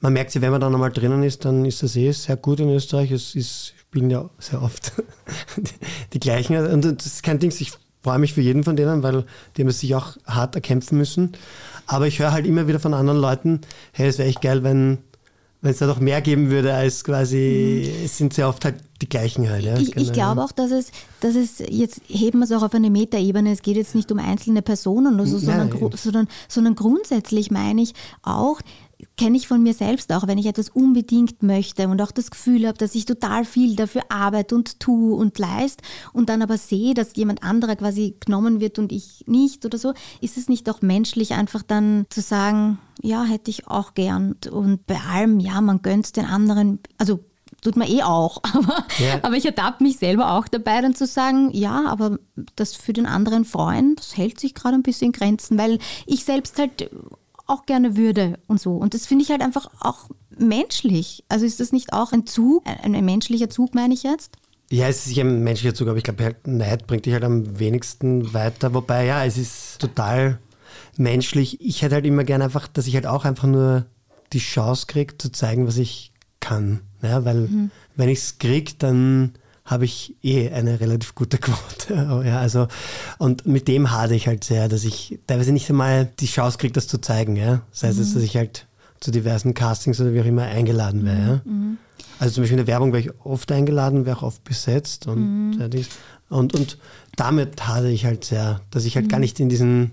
Man 0.00 0.12
merkt 0.12 0.32
sie, 0.32 0.42
wenn 0.42 0.50
man 0.50 0.60
dann 0.60 0.74
einmal 0.74 0.92
drinnen 0.92 1.22
ist, 1.22 1.44
dann 1.44 1.64
ist 1.64 1.82
das 1.82 1.96
eh 1.96 2.12
sehr 2.12 2.36
gut 2.36 2.60
in 2.60 2.68
Österreich. 2.68 3.10
Es 3.10 3.34
ist, 3.34 3.72
spielen 3.78 4.10
ja 4.10 4.28
sehr 4.38 4.62
oft 4.62 4.92
die, 6.12 6.20
gleichen. 6.20 6.56
Und 6.56 6.84
das 6.84 7.06
ist 7.06 7.22
kein 7.22 7.38
Ding, 7.38 7.50
ich 7.58 7.72
freue 8.02 8.18
mich 8.18 8.34
für 8.34 8.42
jeden 8.42 8.64
von 8.64 8.76
denen, 8.76 9.02
weil 9.02 9.24
die 9.56 9.62
haben 9.62 9.68
es 9.68 9.80
sich 9.80 9.94
auch 9.94 10.18
hart 10.26 10.54
erkämpfen 10.54 10.98
müssen. 10.98 11.32
Aber 11.86 12.06
ich 12.06 12.18
höre 12.18 12.32
halt 12.32 12.46
immer 12.46 12.68
wieder 12.68 12.80
von 12.80 12.92
anderen 12.92 13.18
Leuten, 13.18 13.62
hey, 13.92 14.08
es 14.08 14.18
wäre 14.18 14.28
echt 14.28 14.42
geil, 14.42 14.62
wenn 14.62 14.98
wenn 15.64 15.70
es 15.70 15.78
da 15.78 15.86
noch 15.86 15.98
mehr 15.98 16.20
geben 16.20 16.50
würde, 16.50 16.74
als 16.74 17.04
quasi, 17.04 17.88
mhm. 17.88 18.04
es 18.04 18.18
sind 18.18 18.34
sehr 18.34 18.50
oft 18.50 18.66
halt 18.66 18.74
die 19.04 19.08
gleichen 19.08 19.48
halt. 19.48 19.64
Ja? 19.64 19.76
Ich, 19.76 19.92
genau. 19.92 20.06
ich 20.06 20.12
glaube 20.12 20.42
auch, 20.42 20.52
dass 20.52 20.70
es, 20.70 20.90
dass 21.20 21.34
es, 21.34 21.58
jetzt 21.68 22.00
heben 22.08 22.38
wir 22.38 22.44
es 22.44 22.52
auch 22.52 22.62
auf 22.62 22.74
eine 22.74 22.90
Metaebene, 22.90 23.52
es 23.52 23.62
geht 23.62 23.76
jetzt 23.76 23.94
nicht 23.94 24.10
um 24.10 24.18
einzelne 24.18 24.62
Personen 24.62 25.14
oder 25.14 25.26
so, 25.26 25.38
sondern, 25.38 25.70
sondern, 25.94 26.28
sondern 26.48 26.74
grundsätzlich 26.74 27.50
meine 27.50 27.82
ich 27.82 27.92
auch, 28.22 28.60
kenne 29.18 29.36
ich 29.36 29.46
von 29.46 29.62
mir 29.62 29.74
selbst 29.74 30.12
auch, 30.12 30.26
wenn 30.26 30.38
ich 30.38 30.46
etwas 30.46 30.70
unbedingt 30.70 31.42
möchte 31.42 31.88
und 31.88 32.00
auch 32.00 32.10
das 32.10 32.30
Gefühl 32.30 32.66
habe, 32.66 32.78
dass 32.78 32.94
ich 32.94 33.04
total 33.04 33.44
viel 33.44 33.76
dafür 33.76 34.02
arbeite 34.08 34.54
und 34.54 34.80
tue 34.80 35.14
und 35.14 35.38
leiste 35.38 35.84
und 36.14 36.30
dann 36.30 36.40
aber 36.40 36.56
sehe, 36.56 36.94
dass 36.94 37.14
jemand 37.14 37.42
anderer 37.42 37.76
quasi 37.76 38.16
genommen 38.24 38.60
wird 38.60 38.78
und 38.78 38.90
ich 38.92 39.24
nicht 39.26 39.66
oder 39.66 39.76
so, 39.76 39.92
ist 40.22 40.38
es 40.38 40.48
nicht 40.48 40.70
auch 40.70 40.80
menschlich 40.80 41.32
einfach 41.34 41.62
dann 41.62 42.06
zu 42.08 42.22
sagen, 42.22 42.78
ja, 43.02 43.24
hätte 43.24 43.50
ich 43.50 43.68
auch 43.68 43.92
gern 43.92 44.36
und 44.50 44.86
bei 44.86 44.98
allem, 45.00 45.40
ja, 45.40 45.60
man 45.60 45.82
gönnt 45.82 46.16
den 46.16 46.24
anderen, 46.24 46.78
also 46.96 47.20
tut 47.64 47.76
man 47.76 47.88
eh 47.88 48.02
auch, 48.02 48.40
aber, 48.54 48.86
ja. 48.98 49.18
aber 49.22 49.36
ich 49.36 49.44
ertappe 49.44 49.82
mich 49.82 49.98
selber 49.98 50.34
auch 50.34 50.46
dabei, 50.46 50.80
dann 50.80 50.94
zu 50.94 51.06
sagen, 51.06 51.50
ja, 51.52 51.86
aber 51.88 52.18
das 52.54 52.76
für 52.76 52.92
den 52.92 53.06
anderen 53.06 53.44
Freund, 53.44 53.98
das 53.98 54.16
hält 54.16 54.38
sich 54.38 54.54
gerade 54.54 54.76
ein 54.76 54.82
bisschen 54.82 55.06
in 55.06 55.12
Grenzen, 55.12 55.58
weil 55.58 55.78
ich 56.06 56.24
selbst 56.24 56.58
halt 56.58 56.90
auch 57.46 57.66
gerne 57.66 57.96
würde 57.96 58.38
und 58.46 58.60
so. 58.60 58.76
Und 58.76 58.94
das 58.94 59.06
finde 59.06 59.24
ich 59.24 59.30
halt 59.30 59.42
einfach 59.42 59.70
auch 59.80 60.08
menschlich. 60.38 61.24
Also 61.28 61.44
ist 61.44 61.60
das 61.60 61.72
nicht 61.72 61.92
auch 61.92 62.12
ein 62.12 62.26
Zug, 62.26 62.66
ein, 62.66 62.94
ein 62.94 63.04
menschlicher 63.04 63.50
Zug, 63.50 63.74
meine 63.74 63.92
ich 63.92 64.02
jetzt? 64.02 64.36
Ja, 64.70 64.88
es 64.88 64.98
ist 64.98 65.04
sicher 65.06 65.22
ein 65.22 65.44
menschlicher 65.44 65.74
Zug, 65.74 65.88
aber 65.88 65.98
ich 65.98 66.04
glaube, 66.04 66.24
halt 66.24 66.46
Neid 66.46 66.86
bringt 66.86 67.04
dich 67.04 67.12
halt 67.12 67.24
am 67.24 67.58
wenigsten 67.58 68.32
weiter. 68.32 68.72
Wobei, 68.72 69.04
ja, 69.04 69.24
es 69.24 69.36
ist 69.36 69.78
total 69.78 70.38
menschlich. 70.96 71.60
Ich 71.60 71.82
hätte 71.82 71.96
halt 71.96 72.06
immer 72.06 72.24
gerne 72.24 72.44
einfach, 72.44 72.66
dass 72.66 72.86
ich 72.86 72.94
halt 72.94 73.06
auch 73.06 73.26
einfach 73.26 73.46
nur 73.46 73.86
die 74.32 74.38
Chance 74.38 74.86
kriege, 74.86 75.18
zu 75.18 75.30
zeigen, 75.30 75.66
was 75.66 75.76
ich 75.76 76.12
kann. 76.40 76.80
Ja, 77.04 77.24
weil 77.24 77.48
mhm. 77.48 77.70
wenn 77.96 78.08
ich 78.08 78.18
es 78.18 78.38
kriege, 78.38 78.72
dann 78.78 79.32
habe 79.64 79.86
ich 79.86 80.14
eh 80.22 80.50
eine 80.50 80.80
relativ 80.80 81.14
gute 81.14 81.38
Quote. 81.38 81.94
ja, 82.26 82.38
also, 82.38 82.68
und 83.18 83.46
mit 83.46 83.68
dem 83.68 83.90
hade 83.90 84.14
ich 84.14 84.26
halt 84.26 84.44
sehr, 84.44 84.68
dass 84.68 84.84
ich 84.84 85.18
teilweise 85.26 85.52
nicht 85.52 85.68
einmal 85.70 86.10
die 86.20 86.26
Chance 86.26 86.58
kriege, 86.58 86.72
das 86.72 86.86
zu 86.86 86.98
zeigen. 86.98 87.36
Ja? 87.36 87.62
Das 87.70 87.82
heißt, 87.82 87.98
mhm. 87.98 88.14
dass 88.14 88.22
ich 88.22 88.36
halt 88.36 88.66
zu 89.00 89.10
diversen 89.10 89.54
Castings 89.54 90.00
oder 90.00 90.12
wie 90.12 90.20
auch 90.20 90.26
immer 90.26 90.42
eingeladen 90.42 91.04
wäre. 91.04 91.42
Ja? 91.44 91.50
Mhm. 91.50 91.78
Also 92.18 92.34
zum 92.34 92.42
Beispiel 92.42 92.58
in 92.58 92.64
der 92.64 92.72
Werbung 92.72 92.92
wäre 92.92 93.02
ich 93.02 93.20
oft 93.24 93.50
eingeladen, 93.52 94.06
wäre 94.06 94.18
auch 94.18 94.22
oft 94.22 94.44
besetzt 94.44 95.06
und, 95.06 95.58
mhm. 95.58 95.86
und, 96.28 96.54
und 96.54 96.78
damit 97.16 97.66
hade 97.66 97.90
ich 97.90 98.04
halt 98.04 98.24
sehr, 98.24 98.60
dass 98.70 98.84
ich 98.84 98.96
halt 98.96 99.08
gar 99.08 99.18
mhm. 99.18 99.22
nicht 99.22 99.40
in 99.40 99.48
diesen, 99.48 99.92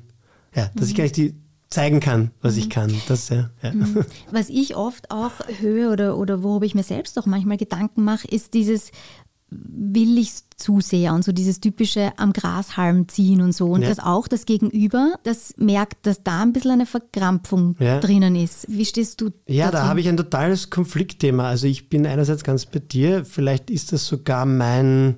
ja, 0.56 0.70
dass 0.76 0.88
ich 0.88 0.94
mhm. 0.94 0.98
gar 0.98 1.04
nicht 1.04 1.18
die 1.18 1.36
zeigen 1.72 2.00
kann, 2.02 2.30
was 2.42 2.58
ich 2.58 2.70
kann. 2.70 2.94
Das, 3.08 3.30
ja, 3.30 3.50
ja. 3.64 3.72
Was 4.30 4.50
ich 4.50 4.76
oft 4.76 5.10
auch 5.10 5.32
höre 5.60 5.92
oder, 5.92 6.18
oder 6.18 6.44
worüber 6.44 6.66
ich 6.66 6.76
mir 6.76 6.84
selbst 6.84 7.18
auch 7.18 7.26
manchmal 7.26 7.58
Gedanken 7.58 8.04
mache, 8.04 8.28
ist 8.28 8.54
dieses, 8.54 8.92
will 9.50 10.18
ich 10.18 10.32
zu 10.58 10.80
sehr 10.80 11.14
und 11.14 11.24
so 11.24 11.32
dieses 11.32 11.60
typische 11.60 12.12
am 12.18 12.34
Grashalm 12.34 13.08
ziehen 13.08 13.42
und 13.42 13.54
so. 13.54 13.68
Und 13.72 13.82
Ja. 13.82 13.90
dass 13.90 14.00
auch 14.00 14.28
das 14.28 14.46
Gegenüber 14.46 15.14
das 15.24 15.54
merkt, 15.58 16.06
dass 16.06 16.24
da 16.24 16.42
ein 16.44 16.54
bisschen 16.54 16.72
eine 16.72 16.86
Verkrampfung 16.86 17.76
Ja. 17.80 18.00
drinnen 18.00 18.36
ist. 18.36 18.66
Wie 18.70 18.86
stehst 18.86 19.20
du 19.22 19.32
Ja, 19.48 19.66
dazu? 19.72 19.78
da 19.78 19.88
habe 19.88 20.00
ich 20.02 20.08
ein 20.10 20.18
totales 20.18 20.70
Konfliktthema. 20.70 21.48
Also 21.50 21.68
ich 21.68 21.90
bin 21.90 22.06
einerseits 22.06 22.44
ganz 22.44 22.66
bei 22.66 22.80
dir, 22.80 23.26
vielleicht 23.26 23.70
ist 23.72 23.92
das 23.94 24.06
sogar 24.06 24.46
mein, 24.46 25.16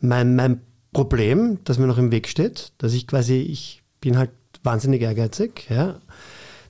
mein, 0.00 0.36
mein 0.36 0.60
Problem, 0.92 1.58
das 1.64 1.78
mir 1.78 1.86
noch 1.86 1.98
im 1.98 2.12
Weg 2.12 2.28
steht, 2.28 2.72
dass 2.78 2.92
ich 2.94 3.06
quasi, 3.06 3.36
ich 3.36 3.82
bin 4.00 4.16
halt 4.18 4.30
wahnsinnig 4.62 5.02
ehrgeizig. 5.02 5.66
Ja. 5.68 6.00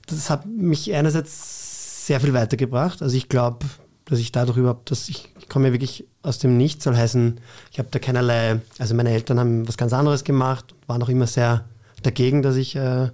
Das 0.07 0.29
hat 0.29 0.45
mich 0.45 0.93
einerseits 0.93 2.05
sehr 2.07 2.19
viel 2.19 2.33
weitergebracht. 2.33 3.01
Also 3.01 3.15
ich 3.15 3.29
glaube, 3.29 3.65
dass 4.05 4.19
ich 4.19 4.31
dadurch 4.31 4.57
überhaupt, 4.57 4.91
dass 4.91 5.07
ich, 5.09 5.29
ich 5.39 5.47
komme 5.47 5.67
ja 5.67 5.73
wirklich 5.73 6.05
aus 6.21 6.39
dem 6.39 6.57
Nichts, 6.57 6.83
soll 6.83 6.95
heißen, 6.95 7.39
ich 7.71 7.79
habe 7.79 7.89
da 7.91 7.99
keinerlei, 7.99 8.59
also 8.77 8.95
meine 8.95 9.11
Eltern 9.11 9.39
haben 9.39 9.67
was 9.67 9.77
ganz 9.77 9.93
anderes 9.93 10.23
gemacht, 10.23 10.75
waren 10.87 11.01
auch 11.01 11.09
immer 11.09 11.27
sehr 11.27 11.65
dagegen, 12.03 12.41
dass 12.41 12.55
ich 12.55 12.75
äh, 12.75 13.09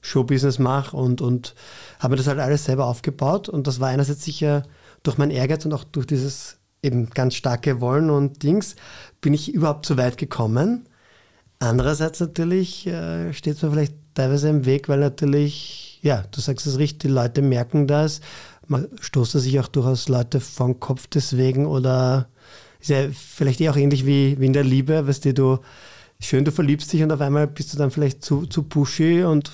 Showbusiness 0.00 0.58
mache 0.58 0.96
und, 0.96 1.20
und 1.20 1.54
habe 1.98 2.12
mir 2.12 2.16
das 2.16 2.26
halt 2.26 2.38
alles 2.38 2.64
selber 2.64 2.86
aufgebaut 2.86 3.48
und 3.48 3.66
das 3.66 3.80
war 3.80 3.88
einerseits 3.88 4.24
sicher 4.24 4.64
durch 5.02 5.18
meinen 5.18 5.30
Ehrgeiz 5.30 5.64
und 5.64 5.72
auch 5.72 5.84
durch 5.84 6.06
dieses 6.06 6.58
eben 6.82 7.10
ganz 7.10 7.34
starke 7.34 7.80
Wollen 7.80 8.10
und 8.10 8.42
Dings 8.42 8.76
bin 9.20 9.34
ich 9.34 9.52
überhaupt 9.52 9.86
so 9.86 9.96
weit 9.98 10.16
gekommen. 10.16 10.88
Andererseits 11.58 12.20
natürlich 12.20 12.86
äh, 12.86 13.32
steht 13.34 13.56
es 13.56 13.62
mir 13.62 13.70
vielleicht 13.70 13.94
teilweise 14.20 14.50
im 14.50 14.66
Weg, 14.66 14.88
weil 14.88 15.00
natürlich, 15.00 15.98
ja, 16.02 16.24
du 16.30 16.40
sagst 16.40 16.66
es 16.66 16.78
richtig, 16.78 17.00
die 17.00 17.08
Leute 17.08 17.40
merken 17.40 17.86
das. 17.86 18.20
Man 18.66 18.86
stoßt 19.00 19.34
da 19.34 19.38
sich 19.38 19.58
auch 19.58 19.68
durchaus 19.68 20.08
Leute 20.08 20.40
vom 20.40 20.78
Kopf 20.78 21.06
deswegen 21.06 21.66
oder 21.66 22.28
ist 22.80 22.90
ja 22.90 23.06
vielleicht 23.12 23.60
eh 23.60 23.70
auch 23.70 23.76
ähnlich 23.76 24.04
wie, 24.04 24.38
wie 24.38 24.46
in 24.46 24.52
der 24.52 24.64
Liebe, 24.64 25.06
weißt 25.06 25.24
du, 25.24 25.34
du 25.34 25.58
schön, 26.20 26.44
du 26.44 26.52
verliebst 26.52 26.92
dich 26.92 27.02
und 27.02 27.12
auf 27.12 27.20
einmal 27.22 27.46
bist 27.46 27.72
du 27.72 27.78
dann 27.78 27.90
vielleicht 27.90 28.22
zu, 28.22 28.46
zu 28.46 28.62
pushy 28.62 29.24
und 29.24 29.50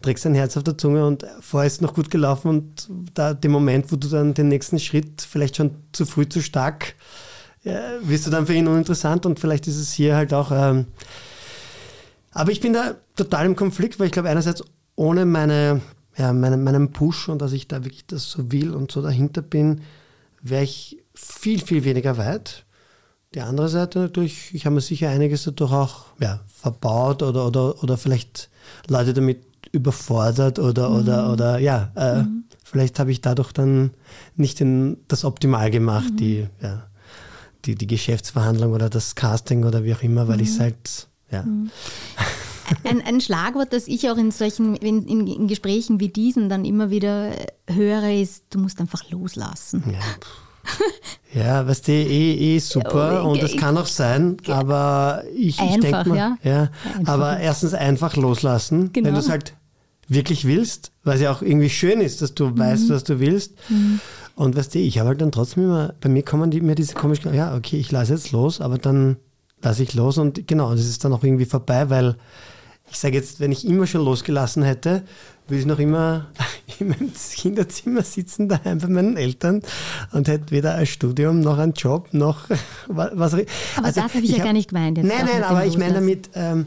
trägst 0.00 0.24
dein 0.24 0.34
Herz 0.34 0.56
auf 0.56 0.64
der 0.64 0.78
Zunge 0.78 1.06
und 1.06 1.26
vorher 1.40 1.66
ist 1.66 1.74
es 1.74 1.80
noch 1.82 1.94
gut 1.94 2.10
gelaufen 2.10 2.48
und 2.48 2.88
da 3.12 3.34
der 3.34 3.50
Moment, 3.50 3.92
wo 3.92 3.96
du 3.96 4.08
dann 4.08 4.32
den 4.32 4.48
nächsten 4.48 4.78
Schritt 4.78 5.20
vielleicht 5.20 5.56
schon 5.56 5.72
zu 5.92 6.06
früh, 6.06 6.26
zu 6.26 6.40
stark, 6.40 6.94
ja, 7.64 7.80
wirst 8.02 8.26
du 8.26 8.30
dann 8.30 8.46
für 8.46 8.54
ihn 8.54 8.66
uninteressant 8.66 9.26
und 9.26 9.38
vielleicht 9.40 9.66
ist 9.66 9.76
es 9.76 9.92
hier 9.92 10.16
halt 10.16 10.32
auch 10.32 10.50
ähm, 10.52 10.86
aber 12.36 12.52
ich 12.52 12.60
bin 12.60 12.74
da 12.74 12.96
total 13.16 13.46
im 13.46 13.56
Konflikt, 13.56 13.98
weil 13.98 14.06
ich 14.06 14.12
glaube, 14.12 14.28
einerseits 14.28 14.62
ohne 14.94 15.24
meine, 15.24 15.80
ja, 16.16 16.32
meine, 16.32 16.56
meinen 16.56 16.92
Push 16.92 17.28
und 17.28 17.40
dass 17.40 17.52
ich 17.52 17.66
da 17.66 17.84
wirklich 17.84 18.06
das 18.06 18.30
so 18.30 18.52
will 18.52 18.74
und 18.74 18.92
so 18.92 19.00
dahinter 19.00 19.42
bin, 19.42 19.80
wäre 20.42 20.62
ich 20.62 21.02
viel, 21.14 21.60
viel 21.60 21.84
weniger 21.84 22.18
weit. 22.18 22.66
Die 23.34 23.40
andere 23.40 23.68
Seite 23.68 24.00
natürlich, 24.00 24.54
ich 24.54 24.66
habe 24.66 24.74
mir 24.74 24.80
sicher 24.80 25.08
einiges 25.08 25.44
dadurch 25.44 25.72
auch 25.72 26.04
ja, 26.20 26.40
verbaut 26.46 27.22
oder, 27.22 27.46
oder, 27.46 27.82
oder 27.82 27.96
vielleicht 27.96 28.50
Leute 28.88 29.14
damit 29.14 29.40
überfordert 29.72 30.58
oder, 30.58 30.90
oder, 30.90 31.32
oder 31.32 31.58
ja, 31.58 31.90
äh, 31.94 32.24
vielleicht 32.64 32.98
habe 32.98 33.12
ich 33.12 33.20
dadurch 33.20 33.52
dann 33.52 33.92
nicht 34.36 34.60
den, 34.60 34.98
das 35.08 35.24
optimal 35.24 35.70
gemacht, 35.70 36.12
die, 36.18 36.46
ja, 36.62 36.86
die, 37.64 37.74
die 37.74 37.86
Geschäftsverhandlung 37.86 38.72
oder 38.72 38.88
das 38.90 39.14
Casting 39.14 39.64
oder 39.64 39.84
wie 39.84 39.94
auch 39.94 40.02
immer, 40.02 40.28
weil 40.28 40.40
ich 40.40 40.50
es 40.50 40.60
halt, 40.60 41.08
ja. 41.30 41.44
Ein, 42.84 43.02
ein 43.02 43.20
Schlagwort, 43.20 43.72
das 43.72 43.86
ich 43.88 44.08
auch 44.10 44.16
in 44.16 44.30
solchen, 44.30 44.76
in, 44.76 45.06
in, 45.06 45.26
in 45.26 45.46
Gesprächen 45.48 46.00
wie 46.00 46.08
diesen 46.08 46.48
dann 46.48 46.64
immer 46.64 46.90
wieder 46.90 47.30
höre, 47.68 48.10
ist, 48.12 48.44
du 48.50 48.58
musst 48.58 48.80
einfach 48.80 49.08
loslassen. 49.10 49.84
Ja, 51.34 51.40
ja 51.40 51.66
weißt 51.66 51.88
du, 51.88 51.92
eh, 51.92 52.56
eh 52.56 52.58
super 52.58 53.24
und 53.24 53.42
es 53.42 53.56
kann 53.56 53.76
auch 53.78 53.86
sein, 53.86 54.36
aber 54.48 55.22
ich, 55.34 55.60
ich 55.60 55.80
denke 55.80 56.08
mal, 56.08 56.16
ja? 56.16 56.38
ja, 56.42 56.70
Einfach. 56.96 57.12
aber 57.12 57.38
erstens 57.38 57.74
einfach 57.74 58.16
loslassen, 58.16 58.92
Genau. 58.92 59.06
wenn 59.08 59.14
du 59.14 59.20
es 59.20 59.28
halt 59.28 59.54
wirklich 60.08 60.44
willst, 60.44 60.92
weil 61.04 61.16
es 61.16 61.20
ja 61.22 61.32
auch 61.32 61.42
irgendwie 61.42 61.70
schön 61.70 62.00
ist, 62.00 62.22
dass 62.22 62.34
du 62.34 62.46
Mhm. 62.48 62.58
weißt, 62.58 62.90
was 62.90 63.04
du 63.04 63.18
willst. 63.20 63.54
Und 64.36 64.56
weißt 64.56 64.74
du, 64.74 64.78
ich 64.78 64.98
habe 64.98 65.08
halt 65.08 65.20
dann 65.20 65.32
trotzdem 65.32 65.64
immer, 65.64 65.94
bei 66.00 66.08
mir 66.08 66.22
kommen 66.22 66.50
die, 66.50 66.60
mir 66.60 66.74
diese 66.74 66.94
komischen, 66.94 67.34
ja, 67.34 67.56
okay, 67.56 67.76
ich 67.78 67.90
lasse 67.90 68.12
jetzt 68.12 68.32
los, 68.32 68.60
aber 68.60 68.78
dann 68.78 69.16
lasse 69.62 69.82
ich 69.82 69.94
los 69.94 70.18
und 70.18 70.46
genau, 70.46 70.70
das 70.72 70.86
ist 70.86 71.04
dann 71.04 71.12
auch 71.12 71.24
irgendwie 71.24 71.46
vorbei, 71.46 71.90
weil 71.90 72.16
ich 72.96 73.00
sage 73.00 73.14
jetzt, 73.14 73.40
wenn 73.40 73.52
ich 73.52 73.66
immer 73.66 73.86
schon 73.86 74.02
losgelassen 74.02 74.62
hätte, 74.62 75.02
würde 75.48 75.60
ich 75.60 75.66
noch 75.66 75.78
immer 75.78 76.28
in 76.78 76.88
meinem 76.88 77.12
Kinderzimmer 77.12 78.00
sitzen, 78.00 78.48
daheim 78.48 78.78
bei 78.78 78.88
meinen 78.88 79.18
Eltern 79.18 79.60
und 80.12 80.28
hätte 80.28 80.50
weder 80.50 80.76
ein 80.76 80.86
Studium 80.86 81.40
noch 81.40 81.58
einen 81.58 81.74
Job 81.74 82.08
noch 82.12 82.48
wa- 82.88 83.10
was. 83.12 83.34
auch- 83.34 83.40
Aber 83.76 83.88
das 83.92 83.98
habe 83.98 84.18
ich 84.24 84.30
ja 84.30 84.38
hab- 84.38 84.44
gar 84.44 84.52
nicht 84.54 84.70
gemeint 84.70 84.96
jetzt 84.96 85.06
Nein, 85.08 85.26
nein, 85.30 85.44
aber 85.44 85.66
ich 85.66 85.76
meine 85.76 85.92
damit, 85.92 86.30
ähm, 86.34 86.64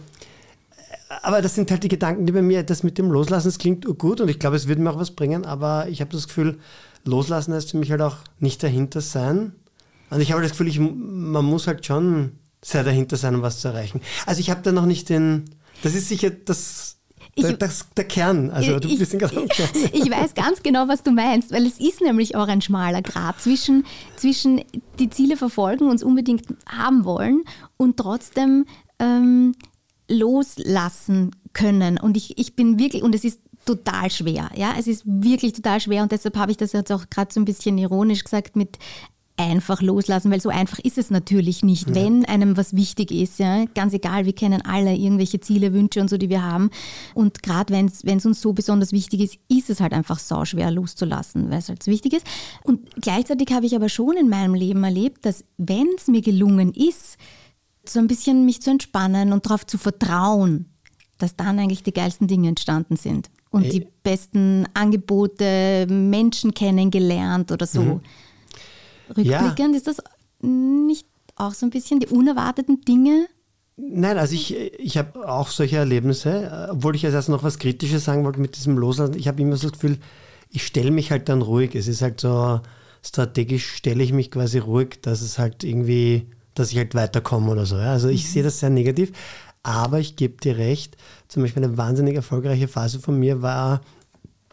aber 1.23 1.41
das 1.41 1.55
sind 1.55 1.71
halt 1.71 1.81
die 1.83 1.87
Gedanken, 1.87 2.27
die 2.27 2.31
bei 2.31 2.43
mir, 2.43 2.61
das 2.61 2.83
mit 2.83 2.99
dem 2.99 3.09
Loslassen, 3.09 3.47
das 3.47 3.57
klingt 3.57 3.85
gut 3.97 4.21
und 4.21 4.29
ich 4.29 4.37
glaube, 4.37 4.55
es 4.55 4.67
würde 4.67 4.81
mir 4.83 4.91
auch 4.91 4.99
was 4.99 5.09
bringen, 5.09 5.45
aber 5.47 5.87
ich 5.89 5.99
habe 6.01 6.11
das 6.11 6.27
Gefühl, 6.27 6.59
Loslassen 7.05 7.55
heißt 7.55 7.71
für 7.71 7.77
mich 7.77 7.89
halt 7.89 8.01
auch 8.03 8.17
nicht 8.39 8.61
dahinter 8.61 9.01
sein. 9.01 9.53
Und 10.11 10.21
ich 10.21 10.31
habe 10.31 10.43
das 10.43 10.51
Gefühl, 10.51 10.67
ich, 10.67 10.79
man 10.79 11.43
muss 11.43 11.65
halt 11.65 11.85
schon 11.87 12.33
sehr 12.63 12.83
dahinter 12.83 13.17
sein, 13.17 13.33
um 13.35 13.41
was 13.41 13.59
zu 13.61 13.69
erreichen. 13.69 14.01
Also 14.27 14.41
ich 14.41 14.49
habe 14.51 14.61
da 14.61 14.71
noch 14.71 14.85
nicht 14.85 15.09
den, 15.09 15.45
das 15.83 15.95
ist 15.95 16.07
sicher 16.09 16.29
das, 16.29 16.97
der, 17.37 17.51
Ich- 17.51 17.57
das, 17.57 17.85
der 17.95 18.03
Kern. 18.05 18.49
Also 18.51 18.79
du 18.79 18.87
ich, 18.87 18.99
bist 18.99 19.17
gerade 19.17 19.47
ich 19.93 20.09
weiß 20.09 20.33
ganz 20.33 20.61
genau, 20.63 20.87
was 20.87 21.03
du 21.03 21.11
meinst, 21.11 21.51
weil 21.51 21.65
es 21.65 21.79
ist 21.79 22.01
nämlich 22.01 22.35
auch 22.35 22.47
ein 22.47 22.61
schmaler 22.61 23.01
Grat 23.01 23.39
zwischen, 23.41 23.85
zwischen 24.15 24.61
die 24.99 25.09
Ziele 25.09 25.37
verfolgen, 25.37 25.89
uns 25.89 26.03
unbedingt 26.03 26.43
haben 26.67 27.05
wollen 27.05 27.43
und 27.77 27.97
trotzdem 27.97 28.65
ähm, 28.99 29.55
loslassen 30.09 31.31
können. 31.53 31.97
Und 31.97 32.17
ich, 32.17 32.37
ich 32.37 32.55
bin 32.55 32.77
wirklich, 32.79 33.03
und 33.03 33.15
es 33.15 33.23
ist 33.23 33.39
total 33.65 34.09
schwer, 34.09 34.49
ja, 34.55 34.73
es 34.79 34.87
ist 34.87 35.03
wirklich 35.05 35.53
total 35.53 35.79
schwer 35.79 36.01
und 36.03 36.11
deshalb 36.11 36.37
habe 36.37 36.51
ich 36.51 36.57
das 36.57 36.71
jetzt 36.71 36.91
auch 36.91 37.09
gerade 37.09 37.31
so 37.33 37.39
ein 37.39 37.45
bisschen 37.45 37.77
ironisch 37.77 38.23
gesagt 38.23 38.55
mit 38.55 38.77
einfach 39.39 39.81
loslassen, 39.81 40.31
weil 40.31 40.41
so 40.41 40.49
einfach 40.49 40.79
ist 40.79 40.97
es 40.97 41.09
natürlich 41.09 41.63
nicht, 41.63 41.95
wenn 41.95 42.25
einem 42.25 42.57
was 42.57 42.75
wichtig 42.75 43.11
ist. 43.11 43.39
Ja? 43.39 43.65
Ganz 43.73 43.93
egal, 43.93 44.25
wir 44.25 44.33
kennen 44.33 44.61
alle 44.63 44.93
irgendwelche 44.93 45.39
Ziele, 45.39 45.73
Wünsche 45.73 46.01
und 46.01 46.09
so, 46.09 46.17
die 46.17 46.29
wir 46.29 46.43
haben. 46.43 46.69
Und 47.13 47.41
gerade 47.41 47.73
wenn 47.73 47.85
es 47.87 48.25
uns 48.25 48.41
so 48.41 48.53
besonders 48.53 48.91
wichtig 48.91 49.21
ist, 49.21 49.37
ist 49.47 49.69
es 49.69 49.79
halt 49.79 49.93
einfach 49.93 50.19
sau 50.19 50.43
schwer 50.43 50.71
loszulassen, 50.71 51.49
weil 51.49 51.59
es 51.59 51.69
halt 51.69 51.81
so 51.81 51.89
wichtig 51.89 52.13
ist. 52.13 52.25
Und 52.63 52.89
gleichzeitig 53.01 53.51
habe 53.53 53.65
ich 53.65 53.75
aber 53.75 53.87
schon 53.87 54.17
in 54.17 54.27
meinem 54.27 54.53
Leben 54.53 54.83
erlebt, 54.83 55.25
dass 55.25 55.45
wenn 55.57 55.87
es 55.97 56.07
mir 56.07 56.21
gelungen 56.21 56.73
ist, 56.73 57.17
so 57.87 57.99
ein 57.99 58.07
bisschen 58.07 58.45
mich 58.45 58.61
zu 58.61 58.69
entspannen 58.71 59.31
und 59.31 59.45
darauf 59.45 59.65
zu 59.65 59.77
vertrauen, 59.77 60.65
dass 61.17 61.35
dann 61.35 61.59
eigentlich 61.59 61.83
die 61.83 61.93
geilsten 61.93 62.27
Dinge 62.27 62.49
entstanden 62.49 62.97
sind. 62.97 63.29
Und 63.51 63.65
Äh. 63.65 63.69
die 63.69 63.87
besten 64.03 64.67
Angebote, 64.73 65.87
Menschen 65.89 66.53
kennengelernt 66.53 67.51
oder 67.51 67.65
so. 67.65 68.01
Rückblickend 69.09 69.75
ist 69.75 69.87
das 69.87 69.97
nicht 70.41 71.05
auch 71.35 71.53
so 71.53 71.65
ein 71.65 71.69
bisschen 71.69 71.99
die 71.99 72.07
unerwarteten 72.07 72.81
Dinge? 72.81 73.27
Nein, 73.77 74.17
also 74.17 74.33
ich, 74.33 74.55
ich 74.55 74.97
habe 74.97 75.27
auch 75.27 75.49
solche 75.49 75.77
Erlebnisse, 75.77 76.69
obwohl 76.71 76.95
ich 76.95 77.01
jetzt 77.01 77.13
erst 77.13 77.29
noch 77.29 77.43
was 77.43 77.59
Kritisches 77.59 78.03
sagen 78.05 78.25
wollte 78.25 78.41
mit 78.41 78.57
diesem 78.57 78.77
Loslassen. 78.77 79.15
Ich 79.15 79.27
habe 79.27 79.41
immer 79.41 79.55
so 79.55 79.69
das 79.69 79.79
Gefühl, 79.79 79.97
ich 80.49 80.65
stelle 80.65 80.91
mich 80.91 81.11
halt 81.11 81.29
dann 81.29 81.41
ruhig. 81.41 81.75
Es 81.75 81.87
ist 81.87 82.01
halt 82.01 82.19
so, 82.19 82.59
strategisch 83.03 83.75
stelle 83.75 84.03
ich 84.03 84.13
mich 84.13 84.31
quasi 84.31 84.57
ruhig, 84.57 85.01
dass 85.01 85.21
es 85.21 85.39
halt 85.39 85.63
irgendwie, 85.63 86.27
dass 86.55 86.71
ich 86.71 86.77
halt 86.77 86.95
weiterkomme 86.95 87.51
oder 87.51 87.65
so. 87.65 87.77
Ja? 87.77 87.91
Also 87.91 88.09
ich 88.09 88.29
sehe 88.29 88.43
das 88.43 88.59
sehr 88.59 88.69
negativ, 88.69 89.11
aber 89.63 89.99
ich 89.99 90.15
gebe 90.15 90.41
dir 90.41 90.57
recht. 90.57 90.97
Zum 91.27 91.43
Beispiel 91.43 91.63
eine 91.63 91.77
wahnsinnig 91.77 92.15
erfolgreiche 92.15 92.67
Phase 92.67 92.99
von 92.99 93.17
mir 93.17 93.41
war, 93.41 93.81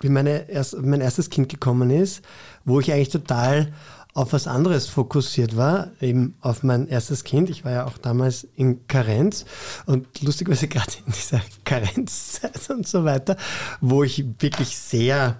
wie 0.01 0.09
meine 0.09 0.49
erst, 0.51 0.81
mein 0.81 1.01
erstes 1.01 1.31
Kind 1.31 1.49
gekommen 1.49 1.90
ist, 1.90 2.23
wo 2.64 2.81
ich 2.81 2.92
eigentlich 2.92 3.09
total 3.09 3.73
auf 4.17 4.33
was 4.33 4.47
anderes 4.47 4.87
fokussiert 4.87 5.59
war, 5.59 5.91
eben 6.01 6.37
auf 6.41 6.63
mein 6.63 6.89
erstes 6.89 7.23
Kind. 7.23 7.51
Ich 7.51 7.67
war 7.67 7.73
ja 7.73 7.85
auch 7.85 7.99
damals 7.99 8.47
in 8.57 8.87
Karenz 8.89 9.45
und 9.85 10.07
lustigerweise 10.23 10.69
gerade 10.69 10.93
in 11.07 11.13
dieser 11.13 11.43
Karenzzeit 11.65 12.71
und 12.71 12.89
so 12.89 13.05
weiter, 13.05 13.37
wo 13.83 14.03
ich 14.03 14.25
wirklich 14.39 14.79
sehr 14.79 15.37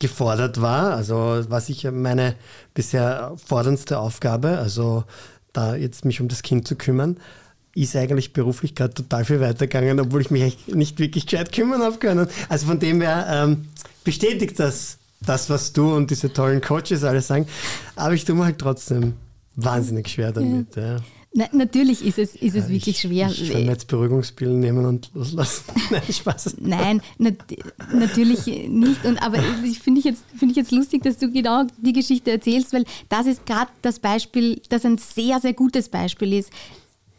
gefordert 0.00 0.60
war. 0.60 0.94
Also 0.94 1.14
war 1.48 1.60
sicher 1.60 1.92
meine 1.92 2.34
bisher 2.74 3.32
forderndste 3.36 4.00
Aufgabe, 4.00 4.58
also 4.58 5.04
da 5.52 5.76
jetzt 5.76 6.04
mich 6.04 6.20
um 6.20 6.26
das 6.26 6.42
Kind 6.42 6.66
zu 6.66 6.74
kümmern 6.74 7.18
ist 7.76 7.94
eigentlich 7.94 8.32
beruflich 8.32 8.74
gerade 8.74 8.94
total 8.94 9.26
viel 9.26 9.38
weitergegangen, 9.38 10.00
obwohl 10.00 10.22
ich 10.22 10.30
mich 10.30 10.66
nicht 10.68 10.98
wirklich 10.98 11.26
gescheit 11.26 11.52
kümmern 11.52 11.82
habe 11.82 11.98
können. 11.98 12.26
Also 12.48 12.66
von 12.66 12.78
dem 12.78 13.02
her 13.02 13.26
ähm, 13.28 13.66
bestätigt 14.02 14.58
das 14.58 14.96
das, 15.20 15.50
was 15.50 15.72
du 15.72 15.94
und 15.94 16.10
diese 16.10 16.32
tollen 16.32 16.60
Coaches 16.60 17.04
alles 17.04 17.26
sagen. 17.26 17.46
Aber 17.94 18.14
ich 18.14 18.24
tue 18.24 18.34
mir 18.34 18.44
halt 18.44 18.58
trotzdem 18.58 19.14
wahnsinnig 19.54 20.08
schwer 20.08 20.32
damit. 20.32 20.76
Ja. 20.76 20.98
Na, 21.38 21.44
natürlich 21.52 22.02
ist 22.02 22.18
es, 22.18 22.34
ist 22.34 22.56
es 22.56 22.70
wirklich 22.70 22.96
ich, 22.96 23.00
schwer. 23.00 23.28
Ich 23.30 23.52
kann 23.52 23.66
jetzt 23.66 23.88
Beruhigungspillen 23.88 24.58
nehmen 24.58 24.86
und 24.86 25.10
loslassen. 25.12 25.64
Nein, 25.90 26.02
Spaß. 26.10 26.56
Nein, 26.60 27.02
nat 27.18 27.34
natürlich 27.92 28.46
nicht. 28.46 29.04
Und, 29.04 29.22
aber 29.22 29.36
ich 29.62 29.78
finde 29.78 29.98
ich, 29.98 30.06
jetzt, 30.06 30.24
find 30.34 30.52
ich 30.52 30.56
jetzt 30.56 30.72
lustig, 30.72 31.02
dass 31.02 31.18
du 31.18 31.30
genau 31.30 31.64
die 31.76 31.92
Geschichte 31.92 32.30
erzählst, 32.30 32.72
weil 32.72 32.84
das 33.10 33.26
ist 33.26 33.44
gerade 33.44 33.70
das 33.82 33.98
Beispiel, 33.98 34.62
das 34.70 34.86
ein 34.86 34.96
sehr, 34.96 35.38
sehr 35.40 35.52
gutes 35.52 35.90
Beispiel 35.90 36.32
ist. 36.32 36.50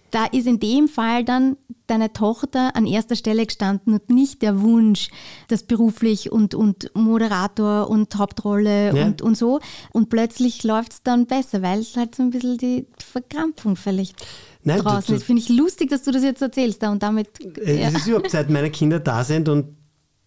Da 0.09 0.25
ist 0.25 0.47
in 0.47 0.59
dem 0.59 0.87
Fall 0.87 1.23
dann 1.23 1.57
deine 1.87 2.13
Tochter 2.13 2.75
an 2.75 2.85
erster 2.85 3.15
Stelle 3.15 3.45
gestanden 3.45 3.93
und 3.93 4.09
nicht 4.09 4.41
der 4.41 4.61
Wunsch, 4.61 5.09
das 5.47 5.63
beruflich 5.63 6.31
und, 6.31 6.53
und 6.53 6.91
Moderator 6.93 7.89
und 7.89 8.15
Hauptrolle 8.15 8.95
Ja. 8.95 9.05
und, 9.05 9.21
und 9.21 9.35
so. 9.37 9.59
Und 9.91 10.09
plötzlich 10.09 10.63
läuft 10.63 10.91
es 10.93 11.03
dann 11.03 11.25
besser, 11.25 11.61
weil 11.61 11.79
es 11.79 11.95
halt 11.97 12.15
so 12.15 12.23
ein 12.23 12.29
bisschen 12.29 12.57
die 12.57 12.85
Verkrampfung 13.03 13.75
vielleicht 13.75 14.15
Nein, 14.63 14.79
draußen 14.79 15.15
ist. 15.15 15.23
Finde 15.23 15.41
ich 15.41 15.49
lustig, 15.49 15.89
dass 15.89 16.03
du 16.03 16.11
das 16.11 16.23
jetzt 16.23 16.41
erzählst 16.41 16.83
da 16.83 16.91
und 16.91 17.01
damit. 17.01 17.29
Äh, 17.57 17.81
ja. 17.81 17.87
Es 17.87 17.95
ist 17.95 18.07
überhaupt 18.07 18.31
seit 18.31 18.49
meine 18.49 18.69
Kinder 18.69 18.99
da 18.99 19.23
sind 19.23 19.49
und 19.49 19.75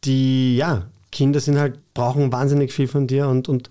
die, 0.04 0.56
ja, 0.56 0.86
Kinder 1.12 1.40
sind 1.40 1.58
halt, 1.58 1.78
brauchen 1.92 2.32
wahnsinnig 2.32 2.72
viel 2.72 2.88
von 2.88 3.06
dir 3.06 3.28
und, 3.28 3.48
und 3.48 3.68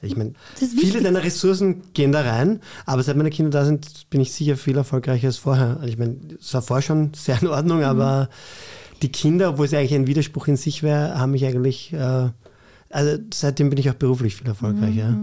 ich 0.00 0.16
meine, 0.16 0.32
viele 0.54 1.02
deiner 1.02 1.24
Ressourcen 1.24 1.82
gehen 1.92 2.12
da 2.12 2.20
rein, 2.20 2.60
aber 2.86 3.02
seit 3.02 3.16
meine 3.16 3.30
Kinder 3.30 3.50
da 3.50 3.64
sind, 3.64 4.08
bin 4.10 4.20
ich 4.20 4.32
sicher 4.32 4.56
viel 4.56 4.76
erfolgreicher 4.76 5.26
als 5.26 5.38
vorher. 5.38 5.78
Also 5.80 5.88
ich 5.88 5.98
meine, 5.98 6.16
es 6.40 6.54
war 6.54 6.62
vorher 6.62 6.82
schon 6.82 7.14
sehr 7.14 7.40
in 7.42 7.48
Ordnung, 7.48 7.82
aber 7.82 8.28
die 9.02 9.10
Kinder, 9.10 9.50
obwohl 9.50 9.66
es 9.66 9.74
eigentlich 9.74 9.94
ein 9.94 10.06
Widerspruch 10.06 10.46
in 10.48 10.56
sich 10.56 10.82
wäre, 10.82 11.18
haben 11.18 11.32
mich 11.32 11.44
eigentlich, 11.44 11.92
äh, 11.92 12.28
also 12.90 13.18
seitdem 13.34 13.70
bin 13.70 13.78
ich 13.78 13.90
auch 13.90 13.94
beruflich 13.94 14.36
viel 14.36 14.46
erfolgreicher. 14.46 15.16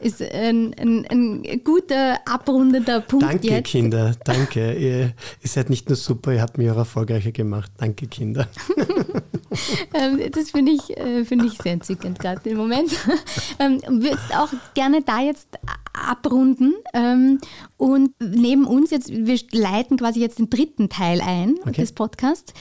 ist 0.00 0.22
ein, 0.22 0.74
ein, 0.78 1.06
ein 1.08 1.60
guter, 1.64 2.18
abrundender 2.26 3.00
Punkt 3.00 3.24
Danke, 3.24 3.48
jetzt. 3.48 3.68
Kinder, 3.68 4.14
danke. 4.24 4.74
ihr, 4.74 5.00
ihr 5.00 5.48
seid 5.48 5.70
nicht 5.70 5.88
nur 5.88 5.96
super, 5.96 6.32
ihr 6.32 6.42
habt 6.42 6.58
mich 6.58 6.70
auch 6.70 6.76
erfolgreicher 6.76 7.32
gemacht. 7.32 7.72
Danke, 7.78 8.06
Kinder. 8.06 8.46
Ähm, 9.94 10.20
das 10.32 10.50
finde 10.50 10.72
ich, 10.72 10.96
äh, 10.96 11.24
find 11.24 11.44
ich 11.44 11.58
sehr 11.58 11.72
entzückend 11.72 12.18
gerade 12.18 12.48
im 12.50 12.56
Moment. 12.58 12.90
ähm, 13.58 13.80
Würdest 13.88 14.36
auch 14.36 14.50
gerne 14.74 15.02
da 15.02 15.20
jetzt 15.20 15.48
abrunden. 15.92 16.74
Ähm, 16.92 17.40
und 17.76 18.10
neben 18.20 18.66
uns 18.66 18.90
jetzt, 18.90 19.10
wir 19.10 19.38
leiten 19.52 19.96
quasi 19.96 20.20
jetzt 20.20 20.38
den 20.38 20.50
dritten 20.50 20.88
Teil 20.88 21.20
ein 21.20 21.54
Okay. 21.62 21.80
des 21.80 21.92
Podcasts. 21.92 22.52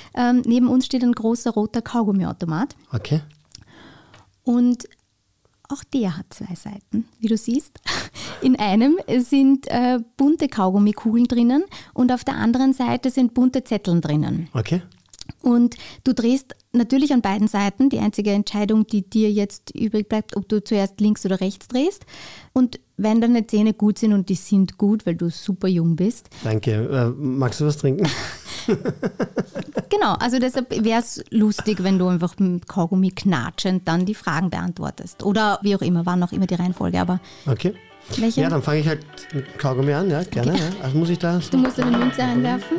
Neben 0.45 0.67
uns 0.67 0.85
steht 0.85 1.03
ein 1.03 1.13
großer 1.13 1.51
roter 1.51 1.81
Kaugummiautomat. 1.81 2.75
Okay. 2.91 3.21
Und 4.43 4.87
auch 5.69 5.83
der 5.83 6.17
hat 6.17 6.27
zwei 6.29 6.53
Seiten, 6.55 7.05
wie 7.19 7.27
du 7.27 7.37
siehst. 7.37 7.79
In 8.41 8.55
einem 8.57 8.97
sind 9.17 9.67
äh, 9.67 9.99
bunte 10.17 10.47
Kaugummikugeln 10.47 11.25
drinnen 11.25 11.63
und 11.93 12.11
auf 12.11 12.23
der 12.23 12.35
anderen 12.35 12.73
Seite 12.73 13.09
sind 13.09 13.33
bunte 13.33 13.63
Zetteln 13.63 14.01
drinnen. 14.01 14.49
Okay. 14.53 14.81
Und 15.41 15.75
du 16.03 16.13
drehst 16.13 16.55
natürlich 16.71 17.13
an 17.13 17.21
beiden 17.21 17.47
Seiten. 17.47 17.89
Die 17.89 17.99
einzige 17.99 18.31
Entscheidung, 18.31 18.85
die 18.87 19.07
dir 19.07 19.31
jetzt 19.31 19.71
übrig 19.75 20.09
bleibt, 20.09 20.35
ob 20.35 20.47
du 20.49 20.63
zuerst 20.63 20.99
links 20.99 21.25
oder 21.25 21.39
rechts 21.41 21.67
drehst. 21.67 22.05
Und 22.53 22.79
wenn 22.97 23.21
deine 23.21 23.45
Zähne 23.45 23.73
gut 23.73 23.99
sind 23.99 24.13
und 24.13 24.29
die 24.29 24.35
sind 24.35 24.77
gut, 24.77 25.05
weil 25.05 25.15
du 25.15 25.29
super 25.29 25.67
jung 25.67 25.95
bist. 25.95 26.29
Danke. 26.43 26.71
Äh, 26.71 27.09
magst 27.21 27.59
du 27.61 27.65
was 27.65 27.77
trinken? 27.77 28.07
Genau, 29.89 30.13
also 30.13 30.39
deshalb 30.39 30.71
wäre 30.83 30.99
es 30.99 31.23
lustig, 31.29 31.83
wenn 31.83 31.99
du 31.99 32.07
einfach 32.07 32.37
mit 32.39 32.67
Kaugummi 32.67 33.11
knatschend 33.11 33.87
dann 33.87 34.05
die 34.05 34.15
Fragen 34.15 34.49
beantwortest. 34.49 35.23
Oder 35.23 35.59
wie 35.61 35.75
auch 35.75 35.81
immer, 35.81 36.05
wann 36.05 36.23
auch 36.23 36.31
immer 36.31 36.47
die 36.47 36.55
Reihenfolge. 36.55 36.99
Aber 36.99 37.19
Okay. 37.45 37.73
welche? 38.17 38.41
Ja, 38.41 38.49
dann 38.49 38.63
fange 38.63 38.79
ich 38.79 38.87
halt 38.87 39.05
mit 39.33 39.57
Kaugummi 39.59 39.93
an, 39.93 40.09
ja, 40.09 40.23
gerne. 40.23 40.57
Ja. 40.57 40.63
Also 40.81 40.97
muss 40.97 41.09
ich 41.09 41.19
da. 41.19 41.39
du 41.51 41.57
musst 41.57 41.79
eine 41.79 41.95
Münze 41.97 42.23
einwerfen. 42.23 42.77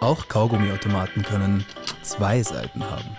Auch 0.00 0.28
Kaugummiautomaten 0.28 1.22
können 1.24 1.64
zwei 2.02 2.40
Seiten 2.42 2.84
haben. 2.84 3.16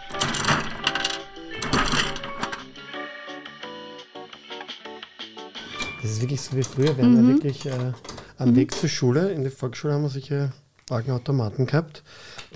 Das 6.01 6.11
ist 6.11 6.21
wirklich 6.21 6.39
so 6.39 6.55
wie 6.55 6.63
früher. 6.63 6.95
Wir 6.95 7.03
haben 7.03 7.27
ja 7.27 7.33
wirklich 7.33 7.65
äh, 7.65 7.91
am 8.37 8.55
Weg 8.55 8.73
zur 8.73 8.87
Schule, 8.87 9.31
in 9.31 9.43
der 9.43 9.51
Volksschule 9.51 9.93
haben 9.93 10.03
wir 10.03 10.09
solche 10.09 10.53
argen 10.89 11.11
Automaten 11.11 11.65
gehabt, 11.65 12.03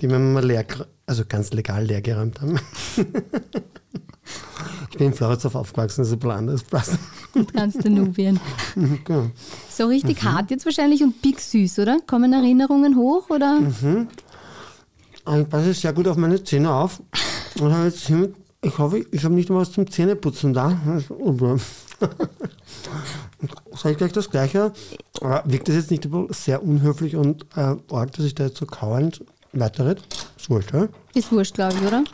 die 0.00 0.08
wir 0.08 0.18
mal 0.18 0.44
leer, 0.44 0.64
also 1.04 1.24
ganz 1.28 1.52
legal 1.52 1.84
leer 1.84 2.00
geräumt 2.00 2.40
haben. 2.40 2.58
ich 4.90 4.98
bin 4.98 5.08
in 5.08 5.14
Floridsdorf 5.14 5.54
aufgewachsen, 5.54 6.02
das 6.02 6.08
ist 6.08 6.14
ein 6.14 6.18
bisschen 6.20 6.36
anders. 6.36 6.62
Passt. 6.62 6.98
Kannst 7.54 7.84
du 7.84 7.90
Nubien. 7.90 8.40
Genau. 8.74 9.30
So 9.70 9.86
richtig 9.86 10.22
hart 10.22 10.50
jetzt 10.50 10.64
wahrscheinlich 10.64 11.02
und 11.02 11.20
big 11.20 11.40
süß, 11.40 11.80
oder? 11.80 11.98
Kommen 12.06 12.32
Erinnerungen 12.32 12.96
hoch 12.96 13.28
oder? 13.30 13.58
Und 13.58 15.40
Ich 15.40 15.48
passe 15.48 15.74
sehr 15.74 15.92
gut 15.92 16.06
auf 16.08 16.16
meine 16.16 16.42
Zähne 16.42 16.72
auf. 16.72 17.02
Und 17.60 17.72
habe 17.72 17.86
jetzt 17.86 18.06
hiermit, 18.06 18.34
ich 18.62 18.78
hoffe, 18.78 19.04
ich 19.10 19.24
habe 19.24 19.34
nicht 19.34 19.50
mal 19.50 19.58
was 19.58 19.72
zum 19.72 19.90
Zähneputzen 19.90 20.52
da. 20.52 20.78
Sag 23.76 23.92
ich 23.92 23.98
gleich 23.98 24.12
das 24.12 24.30
Gleiche. 24.30 24.72
Aber 25.20 25.42
wirkt 25.46 25.68
das 25.68 25.76
jetzt 25.76 25.90
nicht 25.90 26.08
sehr 26.30 26.62
unhöflich 26.62 27.16
und 27.16 27.44
äh, 27.56 27.76
arg, 27.90 28.12
dass 28.12 28.24
ich 28.24 28.34
da 28.34 28.44
jetzt 28.44 28.58
so 28.58 28.66
kauernd 28.66 29.24
weiterrede? 29.52 30.02
Ist 30.36 30.50
wurscht, 30.50 30.72
ja? 30.72 30.88
Ist 31.14 31.32
wurscht, 31.32 31.54
glaube 31.54 31.74
ich, 31.74 31.82
oder? 31.86 32.04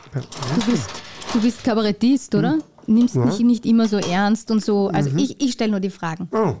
Du 0.65 0.71
bist, 0.71 0.89
du 1.33 1.41
bist 1.41 1.63
Kabarettist, 1.63 2.35
oder? 2.35 2.59
Nimmst 2.87 3.15
Ja. 3.15 3.25
mich 3.25 3.39
nicht 3.39 3.65
immer 3.65 3.87
so 3.87 3.97
ernst 3.97 4.51
und 4.51 4.63
so. 4.63 4.87
Also 4.89 5.11
ich, 5.17 5.39
ich 5.41 5.53
stelle 5.53 5.71
nur 5.71 5.79
die 5.79 5.89
Fragen. 5.89 6.27
Oh, 6.31 6.55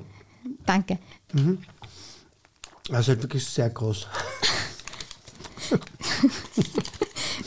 Danke. 0.65 0.99
also 2.91 3.09
halt 3.09 3.21
wirklich 3.23 3.45
sehr 3.45 3.69
groß. 3.69 4.07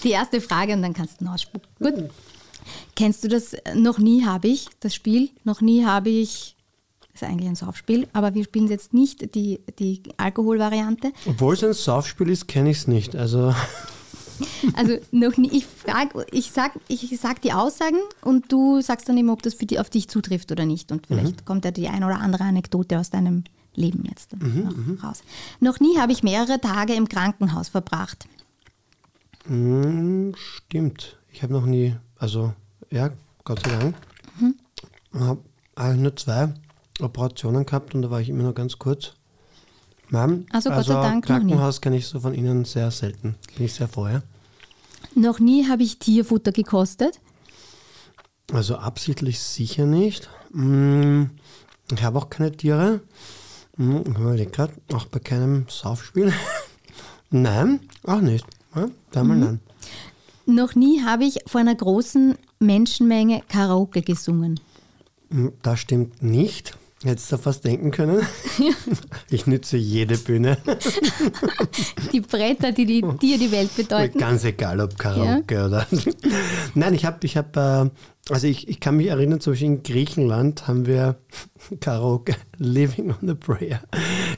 Die 0.02 0.10
erste 0.10 0.40
Frage 0.40 0.74
und 0.74 0.82
dann 0.82 0.92
kannst 0.92 1.20
du 1.20 1.26
ausspucken. 1.26 1.68
Gut. 1.78 2.10
Kennst 2.94 3.24
du 3.24 3.28
das? 3.28 3.56
Noch 3.74 3.98
nie 3.98 4.24
habe 4.24 4.48
ich 4.48 4.66
das 4.80 4.94
Spiel. 4.94 5.30
Noch 5.44 5.60
nie 5.60 5.84
habe 5.84 6.10
ich. 6.10 6.56
Das 7.12 7.22
ist 7.22 7.28
eigentlich 7.28 7.48
ein 7.48 7.54
Saufspiel, 7.54 8.08
aber 8.12 8.34
wir 8.34 8.42
spielen 8.44 8.66
jetzt 8.66 8.92
nicht 8.92 9.34
die, 9.36 9.60
die 9.78 10.02
Alkoholvariante. 10.16 11.12
Obwohl 11.26 11.54
es 11.54 11.62
ein 11.62 11.72
Saufspiel 11.72 12.28
ist, 12.28 12.48
kenne 12.48 12.70
ich 12.70 12.78
es 12.78 12.86
nicht. 12.88 13.14
Also, 13.14 13.54
Also 14.74 14.96
noch 15.10 15.36
nie. 15.36 15.50
Ich 15.52 15.66
frage, 15.66 16.26
ich 16.30 16.50
sag, 16.50 16.72
ich 16.88 17.18
sag 17.20 17.42
die 17.42 17.52
Aussagen 17.52 17.98
und 18.22 18.50
du 18.50 18.80
sagst 18.80 19.08
dann 19.08 19.18
immer, 19.18 19.32
ob 19.32 19.42
das 19.42 19.54
für 19.54 19.66
die, 19.66 19.78
auf 19.78 19.90
dich 19.90 20.08
zutrifft 20.08 20.50
oder 20.52 20.64
nicht. 20.64 20.90
Und 20.90 21.06
vielleicht 21.06 21.44
kommt 21.44 21.64
ja 21.64 21.70
die 21.70 21.88
ein 21.88 22.02
oder 22.04 22.20
andere 22.20 22.44
Anekdote 22.44 22.98
aus 22.98 23.10
deinem 23.10 23.44
Leben 23.74 24.04
jetzt 24.08 24.32
dann 24.32 24.96
noch 24.96 25.04
raus. 25.04 25.22
Noch 25.60 25.80
nie 25.80 25.98
habe 25.98 26.12
ich 26.12 26.22
mehrere 26.22 26.60
Tage 26.60 26.94
im 26.94 27.08
Krankenhaus 27.08 27.68
verbracht. 27.68 28.26
mm, 29.46 30.32
stimmt. 30.34 31.18
Ich 31.32 31.42
habe 31.42 31.52
noch 31.52 31.66
nie, 31.66 31.96
also, 32.16 32.54
ja, 32.90 33.10
Gott 33.44 33.60
sei 33.64 33.70
Dank. 33.76 33.94
habe 35.14 35.40
eigentlich 35.76 36.00
nur 36.02 36.16
zwei 36.16 36.54
Operationen 37.00 37.66
gehabt 37.66 37.94
und 37.94 38.02
da 38.02 38.10
war 38.10 38.20
ich 38.20 38.28
immer 38.28 38.44
nur 38.44 38.54
ganz 38.54 38.78
kurz. 38.78 39.14
Nein, 40.14 40.46
Also 40.52 40.70
Gott 40.70 40.84
sei 40.86 40.94
Dank 40.94 41.28
noch 41.28 41.36
nie. 41.38 41.40
Krankenhaus 41.48 41.80
kenne 41.80 41.96
ich 41.96 42.06
so 42.06 42.20
von 42.20 42.34
Ihnen 42.34 42.64
sehr 42.64 42.90
selten. 42.92 43.34
Bin 43.56 43.66
ich 43.66 43.74
sehr 43.74 43.88
froh, 43.88 44.06
ja. 44.06 44.22
Noch 45.16 45.40
nie 45.40 45.68
habe 45.68 45.82
ich 45.82 45.98
Tierfutter 45.98 46.52
gekostet. 46.52 47.20
Also 48.52 48.76
absichtlich 48.76 49.40
sicher 49.40 49.86
nicht. 49.86 50.28
Mm, 50.52 51.24
Ich 51.92 52.02
habe 52.02 52.18
auch 52.18 52.30
keine 52.30 52.52
Tiere. 52.52 53.00
Mm, 53.76 53.96
Ich 54.02 54.06
überlege 54.18 54.50
gerade, 54.52 54.74
auch 54.92 55.06
bei 55.06 55.18
keinem 55.18 55.66
Saufspiel. 55.68 56.32
Nein, 57.30 57.80
auch 58.04 58.20
nicht. 58.20 58.46
Ja, 58.76 58.88
Dreimal 59.10 59.36
nein. 59.36 59.60
Noch 60.46 60.74
nie 60.76 61.02
habe 61.02 61.24
ich 61.24 61.38
vor 61.46 61.60
einer 61.60 61.74
großen 61.74 62.36
Menschenmenge 62.60 63.42
Karaoke 63.48 64.02
gesungen. 64.02 64.60
Mm, 65.30 65.48
Das 65.62 65.80
stimmt 65.80 66.22
nicht. 66.22 66.76
Hättest 67.04 67.30
du 67.30 67.36
fast 67.36 67.64
denken 67.64 67.90
können. 67.90 68.22
Ich 69.30 69.46
nütze 69.46 69.76
jede 69.76 70.16
Bühne. 70.16 70.58
Die 72.12 72.20
Bretter, 72.20 72.72
die, 72.72 72.86
die 72.86 73.02
dir 73.20 73.38
die 73.38 73.50
Welt 73.50 73.74
bedeuten. 73.74 74.18
Ganz 74.18 74.44
egal, 74.44 74.80
ob 74.80 74.96
Karaoke 74.96 75.64
oder. 75.64 75.86
Nein, 76.74 76.94
ich 76.94 77.04
habe, 77.04 77.18
ich 77.22 77.36
habe, 77.36 77.90
äh, 78.28 78.32
also 78.32 78.46
ich, 78.46 78.68
ich 78.68 78.78
kann 78.78 78.96
mich 78.96 79.08
erinnern, 79.08 79.40
zum 79.40 79.52
Beispiel 79.54 79.68
in 79.68 79.82
Griechenland 79.82 80.68
haben 80.68 80.86
wir 80.86 81.16
Karaoke 81.80 82.36
Living 82.58 83.12
on 83.20 83.28
a 83.30 83.34
Prayer 83.34 83.80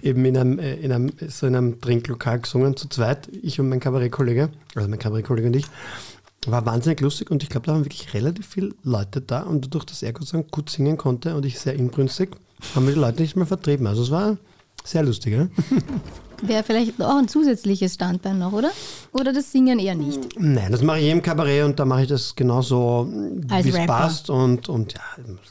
eben 0.03 0.25
in 0.25 0.37
einem, 0.39 0.59
äh, 0.59 0.77
in 0.77 0.93
einem, 0.93 1.13
so 1.29 1.47
in 1.47 1.57
einem 1.57 1.81
Trinklokal 1.81 2.41
gesungen, 2.41 2.77
zu 2.77 2.89
zweit, 2.89 3.29
ich 3.43 3.61
und 3.61 3.69
mein 3.69 3.81
Kabarettkollege, 3.81 4.51
also 4.75 4.89
mein 4.89 4.99
Kabarettkollege 4.99 5.49
und 5.49 5.57
ich. 5.57 5.67
War 6.47 6.65
wahnsinnig 6.65 7.01
lustig 7.01 7.31
und 7.31 7.43
ich 7.43 7.49
glaube, 7.49 7.67
da 7.67 7.73
waren 7.73 7.85
wirklich 7.85 8.15
relativ 8.15 8.47
viele 8.47 8.73
Leute 8.85 9.21
da 9.21 9.43
und 9.43 9.67
dadurch, 9.67 9.85
dass 9.85 10.03
er 10.03 10.13
gut 10.13 10.71
singen 10.71 10.97
konnte 10.97 11.35
und 11.35 11.45
ich 11.45 11.59
sehr 11.59 11.75
inbrünstig, 11.75 12.31
haben 12.75 12.87
wir 12.87 12.95
die 12.95 13.01
Leute 13.01 13.23
nicht 13.23 13.37
mehr 13.37 13.47
vertrieben. 13.47 13.87
Also 13.87 14.03
es 14.03 14.11
war 14.11 14.37
sehr 14.85 15.03
lustig, 15.03 15.35
ja? 15.35 15.49
Wäre 16.43 16.63
vielleicht 16.63 17.01
auch 17.01 17.17
ein 17.17 17.29
zusätzliches 17.29 17.95
Standbein 17.95 18.39
noch, 18.39 18.53
oder? 18.53 18.71
Oder 19.13 19.33
das 19.33 19.51
Singen 19.51 19.79
eher 19.79 19.95
nicht. 19.95 20.39
Nein, 20.39 20.71
das 20.71 20.83
mache 20.83 21.01
ich 21.01 21.11
im 21.11 21.23
Kabarett 21.23 21.65
und 21.65 21.79
da 21.79 21.87
mache 21.87 22.03
ich 22.03 22.09
das 22.09 22.37
genauso, 22.37 23.09
wie 23.11 23.71
es 23.71 23.87
passt. 23.87 24.29
Und, 24.29 24.69
und 24.69 24.93
ja, 24.93 25.01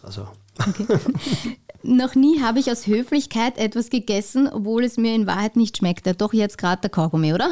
also 0.04 0.28
Okay. 0.68 0.86
Noch 1.84 2.16
nie 2.16 2.42
habe 2.42 2.60
ich 2.60 2.72
aus 2.72 2.88
Höflichkeit 2.88 3.58
etwas 3.58 3.90
gegessen, 3.90 4.48
obwohl 4.52 4.84
es 4.84 4.98
mir 4.98 5.14
in 5.14 5.28
Wahrheit 5.28 5.56
nicht 5.56 5.78
schmeckte. 5.78 6.16
Doch 6.16 6.34
jetzt 6.34 6.58
gerade 6.58 6.82
der 6.82 6.90
Kaugummi, 6.90 7.34
oder? 7.34 7.52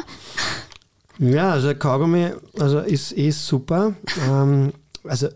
Ja, 1.18 1.52
also 1.52 1.68
der 1.68 1.78
Kaugummi 1.78 2.30
also 2.58 2.80
ist 2.80 3.16
eh 3.16 3.30
super. 3.30 3.94
Ähm, 4.28 4.72
also 5.04 5.28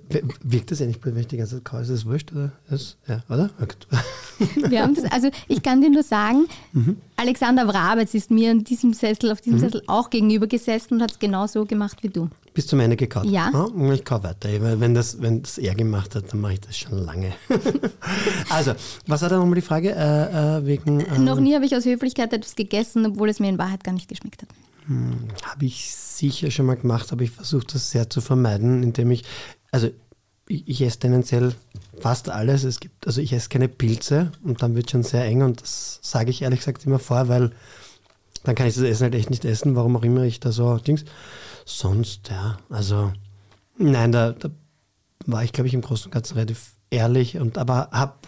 wirkt 0.43 0.71
das 0.71 0.81
eigentlich, 0.81 0.99
wenn 1.05 1.17
ich 1.17 1.27
die 1.27 1.37
ganze 1.37 1.57
Zeit 1.57 1.65
kaue? 1.65 1.83
Ist 1.83 1.91
das 1.91 2.07
wurscht? 2.07 2.33
Oder? 2.33 2.53
Das, 2.71 2.97
ja, 3.07 3.23
oder? 3.29 3.51
Wir 4.71 4.83
haben 4.83 4.95
das, 4.95 5.05
also 5.11 5.29
ich 5.47 5.63
kann 5.63 5.81
dir 5.81 5.91
nur 5.91 6.03
sagen, 6.03 6.47
mhm. 6.73 6.97
Alexander 7.17 7.67
Wrabetz 7.69 8.15
ist 8.15 8.31
mir 8.31 8.51
in 8.53 8.65
diesem 8.65 8.93
Sessel, 8.95 9.31
auf 9.31 9.41
diesem 9.41 9.59
mhm. 9.59 9.65
Sessel 9.65 9.83
auch 9.87 10.11
gegenüber 10.11 10.47
gesessen 10.47 10.95
und 10.95 11.03
hat 11.03 11.13
es 11.13 11.19
genau 11.19 11.47
so 11.47 11.65
gemacht 11.65 12.03
wie 12.03 12.09
du. 12.09 12.31
Bis 12.55 12.67
zum 12.67 12.81
Ende 12.81 12.97
gekaut? 12.97 13.25
Ja. 13.25 13.51
ja 13.53 13.93
ich 13.93 14.05
kaufe 14.05 14.25
weiter. 14.25 14.49
Wenn 14.81 14.95
das, 14.95 15.21
wenn 15.21 15.43
das 15.43 15.59
er 15.59 15.75
gemacht 15.75 16.15
hat, 16.15 16.33
dann 16.33 16.41
mache 16.41 16.55
ich 16.55 16.61
das 16.61 16.77
schon 16.77 16.99
lange. 17.05 17.33
also, 18.51 18.73
was 19.07 19.23
hat 19.23 19.33
er 19.33 19.39
nochmal 19.39 19.57
die 19.57 19.61
Frage? 19.61 19.95
Äh, 19.95 20.59
äh, 20.59 20.67
wegen, 20.67 21.01
äh, 21.01 21.19
Noch 21.19 21.41
nie 21.41 21.55
habe 21.55 21.67
ich 21.67 21.77
aus 21.77 21.85
Höflichkeit 21.85 22.33
etwas 22.33 22.57
gegessen, 22.57 23.07
obwohl 23.07 23.29
es 23.29 23.39
mir 23.39 23.49
in 23.49 23.59
Wahrheit 23.59 23.85
gar 23.85 23.93
nicht 23.93 24.09
geschmeckt 24.09 24.43
hat. 24.43 24.49
Hm, 24.89 25.29
habe 25.45 25.67
ich 25.67 25.95
sicher 25.95 26.51
schon 26.51 26.67
mal 26.67 26.77
gemacht, 26.77 27.13
aber 27.13 27.23
ich 27.23 27.31
versuche 27.31 27.67
das 27.73 27.91
sehr 27.91 28.09
zu 28.09 28.21
vermeiden, 28.21 28.83
indem 28.83 29.11
ich, 29.11 29.25
also 29.71 29.89
ich, 30.49 30.67
ich, 30.67 30.83
esse 30.83 30.99
tendenziell 30.99 31.55
fast 32.01 32.31
alles. 32.31 32.65
Es 32.65 32.81
gibt, 32.81 33.07
also 33.07 33.21
ich 33.21 33.33
esse 33.33 33.49
keine 33.49 33.69
Pilze 33.69 34.33
und 34.43 34.63
dann 34.63 34.75
wird 34.75 34.91
schon 34.91 35.03
sehr 35.03 35.25
eng 35.25 35.43
und 35.43 35.61
das 35.61 36.01
sage 36.03 36.31
ich 36.31 36.43
ehrlich 36.43 36.61
gesagt 36.61 36.87
immer 36.87 36.99
vor, 36.99 37.29
weil 37.29 37.53
dann 38.45 38.55
kann 38.55 38.67
ich 38.67 38.75
das 38.75 38.85
Essen 38.85 39.05
halt 39.05 39.15
echt 39.15 39.31
nicht 39.31 39.45
essen, 39.45 39.77
warum 39.77 39.97
auch 39.97 40.03
immer 40.03 40.23
ich 40.23 40.41
da 40.41 40.53
so 40.53 40.79
Dings. 40.79 41.05
Sonst, 41.65 42.29
ja, 42.31 42.59
also 42.71 43.13
nein, 43.77 44.13
da, 44.13 44.33
da 44.33 44.51
war 45.27 45.45
ich, 45.45 45.53
glaube 45.53 45.69
ich, 45.69 45.75
im 45.75 45.83
Großen 45.83 46.07
und 46.07 46.13
Ganzen 46.13 46.35
relativ 46.35 46.73
ehrlich 46.91 47.37
und 47.39 47.59
aber 47.59 47.91
hab, 47.93 48.27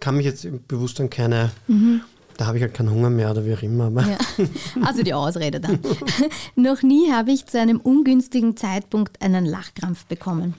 kann 0.00 0.16
mich 0.16 0.26
jetzt 0.26 0.46
bewusst 0.68 1.00
an 1.00 1.08
keine 1.08 1.50
mhm. 1.66 2.02
Da 2.36 2.46
habe 2.46 2.56
ich 2.58 2.62
halt 2.62 2.74
keinen 2.74 2.90
Hunger 2.90 3.10
mehr 3.10 3.30
oder 3.30 3.44
wie 3.44 3.54
auch 3.54 3.62
immer. 3.62 3.90
Ja. 4.06 4.18
Also 4.84 5.02
die 5.02 5.14
Ausrede 5.14 5.60
dann. 5.60 5.78
Noch 6.56 6.82
nie 6.82 7.12
habe 7.12 7.30
ich 7.30 7.46
zu 7.46 7.60
einem 7.60 7.80
ungünstigen 7.80 8.56
Zeitpunkt 8.56 9.22
einen 9.22 9.44
Lachkrampf 9.44 10.06
bekommen. 10.06 10.54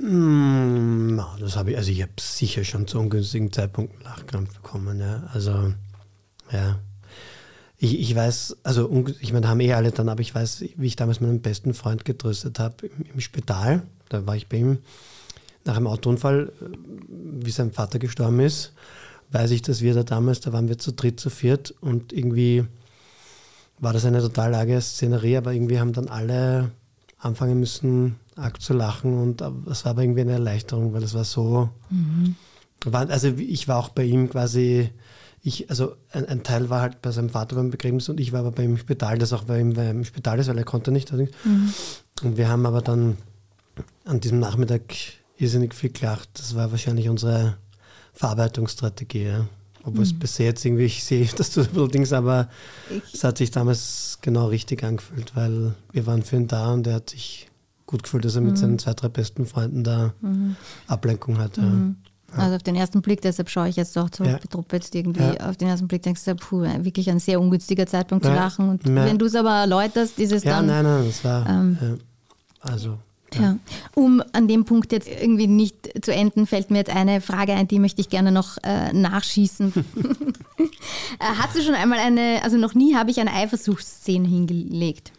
Mm, 0.00 1.20
das 1.38 1.56
habe 1.56 1.72
ich, 1.72 1.76
also 1.76 1.90
ich 1.90 2.02
habe 2.02 2.12
sicher 2.18 2.64
schon 2.64 2.86
zu 2.86 2.98
ungünstigen 2.98 3.52
Zeitpunkten 3.52 4.02
Lachkrampf 4.02 4.54
bekommen. 4.54 5.00
Ja. 5.00 5.24
Also, 5.32 5.72
ja. 6.50 6.78
Ich, 7.76 7.98
ich 7.98 8.14
weiß, 8.14 8.58
also 8.62 9.06
ich 9.20 9.32
meine, 9.32 9.48
haben 9.48 9.60
eh 9.60 9.72
alle 9.72 9.90
dann, 9.90 10.08
aber 10.08 10.20
ich 10.20 10.34
weiß, 10.34 10.64
wie 10.76 10.86
ich 10.86 10.96
damals 10.96 11.20
meinen 11.20 11.40
besten 11.40 11.72
Freund 11.74 12.04
getröstet 12.04 12.58
habe 12.58 12.86
im, 12.86 13.06
im 13.14 13.20
Spital. 13.20 13.82
Da 14.08 14.26
war 14.26 14.36
ich 14.36 14.48
bei 14.48 14.58
ihm 14.58 14.78
nach 15.64 15.76
einem 15.76 15.86
Autounfall, 15.86 16.52
äh, 16.60 16.76
wie 17.08 17.50
sein 17.50 17.72
Vater 17.72 17.98
gestorben 17.98 18.40
ist 18.40 18.72
weiß 19.30 19.50
ich, 19.52 19.62
dass 19.62 19.80
wir 19.80 19.94
da 19.94 20.02
damals, 20.02 20.40
da 20.40 20.52
waren 20.52 20.68
wir 20.68 20.78
zu 20.78 20.92
dritt, 20.92 21.20
zu 21.20 21.30
viert 21.30 21.74
und 21.80 22.12
irgendwie 22.12 22.64
war 23.78 23.92
das 23.92 24.04
eine 24.04 24.20
total 24.20 24.54
arge 24.54 24.80
Szenerie, 24.80 25.36
aber 25.36 25.52
irgendwie 25.52 25.80
haben 25.80 25.92
dann 25.92 26.08
alle 26.08 26.70
anfangen 27.18 27.60
müssen, 27.60 28.16
arg 28.40 28.60
zu 28.60 28.72
lachen 28.72 29.18
und 29.18 29.42
es 29.70 29.84
war 29.84 29.90
aber 29.90 30.02
irgendwie 30.02 30.22
eine 30.22 30.32
Erleichterung, 30.32 30.92
weil 30.92 31.02
es 31.02 31.14
war 31.14 31.24
so. 31.24 31.70
Mhm. 31.90 32.36
Also 32.92 33.28
ich 33.28 33.68
war 33.68 33.78
auch 33.78 33.90
bei 33.90 34.04
ihm 34.04 34.30
quasi, 34.30 34.90
ich, 35.42 35.68
also 35.68 35.96
ein, 36.12 36.26
ein, 36.26 36.42
Teil 36.42 36.70
war 36.70 36.80
halt 36.80 37.02
bei 37.02 37.10
seinem 37.10 37.28
Vater 37.28 37.56
beim 37.56 37.70
Begräbnis 37.70 38.08
und 38.08 38.18
ich 38.20 38.32
war 38.32 38.40
aber 38.40 38.52
bei 38.52 38.64
ihm 38.64 38.72
im 38.72 38.78
Spital, 38.78 39.18
das 39.18 39.32
auch 39.32 39.44
bei 39.44 39.60
ihm 39.60 39.76
weil 39.76 39.90
im 39.90 40.04
Spital 40.04 40.38
ist, 40.38 40.48
weil 40.48 40.58
er 40.58 40.64
konnte 40.64 40.90
nicht. 40.90 41.12
Mhm. 41.12 41.74
Und 42.22 42.36
wir 42.36 42.48
haben 42.48 42.64
aber 42.66 42.80
dann 42.80 43.18
an 44.04 44.20
diesem 44.20 44.38
Nachmittag 44.38 44.82
irrsinnig 45.36 45.74
viel 45.74 45.90
gelacht. 45.90 46.28
Das 46.34 46.54
war 46.54 46.70
wahrscheinlich 46.70 47.08
unsere 47.08 47.56
Verarbeitungsstrategie. 48.14 49.24
Ja. 49.24 49.46
Obwohl 49.82 50.04
mhm. 50.04 50.10
es 50.10 50.18
bisher 50.18 50.46
jetzt 50.46 50.64
irgendwie, 50.64 50.84
ich 50.84 51.04
sehe, 51.04 51.26
dass 51.36 51.52
du 51.52 51.62
allerdings, 51.74 52.12
aber 52.12 52.48
ich 52.90 53.14
es 53.14 53.24
hat 53.24 53.38
sich 53.38 53.50
damals 53.50 54.18
genau 54.20 54.46
richtig 54.46 54.84
angefühlt, 54.84 55.34
weil 55.34 55.74
wir 55.92 56.06
waren 56.06 56.22
für 56.22 56.36
ihn 56.36 56.48
da 56.48 56.72
und 56.72 56.86
er 56.86 56.94
hat 56.94 57.10
sich 57.10 57.49
gut 57.90 58.04
gefühlt, 58.04 58.24
dass 58.24 58.36
er 58.36 58.40
mit 58.40 58.52
mhm. 58.52 58.56
seinen 58.56 58.78
zwei, 58.78 58.94
drei 58.94 59.08
besten 59.08 59.46
Freunden 59.46 59.84
da 59.84 60.14
mhm. 60.20 60.56
Ablenkung 60.86 61.38
hatte. 61.38 61.60
Mhm. 61.60 61.96
Ja. 62.32 62.44
Also 62.44 62.56
auf 62.56 62.62
den 62.62 62.76
ersten 62.76 63.02
Blick, 63.02 63.20
deshalb 63.22 63.50
schaue 63.50 63.68
ich 63.68 63.74
jetzt 63.74 63.98
auch 63.98 64.08
zurück, 64.08 64.38
ja. 64.52 64.64
jetzt 64.72 64.94
irgendwie, 64.94 65.20
ja. 65.20 65.48
auf 65.50 65.56
den 65.56 65.66
ersten 65.66 65.88
Blick 65.88 66.02
denkst 66.02 66.24
du, 66.24 66.36
puh, 66.36 66.62
wirklich 66.62 67.10
ein 67.10 67.18
sehr 67.18 67.40
ungünstiger 67.40 67.86
Zeitpunkt 67.86 68.24
zu 68.24 68.32
lachen. 68.32 68.68
Und 68.68 68.84
wenn 68.84 69.18
du 69.18 69.26
es 69.26 69.34
aber 69.34 69.50
erläuterst, 69.50 70.18
ist 70.20 70.32
es 70.32 70.42
dann... 70.42 70.68
Ja, 70.68 70.82
nein, 70.82 70.84
nein, 70.84 71.06
das 71.06 71.24
war... 71.24 71.48
Ähm, 71.48 71.98
also 72.60 72.98
ja. 73.34 73.56
Um 73.94 74.22
an 74.32 74.48
dem 74.48 74.64
Punkt 74.64 74.92
jetzt 74.92 75.08
irgendwie 75.08 75.46
nicht 75.46 76.04
zu 76.04 76.12
enden, 76.12 76.46
fällt 76.46 76.70
mir 76.70 76.78
jetzt 76.78 76.94
eine 76.94 77.20
Frage 77.20 77.52
ein, 77.52 77.68
die 77.68 77.78
möchte 77.78 78.00
ich 78.00 78.08
gerne 78.08 78.32
noch 78.32 78.58
äh, 78.62 78.92
nachschießen. 78.92 79.72
Äh, 81.18 81.24
hast 81.38 81.56
du 81.56 81.62
schon 81.62 81.74
einmal 81.74 81.98
eine, 81.98 82.40
also 82.42 82.56
noch 82.56 82.74
nie 82.74 82.94
habe 82.94 83.10
ich 83.10 83.20
eine 83.20 83.32
Eifersuchtsszene 83.32 84.28
hingelegt? 84.28 85.12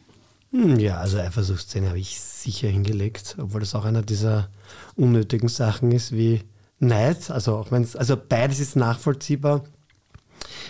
Hm, 0.51 0.79
ja, 0.79 0.97
also 0.97 1.17
Eifersuchtsszene 1.17 1.87
habe 1.87 1.99
ich 1.99 2.19
sicher 2.19 2.67
hingelegt, 2.67 3.37
obwohl 3.39 3.61
das 3.61 3.73
auch 3.73 3.85
einer 3.85 4.01
dieser 4.01 4.49
unnötigen 4.95 5.47
Sachen 5.47 5.91
ist 5.91 6.11
wie 6.11 6.41
Neid. 6.79 7.31
Also 7.31 7.55
auch 7.55 7.71
wenn 7.71 7.83
es, 7.83 7.95
also 7.95 8.17
beides 8.17 8.59
ist 8.59 8.75
nachvollziehbar, 8.75 9.63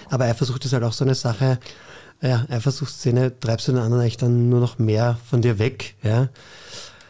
aber 0.09 0.25
Eifersucht 0.25 0.65
ist 0.65 0.73
halt 0.73 0.84
auch 0.84 0.93
so 0.93 1.03
eine 1.03 1.15
Sache. 1.15 1.59
Ja, 2.21 2.45
Eifersuchtsszene 2.49 3.39
treibst 3.39 3.67
du 3.67 3.71
den 3.71 3.82
anderen 3.82 4.01
eigentlich 4.01 4.17
dann 4.17 4.49
nur 4.49 4.59
noch 4.59 4.77
mehr 4.77 5.17
von 5.25 5.41
dir 5.41 5.57
weg. 5.57 5.95
Ja. 6.03 6.29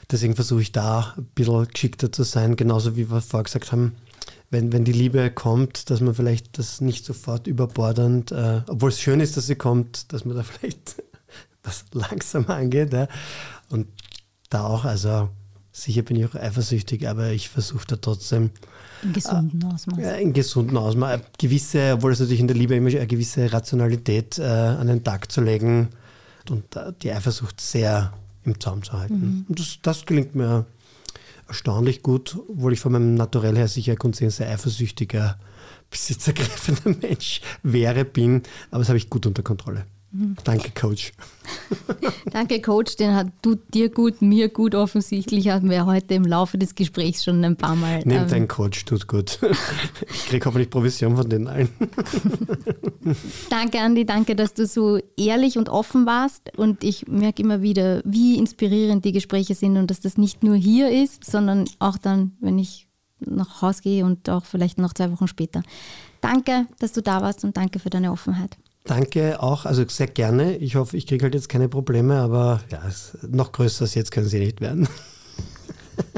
Deswegen 0.10 0.36
versuche 0.36 0.62
ich 0.62 0.72
da 0.72 1.14
ein 1.18 1.26
bisschen 1.36 1.68
geschickter 1.68 2.12
zu 2.12 2.24
sein, 2.24 2.56
genauso 2.56 2.96
wie 2.96 3.12
wir 3.12 3.22
vorher 3.22 3.44
gesagt 3.44 3.74
haben, 3.74 3.96
wenn, 4.50 4.72
wenn 4.72 4.86
die 4.86 4.92
Liebe 4.94 5.32
kommt, 5.32 5.90
dass 5.90 6.02
man 6.02 6.14
vielleicht 6.14 6.58
das 6.58 6.80
nicht 6.80 7.06
sofort 7.06 7.48
überbordernd, 7.48 8.32
äh, 8.32 8.62
obwohl 8.68 8.90
es 8.90 9.00
schön 9.00 9.20
ist, 9.20 9.36
dass 9.36 9.48
sie 9.48 9.56
kommt, 9.56 10.14
dass 10.14 10.24
man 10.24 10.38
da 10.38 10.44
vielleicht 10.44 11.02
das 11.64 11.86
langsam 11.92 12.48
angeht. 12.48 12.94
Ja. 12.94 13.08
Und 13.70 13.88
da 14.50 14.66
auch, 14.66 14.86
also 14.86 15.30
sicher 15.72 16.02
bin 16.02 16.18
ich 16.18 16.26
auch 16.26 16.36
eifersüchtig, 16.36 17.08
aber 17.08 17.32
ich 17.32 17.50
versuche 17.50 17.88
da 17.88 17.96
trotzdem 17.96 18.52
in 19.04 19.14
gesunden 19.14 19.64
Ausmaß. 19.64 20.00
Äh, 20.00 20.22
in 20.22 20.34
gesunden 20.34 20.78
Ausmaß. 20.78 21.14
Eine 21.14 21.24
gewisse, 21.40 21.94
obwohl 21.94 22.12
es 22.12 22.20
natürlich 22.20 22.42
in 22.42 22.48
der 22.48 22.58
Liebe 22.58 22.76
immer 22.76 22.90
eine 22.90 23.08
gewisse 23.08 23.52
Rationalität 23.52 24.38
äh, 24.38 24.44
an 24.44 24.88
den 24.88 25.04
Tag 25.04 25.32
zu 25.32 25.42
legen 25.42 25.90
und 26.50 26.64
die 27.02 27.12
Eifersucht 27.12 27.62
sehr 27.62 28.14
im 28.44 28.60
Zaum 28.60 28.84
zu 28.84 28.94
halten. 28.94 29.20
Mhm. 29.20 29.46
Und 29.50 29.60
das, 29.60 29.80
das, 29.82 30.06
gelingt 30.06 30.36
mir 30.36 30.66
erstaunlich 31.48 32.02
gut, 32.02 32.38
obwohl 32.50 32.74
ich 32.74 32.80
von 32.80 32.92
meinem 32.92 33.16
Naturell 33.16 33.56
her 33.56 33.68
sicher 33.68 33.96
ein 34.02 34.14
sehr 34.14 34.50
eifersüchtiger, 34.50 35.38
besitzergreifender 35.90 36.96
Mensch 37.02 37.42
wäre, 37.64 38.06
bin, 38.06 38.44
aber 38.70 38.80
das 38.80 38.90
habe 38.90 38.98
ich 38.98 39.10
gut 39.10 39.26
unter 39.26 39.44
Kontrolle. 39.44 39.86
Danke, 40.44 40.72
Coach. 40.72 41.14
Danke, 42.32 42.62
Coach. 42.62 42.98
Den 42.98 43.16
hat 43.16 43.28
du 43.42 43.56
dir 43.56 43.90
gut, 43.90 44.22
mir 44.22 44.50
gut. 44.50 44.76
Offensichtlich 44.76 45.48
haben 45.48 45.70
wir 45.70 45.86
heute 45.86 46.16
im 46.16 46.26
Laufe 46.26 46.58
des 46.58 46.76
Gesprächs 46.76 47.24
schon 47.24 47.44
ein 47.46 47.56
paar 47.56 47.76
Mal. 47.76 48.00
Nehmt 48.00 48.24
ähm, 48.24 48.28
deinen 48.28 48.48
Coach, 48.48 48.84
tut 48.86 49.08
gut. 49.08 49.40
Ich 50.14 50.26
kriege 50.26 50.46
hoffentlich 50.46 50.70
Provision 50.70 51.16
von 51.16 51.30
den 51.30 51.48
allen. 51.48 51.70
danke, 53.50 53.80
Andi. 53.80 54.06
Danke, 54.06 54.36
dass 54.36 54.54
du 54.54 54.66
so 54.66 55.00
ehrlich 55.18 55.58
und 55.58 55.70
offen 55.70 56.06
warst. 56.06 56.58
Und 56.58 56.84
ich 56.84 57.08
merke 57.08 57.42
immer 57.42 57.62
wieder, 57.62 58.02
wie 58.04 58.38
inspirierend 58.38 59.06
die 59.06 59.12
Gespräche 59.12 59.56
sind 59.56 59.78
und 59.78 59.90
dass 59.90 60.02
das 60.02 60.18
nicht 60.18 60.44
nur 60.44 60.56
hier 60.56 60.92
ist, 60.92 61.24
sondern 61.30 61.66
auch 61.80 61.98
dann, 61.98 62.34
wenn 62.40 62.60
ich 62.60 62.88
nach 63.20 63.62
Hause 63.62 63.82
gehe 63.84 64.06
und 64.06 64.30
auch 64.30 64.46
vielleicht 64.46 64.78
noch 64.78 64.94
zwei 64.94 65.12
Wochen 65.12 65.28
später. 65.28 65.64
Danke, 66.22 66.68
dass 66.80 66.92
du 66.94 67.02
da 67.02 67.22
warst 67.22 67.44
und 67.44 67.56
danke 67.56 67.80
für 67.80 67.90
deine 67.90 68.12
Offenheit. 68.12 68.58
Danke 68.84 69.42
auch, 69.42 69.66
also 69.66 69.88
sehr 69.88 70.08
gerne. 70.08 70.58
Ich 70.58 70.76
hoffe, 70.76 70.98
ich 70.98 71.06
kriege 71.06 71.24
halt 71.24 71.36
jetzt 71.36 71.50
keine 71.50 71.70
Probleme, 71.70 72.18
aber 72.20 72.62
ja, 72.72 72.82
noch 73.30 73.52
größer 73.52 73.84
als 73.84 73.96
jetzt 73.96 74.12
können 74.12 74.28
sie 74.28 74.40
nicht 74.40 74.60
werden. 74.60 74.88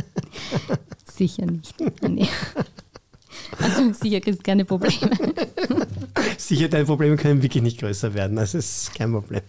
Sicher 1.15 1.45
nicht. 1.45 1.75
Nee. 2.01 2.27
Also 3.59 3.93
sicher 3.93 4.19
kriegst 4.19 4.39
du 4.39 4.43
keine 4.43 4.65
Probleme. 4.65 5.11
Sicher, 6.37 6.69
deine 6.69 6.85
Probleme 6.85 7.15
können 7.17 7.43
wirklich 7.43 7.63
nicht 7.63 7.79
größer 7.79 8.13
werden. 8.13 8.35
Das 8.35 8.53
ist 8.55 8.93
kein 8.95 9.11
Problem. 9.11 9.41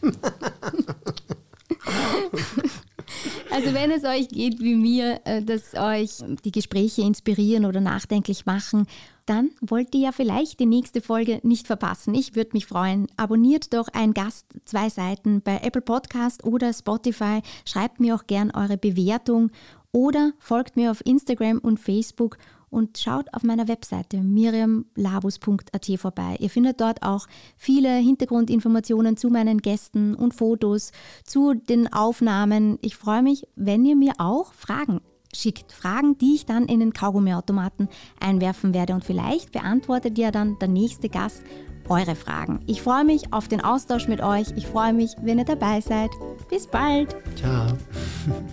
Also 3.50 3.72
wenn 3.72 3.90
es 3.92 4.04
euch 4.04 4.28
geht 4.28 4.60
wie 4.60 4.74
mir, 4.74 5.20
äh, 5.24 5.40
dass 5.40 5.74
euch 5.74 6.10
die 6.44 6.50
Gespräche 6.50 7.02
inspirieren 7.02 7.64
oder 7.64 7.80
nachdenklich 7.80 8.46
machen, 8.46 8.86
dann 9.26 9.50
wollt 9.60 9.94
ihr 9.94 10.02
ja 10.02 10.12
vielleicht 10.12 10.60
die 10.60 10.66
nächste 10.66 11.00
Folge 11.00 11.40
nicht 11.42 11.66
verpassen. 11.66 12.14
Ich 12.14 12.36
würde 12.36 12.50
mich 12.52 12.66
freuen. 12.66 13.06
Abonniert 13.16 13.72
doch 13.72 13.88
ein 13.92 14.12
Gast, 14.12 14.46
zwei 14.64 14.88
Seiten 14.88 15.40
bei 15.40 15.58
Apple 15.62 15.80
Podcast 15.80 16.44
oder 16.44 16.72
Spotify. 16.72 17.40
Schreibt 17.64 18.00
mir 18.00 18.14
auch 18.14 18.26
gern 18.26 18.50
eure 18.50 18.76
Bewertung 18.76 19.50
oder 19.92 20.32
folgt 20.38 20.76
mir 20.76 20.90
auf 20.90 21.04
Instagram 21.06 21.58
und 21.58 21.80
Facebook 21.80 22.36
und 22.68 22.98
schaut 22.98 23.32
auf 23.32 23.44
meiner 23.44 23.68
Webseite 23.68 24.18
miriamlabus.at 24.18 25.86
vorbei. 25.96 26.36
Ihr 26.40 26.50
findet 26.50 26.80
dort 26.80 27.02
auch 27.02 27.28
viele 27.56 27.94
Hintergrundinformationen 27.96 29.16
zu 29.16 29.30
meinen 29.30 29.58
Gästen 29.58 30.14
und 30.14 30.34
Fotos 30.34 30.90
zu 31.22 31.54
den 31.54 31.92
Aufnahmen. 31.92 32.78
Ich 32.82 32.96
freue 32.96 33.22
mich, 33.22 33.46
wenn 33.54 33.84
ihr 33.84 33.94
mir 33.94 34.14
auch 34.18 34.52
Fragen 34.52 35.00
schickt 35.34 35.72
Fragen, 35.72 36.16
die 36.18 36.34
ich 36.34 36.46
dann 36.46 36.66
in 36.66 36.80
den 36.80 36.92
Kaugummiautomaten 36.92 37.88
einwerfen 38.20 38.74
werde 38.74 38.94
und 38.94 39.04
vielleicht 39.04 39.52
beantwortet 39.52 40.18
ja 40.18 40.30
dann 40.30 40.58
der 40.60 40.68
nächste 40.68 41.08
Gast 41.08 41.42
eure 41.88 42.14
Fragen. 42.14 42.60
Ich 42.66 42.82
freue 42.82 43.04
mich 43.04 43.32
auf 43.32 43.48
den 43.48 43.60
Austausch 43.60 44.08
mit 44.08 44.22
euch. 44.22 44.48
Ich 44.56 44.66
freue 44.66 44.92
mich, 44.92 45.14
wenn 45.20 45.38
ihr 45.38 45.44
dabei 45.44 45.80
seid. 45.80 46.10
Bis 46.48 46.66
bald. 46.66 47.14
Ciao. 47.36 47.76